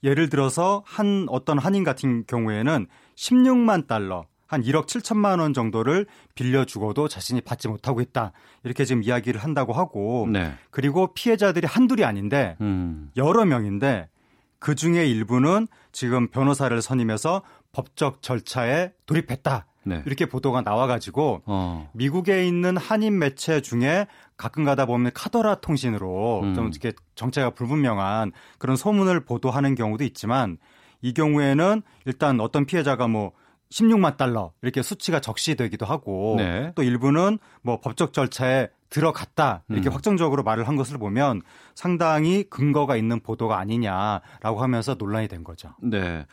[0.03, 7.07] 예를 들어서 한 어떤 한인 같은 경우에는 16만 달러 한 1억 7천만 원 정도를 빌려주고도
[7.07, 8.33] 자신이 받지 못하고 있다.
[8.65, 10.53] 이렇게 지금 이야기를 한다고 하고 네.
[10.71, 13.13] 그리고 피해자들이 한둘이 아닌데 음.
[13.17, 14.09] 여러 명인데
[14.59, 17.43] 그 중에 일부는 지금 변호사를 선임해서
[17.73, 19.67] 법적 절차에 돌입했다.
[19.85, 20.03] 네.
[20.05, 21.91] 이렇게 보도가 나와가지고 어.
[21.95, 24.07] 미국에 있는 한인 매체 중에
[24.41, 26.55] 가끔 가다 보면 카더라 통신으로 음.
[26.55, 30.57] 좀 이렇게 정체가 불분명한 그런 소문을 보도하는 경우도 있지만
[31.03, 33.33] 이 경우에는 일단 어떤 피해자가 뭐
[33.71, 36.73] 16만 달러 이렇게 수치가 적시되기도 하고 네.
[36.75, 39.93] 또 일부는 뭐 법적 절차에 들어갔다 이렇게 음.
[39.93, 41.43] 확정적으로 말을 한 것을 보면
[41.75, 45.75] 상당히 근거가 있는 보도가 아니냐라고 하면서 논란이 된 거죠.
[45.83, 46.25] 네.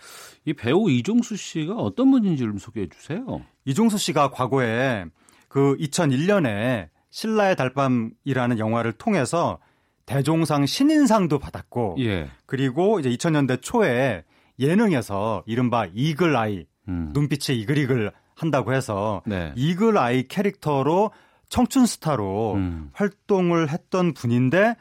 [0.45, 3.41] 이 배우 이종수 씨가 어떤 분인지 좀 소개해 주세요.
[3.65, 5.05] 이종수 씨가 과거에
[5.49, 9.57] 그 2001년에 신라의 달밤이라는 영화를 통해서
[10.05, 12.29] 대종상 신인상도 받았고 예.
[12.45, 14.23] 그리고 이제 2000년대 초에
[14.59, 17.09] 예능에서 이른바 이글 아이 음.
[17.13, 19.51] 눈빛이 이글이글 한다고 해서 네.
[19.55, 21.09] 이글 아이 캐릭터로
[21.49, 22.91] 청춘 스타로 음.
[22.93, 24.75] 활동을 했던 분인데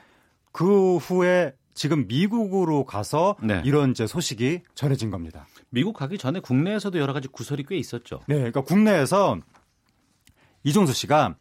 [0.53, 3.63] 그 후에 지금 미국으로 가서 네.
[3.65, 5.47] 이런 이제 소식이 전해진 겁니다.
[5.71, 8.21] 미국 가기 전에 국내에서도 여러 가지 구설이 꽤 있었죠.
[8.27, 9.39] 네, 그러니까 국내에서
[10.65, 11.37] 이종수 씨가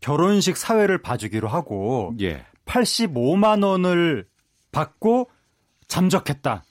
[0.00, 2.44] 결혼식 사회를 봐주기로 하고 예.
[2.64, 4.26] 85만 원을
[4.72, 5.30] 받고
[5.88, 6.64] 잠적했다.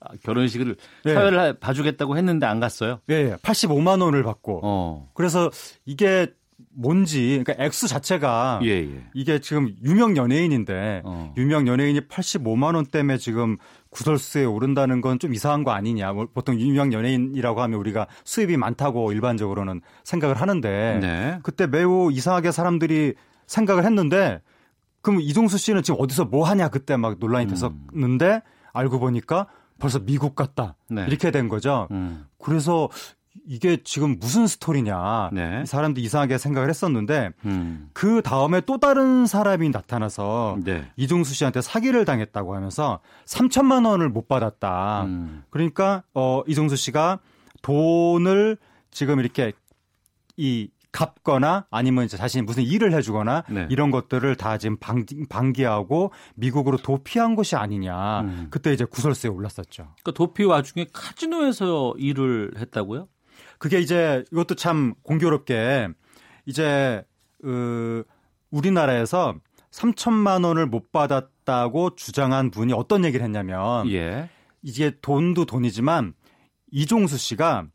[0.00, 1.14] 아, 결혼식을 네.
[1.14, 3.00] 사회를 봐주겠다고 했는데 안 갔어요?
[3.06, 4.60] 네, 85만 원을 받고.
[4.62, 5.10] 어.
[5.14, 5.50] 그래서
[5.84, 6.28] 이게
[6.76, 9.06] 뭔지 그러니까 액수 자체가 예, 예.
[9.14, 11.32] 이게 지금 유명 연예인인데 어.
[11.36, 13.56] 유명 연예인이 85만 원 때문에 지금
[13.90, 16.12] 구설수에 오른다는 건 좀 이상한 거 아니냐.
[16.12, 21.38] 뭐 보통 유명 연예인이라고 하면 우리가 수입이 많다고 일반적으로는 생각을 하는데 네.
[21.42, 23.14] 그때 매우 이상하게 사람들이
[23.46, 24.42] 생각을 했는데
[25.00, 27.48] 그럼 이종수 씨는 지금 어디서 뭐 하냐 그때 막 논란이 음.
[27.48, 28.40] 됐었는데 음.
[28.74, 29.46] 알고 보니까
[29.78, 31.06] 벌써 미국 갔다 네.
[31.08, 31.88] 이렇게 된 거죠.
[31.90, 32.26] 음.
[32.38, 32.90] 그래서
[33.46, 35.30] 이게 지금 무슨 스토리냐.
[35.32, 35.64] 네.
[35.66, 37.90] 사람도 이상하게 생각을 했었는데 음.
[37.92, 40.90] 그 다음에 또 다른 사람이 나타나서 네.
[40.96, 45.04] 이종수 씨한테 사기를 당했다고 하면서 3천만 원을 못 받았다.
[45.04, 45.44] 음.
[45.50, 47.18] 그러니까 어 이종수 씨가
[47.62, 48.56] 돈을
[48.90, 49.52] 지금 이렇게
[50.36, 53.66] 이 갚거나 아니면 이제 자신이 무슨 일을 해주거나 네.
[53.68, 58.20] 이런 것들을 다 지금 방, 방기하고 미국으로 도피한 것이 아니냐.
[58.20, 58.46] 음.
[58.50, 59.88] 그때 이제 구설수에 올랐었죠.
[60.02, 63.08] 그러니까 도피 와중에 카지노에서 일을 했다고요?
[63.64, 65.88] 그게 이제 이것도 참 공교롭게
[66.44, 67.02] 이제
[67.40, 68.04] 그
[68.50, 69.36] 우리나라에서
[69.70, 74.28] 3천만 원을 못 받았다고 주장한 분이 어떤 얘기를 했냐면 예.
[74.60, 76.12] 이게 돈도 돈이지만
[76.72, 77.68] 이종수 씨가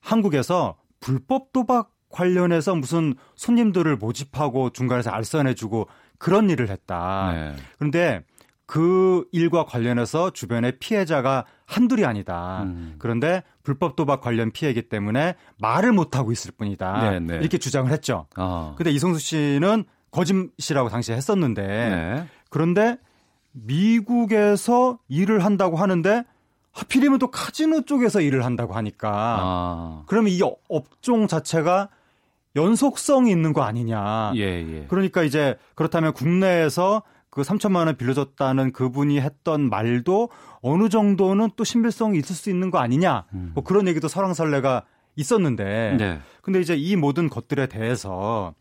[0.00, 7.32] 한국에서 불법 도박 관련해서 무슨 손님들을 모집하고 중간에서 알선해주고 그런 일을 했다.
[7.34, 7.56] 네.
[7.76, 8.22] 그런데
[8.66, 12.62] 그 일과 관련해서 주변에 피해자가 한둘이 아니다.
[12.64, 12.94] 음.
[12.98, 17.10] 그런데 불법 도박 관련 피해이기 때문에 말을 못 하고 있을 뿐이다.
[17.10, 17.36] 네, 네.
[17.36, 18.26] 이렇게 주장을 했죠.
[18.36, 18.74] 어.
[18.76, 22.26] 근데 이성수 씨는 거짓이라고 당시에 했었는데 네.
[22.48, 22.96] 그런데
[23.52, 26.24] 미국에서 일을 한다고 하는데
[26.72, 30.02] 하필이면 또 카지노 쪽에서 일을 한다고 하니까 아.
[30.06, 31.88] 그러면 이 업종 자체가
[32.56, 34.32] 연속성이 있는 거 아니냐.
[34.36, 34.86] 예, 예.
[34.88, 37.02] 그러니까 이제 그렇다면 국내에서
[37.34, 40.28] 그 3천만 원 빌려줬다는 그분이 했던 말도
[40.62, 43.24] 어느 정도는 또 신빙성이 있을 수 있는 거 아니냐.
[43.34, 43.50] 음.
[43.54, 44.84] 뭐 그런 얘기도 설왕설래가
[45.16, 45.96] 있었는데.
[45.98, 46.20] 네.
[46.42, 48.54] 근데 이제 이 모든 것들에 대해서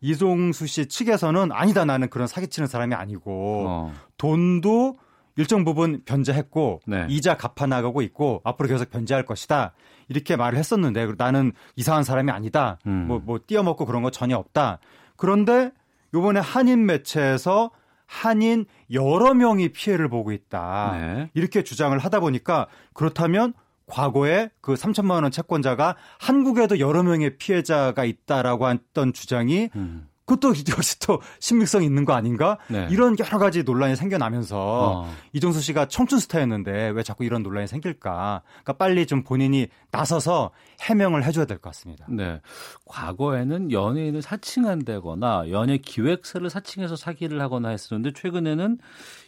[0.00, 3.92] 이종수 씨 측에서는 아니다 나는 그런 사기치는 사람이 아니고 어.
[4.18, 4.98] 돈도
[5.36, 7.06] 일정 부분 변제했고 네.
[7.08, 9.72] 이자 갚아 나가고 있고 앞으로 계속 변제할 것이다.
[10.08, 12.78] 이렇게 말을 했었는데 나는 이상한 사람이 아니다.
[12.88, 13.06] 음.
[13.06, 14.80] 뭐, 뭐 띄어먹고 그런 거 전혀 없다.
[15.14, 15.70] 그런데
[16.12, 17.70] 요번에 한인 매체에서
[18.06, 20.96] 한인 여러 명이 피해를 보고 있다.
[20.98, 21.30] 네.
[21.34, 23.52] 이렇게 주장을 하다 보니까 그렇다면
[23.86, 30.08] 과거에 그 3천만 원 채권자가 한국에도 여러 명의 피해자가 있다라고 했던 주장이 음.
[30.26, 32.58] 그것도 역시 또 신빙성 있는 거 아닌가?
[32.68, 32.88] 네.
[32.90, 35.14] 이런 여러 가지 논란이 생겨나면서 어.
[35.32, 38.42] 이종수 씨가 청춘 스타였는데 왜 자꾸 이런 논란이 생길까?
[38.44, 40.50] 그러니까 빨리 좀 본인이 나서서
[40.80, 42.06] 해명을 해줘야 될 것 같습니다.
[42.08, 42.40] 네.
[42.86, 48.78] 과거에는 연예인을 사칭한다거나 연예 기획사를 사칭해서 사기를 하거나 했었는데 최근에는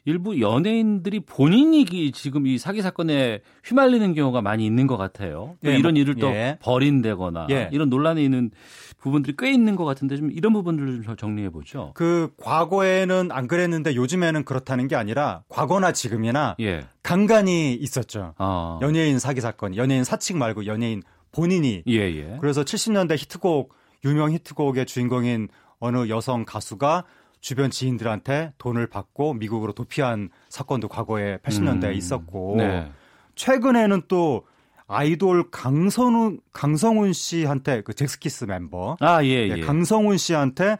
[0.04, 5.56] 일부 연예인들이 본인이 지금 이 사기 사건에 휘말리는 경우가 많이 있는 것 같아요.
[5.64, 6.58] 예, 이런 뭐, 일을 또 예.
[6.62, 7.68] 벌인다거나 예.
[7.72, 8.50] 이런 논란이 있는
[8.98, 11.92] 부분들이 꽤 있는 것 같은데 좀 이런 부분들을 좀 정리해 보죠.
[11.94, 16.86] 그 과거에는 안 그랬는데 요즘에는 그렇다는 게 아니라 과거나 지금이나 예.
[17.02, 18.34] 간간히 있었죠.
[18.38, 18.78] 어.
[18.82, 21.02] 연예인 사기 사건, 연예인 사칭 말고 연예인
[21.32, 21.82] 본인이.
[21.86, 22.36] 예, 예.
[22.40, 23.74] 그래서 70년대 히트곡
[24.04, 25.48] 유명 히트곡의 주인공인
[25.78, 27.04] 어느 여성 가수가
[27.40, 31.92] 주변 지인들한테 돈을 받고 미국으로 도피한 사건도 과거에 80년대에 음.
[31.92, 32.90] 있었고 네.
[33.36, 34.44] 최근에는 또
[34.88, 39.60] 아이돌 강선우 강성훈 씨한테 그 잭스키스 멤버 아, 예, 예.
[39.60, 40.78] 강성훈 씨한테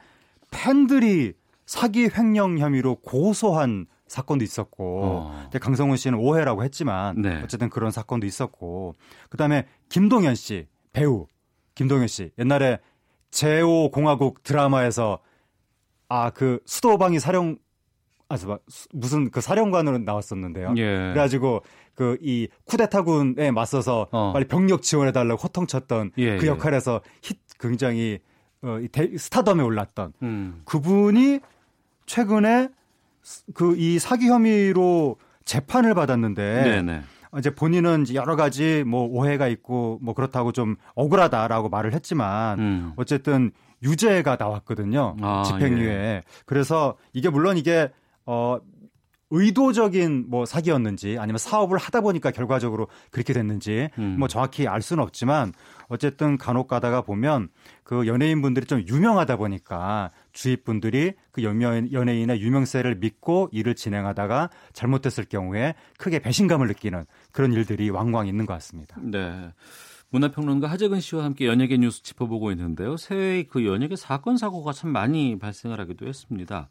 [0.50, 1.34] 팬들이
[1.66, 5.40] 사기 횡령 혐의로 고소한 사건도 있었고 어.
[5.44, 7.40] 근데 강성훈 씨는 오해라고 했지만 네.
[7.42, 8.94] 어쨌든 그런 사건도 있었고
[9.30, 11.26] 그다음에 김동현 씨 배우
[11.74, 12.78] 김동현 씨 옛날에
[13.30, 15.20] 제오 공화국 드라마에서
[16.08, 17.58] 아 그 수도방위 사령
[18.30, 18.36] 아,
[18.92, 20.74] 무슨 그 사령관으로 나왔었는데요.
[20.76, 20.84] 예.
[20.84, 21.62] 그래가지고
[21.94, 24.32] 그 이 쿠데타군에 맞서서 어.
[24.32, 26.50] 빨리 병력 지원해달라고 호통쳤던 예, 그 예.
[26.50, 28.20] 역할에서 힛 굉장히
[28.62, 30.62] 어, 대, 스타덤에 올랐던 음.
[30.64, 31.40] 그분이
[32.06, 32.68] 최근에
[33.54, 37.02] 그 이 사기 혐의로 재판을 받았는데 네네.
[37.38, 42.92] 이제 본인은 여러 가지 뭐 오해가 있고 뭐 그렇다고 좀 억울하다라고 말을 했지만 음.
[42.96, 43.52] 어쨌든
[43.82, 45.88] 유죄가 나왔거든요 아, 집행유예.
[45.88, 46.22] 예.
[46.46, 47.90] 그래서 이게 물론 이게
[48.26, 48.58] 어
[49.30, 54.16] 의도적인 뭐 사기였는지 아니면 사업을 하다 보니까 결과적으로 그렇게 됐는지 음.
[54.18, 55.52] 뭐 정확히 알 수는 없지만
[55.88, 57.48] 어쨌든 간혹 가다가 보면
[57.82, 64.50] 그 연예인 분들이 좀 유명하다 보니까 주위 분들이 그 연예인, 연예인의 유명세를 믿고 일을 진행하다가
[64.72, 68.96] 잘못됐을 경우에 크게 배신감을 느끼는 그런 일들이 왕왕 있는 것 같습니다.
[69.00, 69.52] 네.
[70.10, 72.96] 문화평론가 하재근 씨와 함께 연예계 뉴스 짚어보고 있는데요.
[72.96, 76.68] 새해 그 연예계 사건 사고가 참 많이 발생을 하기도 했습니다.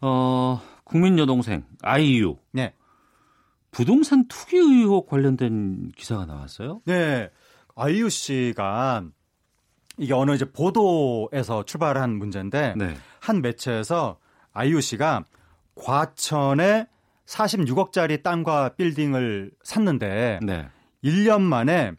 [0.00, 2.36] 어, 국민 여동생 아이유.
[2.52, 2.74] 네.
[3.70, 6.80] 부동산 투기 의혹 관련된 기사가 나왔어요?
[6.84, 7.30] 네.
[7.78, 9.04] 아이유 씨가
[9.98, 12.96] 이게 어느 이제 보도에서 출발한 문제인데 네.
[13.20, 14.18] 한 매체에서
[14.52, 15.24] 아이유 씨가
[15.76, 16.88] 과천에
[17.26, 20.68] 46억짜리 땅과 빌딩을 샀는데 네.
[21.04, 21.92] 1년 만에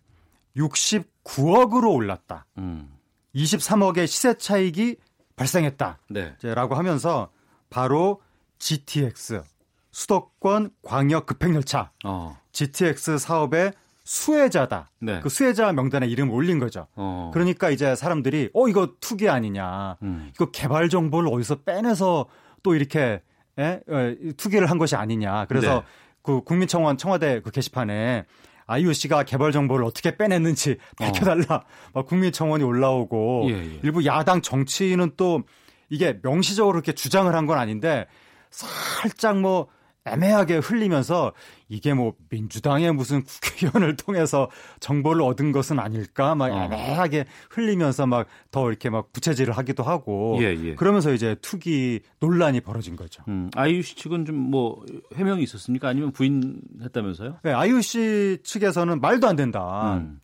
[0.57, 2.45] 69억으로 올랐다.
[2.57, 2.91] 음.
[3.35, 4.97] 23억의 시세 차익이
[5.37, 5.99] 발생했다.
[6.09, 6.35] 네.
[6.41, 7.29] 라고 하면서
[7.69, 8.21] 바로
[8.57, 9.43] GTX
[9.91, 12.37] 수도권 광역 급행열차 어.
[12.51, 13.71] GTX 사업의
[14.13, 14.89] 수혜자다.
[15.01, 15.19] 네.
[15.21, 16.87] 그 수혜자 명단에 이름 올린 거죠.
[16.95, 17.29] 어.
[17.31, 19.97] 그러니까 이제 사람들이 어 이거 투기 아니냐.
[20.01, 20.31] 음.
[20.33, 22.25] 이거 개발 정보를 어디서 빼내서
[22.63, 23.21] 또 이렇게
[23.59, 23.63] 에?
[23.63, 25.45] 에, 어, 투기를 한 것이 아니냐.
[25.45, 25.81] 그래서 네.
[26.23, 28.25] 그 국민청원 청와대 그 게시판에
[28.65, 31.63] IOC가 개발 정보를 어떻게 빼냈는지 밝혀달라.
[31.93, 32.01] 어.
[32.03, 33.79] 국민청원이 올라오고 예, 예.
[33.83, 35.43] 일부 야당 정치인은 또
[35.91, 38.07] 이게 명시적으로 이렇게 주장을 한 건 아닌데
[38.49, 39.67] 살짝 뭐
[40.11, 41.33] 애매하게 흘리면서
[41.67, 44.49] 이게 뭐 민주당의 무슨 국회의원을 통해서
[44.79, 46.63] 정보를 얻은 것은 아닐까 막 어.
[46.63, 50.73] 애매하게 흘리면서 막 더 이렇게 막 부채질을 하기도 하고 예, 예.
[50.75, 53.23] 그러면서 이제 투기 논란이 벌어진 거죠.
[53.27, 54.83] 음, IUC 측은 좀 뭐
[55.15, 55.87] 해명이 있었습니까?
[55.89, 57.37] 아니면 부인했다면서요?
[57.43, 59.97] 네, IUC 측에서는 말도 안 된다.
[59.97, 60.19] 음.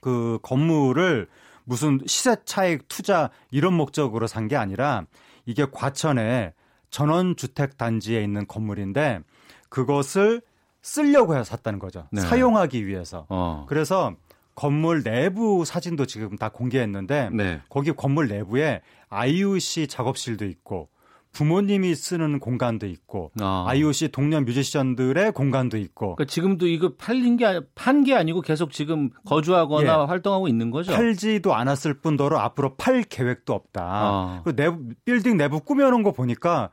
[0.00, 1.26] 그 건물을
[1.64, 5.04] 무슨 시세 차익 투자 이런 목적으로 산 게 아니라
[5.46, 6.52] 이게 과천에
[6.90, 9.20] 전원 주택 단지에 있는 건물인데
[9.68, 10.42] 그것을
[10.82, 12.06] 쓰려고 해서 샀다는 거죠.
[12.10, 12.20] 네.
[12.20, 13.26] 사용하기 위해서.
[13.28, 13.66] 어.
[13.68, 14.14] 그래서
[14.54, 17.60] 건물 내부 사진도 지금 다 공개했는데 네.
[17.68, 20.88] 거기 건물 내부에 IUC 작업실도 있고
[21.32, 23.64] 부모님이 쓰는 공간도 있고 아.
[23.68, 26.16] IOC 동료 뮤지션들의 공간도 있고.
[26.16, 30.06] 그러니까 지금도 이거 팔린 게 판 게 아니고 계속 지금 거주하거나 예.
[30.06, 30.92] 활동하고 있는 거죠.
[30.92, 33.82] 팔지도 않았을 뿐더러 앞으로 팔 계획도 없다.
[33.84, 34.40] 아.
[34.42, 36.70] 그리고 내부 빌딩 내부 꾸며놓은 거 보니까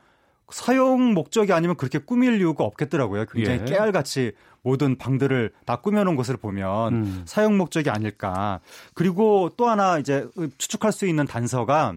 [0.50, 3.26] 사용 목적이 아니면 그렇게 꾸밀 이유가 없겠더라고요.
[3.26, 3.66] 굉장히 예.
[3.66, 7.24] 깨알같이 모든 방들을 다 꾸며놓은 것을 보면 음.
[7.26, 8.60] 사용 목적이 아닐까.
[8.94, 11.96] 그리고 또 하나 이제 추측할 수 있는 단서가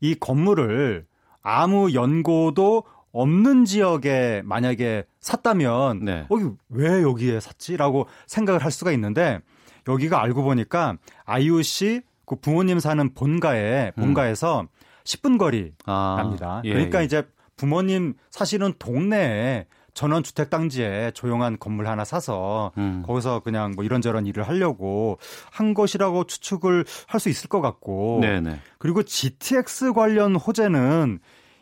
[0.00, 1.06] 이 건물을
[1.42, 6.26] 아무 연고도 없는 지역에 만약에 샀다면 네.
[6.28, 9.40] 어, 왜 여기에 샀지라고 생각을 할 수가 있는데
[9.88, 14.68] 여기가 알고 보니까 IOC 그 부모님 사는 본가에 본가에서 음.
[15.04, 16.48] 10분 거리랍니다.
[16.58, 17.04] 아, 예, 그러니까 예.
[17.04, 23.02] 이제 부모님 사실은 동네에 전원 주택 단지에 조용한 건물 하나 사서 음.
[23.04, 25.18] 거기서 그냥 뭐 이런저런 일을 하려고
[25.50, 28.60] 한 것이라고 추측을 할 수 있을 것 같고 네네.
[28.78, 31.18] 그리고 GTX 관련 호재는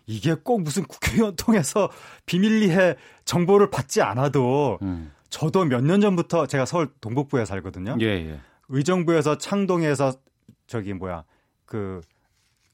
[0.06, 1.90] 이게 꼭 무슨 국회의원 통해서
[2.26, 5.10] 비밀리에 정보를 받지 않아도 음.
[5.30, 7.96] 저도 몇 년 전부터 제가 서울 동북부에 살거든요.
[8.00, 8.40] 예, 예.
[8.68, 10.12] 의정부에서 창동에서
[10.66, 11.24] 저기 뭐야
[11.64, 12.00] 그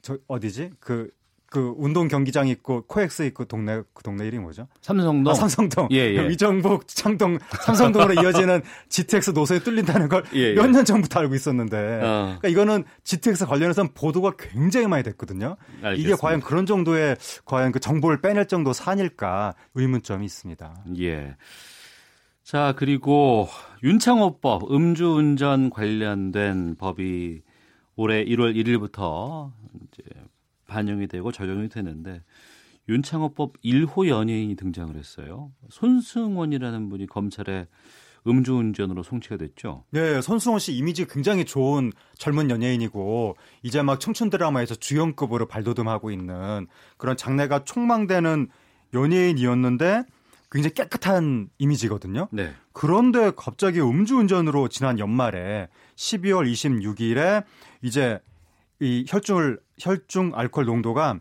[0.04, 4.68] 저 어디지 그그 운동 경기장 있고 코엑스 있고 동네 그 동네 이름이 뭐죠?
[4.82, 5.30] 삼성동.
[5.30, 5.88] 아, 삼성동.
[5.92, 6.28] 예, 예.
[6.28, 8.60] 위정복 창동 삼성동으로 이어지는
[8.90, 10.84] GTX 노선이 뚫린다는 걸 몇년 예, 예.
[10.84, 11.76] 전부터 알고 있었는데.
[12.02, 12.36] 어.
[12.38, 15.56] 그러니까 이거는 GTX 관련해서는 보도가 굉장히 많이 됐거든요.
[15.82, 15.94] 알겠습니다.
[15.94, 17.16] 이게 과연 그런 정도의
[17.46, 20.84] 과연 그 정보를 빼낼 정도 산일까 의문점이 있습니다.
[20.98, 21.34] 예.
[22.42, 23.48] 자, 그리고
[23.82, 27.40] 윤창호법 음주운전 관련된 법이
[27.96, 29.52] 올해 1월 1일부터
[29.88, 30.02] 이제
[30.66, 32.22] 반영이 되고 적용이 되는데
[32.88, 35.52] 윤창호법 1호 연예인이 등장을 했어요.
[35.70, 37.66] 손승원이라는 분이 검찰에
[38.26, 39.84] 음주운전으로 송치가 됐죠.
[39.90, 46.66] 네, 손승원 씨 이미지 굉장히 좋은 젊은 연예인이고 이제 막 청춘 드라마에서 주연급으로 발돋움하고 있는
[46.96, 48.48] 그런 장래가 촉망되는
[48.94, 50.04] 연예인이었는데
[50.54, 52.28] 굉장히 깨끗한 이미지거든요.
[52.30, 52.54] 네.
[52.72, 57.42] 그런데 갑자기 음주운전으로 지난 연말에 12월 26일에
[57.82, 58.20] 이제
[58.78, 61.18] 이 혈중 혈중 알코올 농도가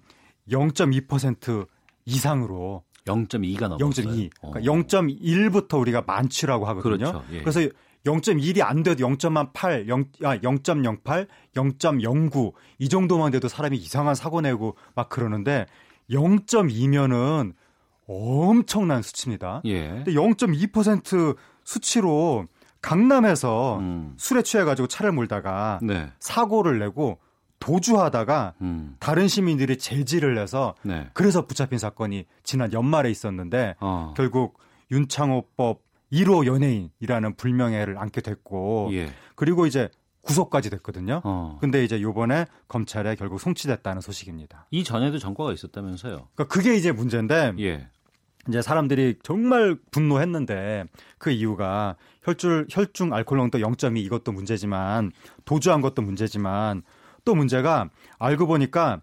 [0.49, 1.67] 0.2%
[2.05, 4.05] 이상으로 0.2가 넘었어요.
[4.05, 4.29] 0.2.
[4.39, 6.97] 그러니까 0.1부터 우리가 만취라고 하거든요.
[6.97, 7.23] 그렇죠.
[7.31, 7.39] 예.
[7.41, 7.61] 그래서
[8.05, 14.77] 0.1이 안 돼도 0.8, 0, 아, 0.08, 0.09 이 정도만 돼도 사람이 이상한 사고 내고
[14.93, 15.65] 막 그러는데
[16.11, 17.53] 0.2면은
[18.07, 19.61] 엄청난 수치입니다.
[19.65, 19.89] 예.
[19.89, 22.45] 근데 0.2% 수치로
[22.81, 24.13] 강남에서 음.
[24.17, 26.11] 술에 취해 가지고 차를 몰다가 네.
[26.19, 27.19] 사고를 내고
[27.59, 28.97] 도주하다가 음.
[28.99, 31.07] 다른 시민들이 제지를 해서 네.
[31.13, 34.13] 그래서 붙잡힌 사건이 지난 연말에 있었는데 어.
[34.17, 34.59] 결국
[34.91, 35.81] 윤창호법
[36.11, 39.09] 1호 연예인이라는 불명예를 안게 됐고 예.
[39.35, 39.89] 그리고 이제
[40.23, 41.21] 구속까지 됐거든요.
[41.23, 41.57] 어.
[41.61, 44.67] 근데 이제 요번에 검찰에 결국 송치됐다는 소식입니다.
[44.71, 46.27] 이 전에도 전과가 있었다면서요?
[46.33, 47.87] 그러니까 그게 이제 문제인데 예.
[48.47, 50.85] 이제 사람들이 정말 분노했는데
[51.17, 55.11] 그 이유가 혈중 혈중 알코올 농도 0.2 이것도 문제지만
[55.45, 56.83] 도주한 것도 문제지만
[57.25, 57.89] 또 문제가
[58.19, 59.01] 알고 보니까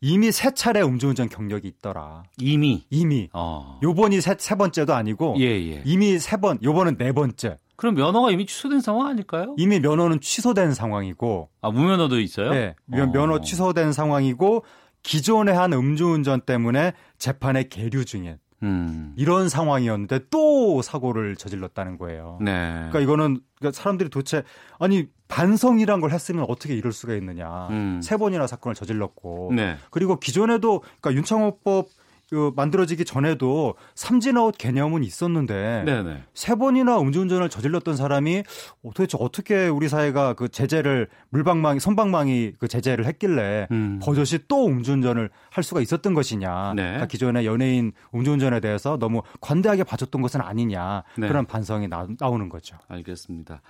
[0.00, 2.24] 이미 세 차례 음주운전 경력이 있더라.
[2.38, 3.28] 이미 이미.
[3.32, 3.78] 어.
[3.82, 5.82] 요번이 세, 세 번째도 아니고 예, 예.
[5.84, 7.58] 이미 세 번, 요번은 네 번째.
[7.76, 9.54] 그럼 면허가 이미 취소된 상황 아닐까요?
[9.58, 11.48] 이미 면허는 취소된 상황이고.
[11.60, 12.50] 아 무면허도 있어요?
[12.50, 13.06] 네, 어.
[13.06, 14.64] 면허 취소된 상황이고
[15.02, 19.12] 기존에 한 음주운전 때문에 재판에 계류 중인 음.
[19.16, 22.38] 이런 상황이었는데 또 사고를 저질렀다는 거예요.
[22.40, 22.52] 네.
[22.90, 24.44] 그러니까 이거는 그러니까 사람들이 도대체
[24.78, 27.68] 아니 반성이란 걸 했으면 어떻게 이럴 수가 있느냐.
[27.70, 28.00] 음.
[28.02, 29.76] 세 번이나 사건을 저질렀고 네.
[29.90, 31.88] 그리고 기존에도 그러니까 윤창호법
[32.32, 36.22] 그 만들어지기 전에도 삼진아웃 개념은 있었는데 네네.
[36.32, 38.44] 세 번이나 음주운전을 저질렀던 사람이
[38.82, 44.00] 도대체 어떻게 우리 사회가 그 제재를 물방망이 선방망이 그 제재를 했길래 음.
[44.02, 46.82] 버젓이 또 음주운전을 할 수가 있었던 것이냐 네.
[46.84, 51.28] 그러니까 기존의 연예인 음주운전에 대해서 너무 관대하게 봐줬던 것은 아니냐 네.
[51.28, 52.78] 그런 반성이 나, 나오는 거죠.
[52.88, 53.60] 알겠습니다.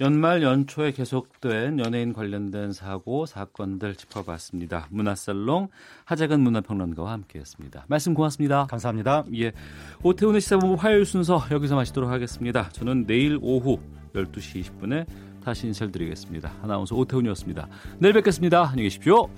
[0.00, 4.88] 연말 연초에 계속된 연예인 관련된 사고 사건들 짚어봤습니다.
[4.90, 5.68] 문화살롱
[6.06, 7.84] 하재근 문화평론가와 함께했습니다.
[7.86, 8.66] 말씀 고맙습니다.
[8.66, 9.24] 감사합니다.
[9.36, 9.52] 예,
[10.02, 12.70] 오태훈의 시사본부 화요일 순서 여기서 마치도록 하겠습니다.
[12.70, 13.78] 저는 내일 오후
[14.14, 15.06] 12시 20분에
[15.44, 16.50] 다시 인사드리겠습니다.
[16.62, 17.68] 아나운서 오태훈이었습니다.
[17.98, 18.70] 내일 뵙겠습니다.
[18.70, 19.28] 안녕히 계십시오.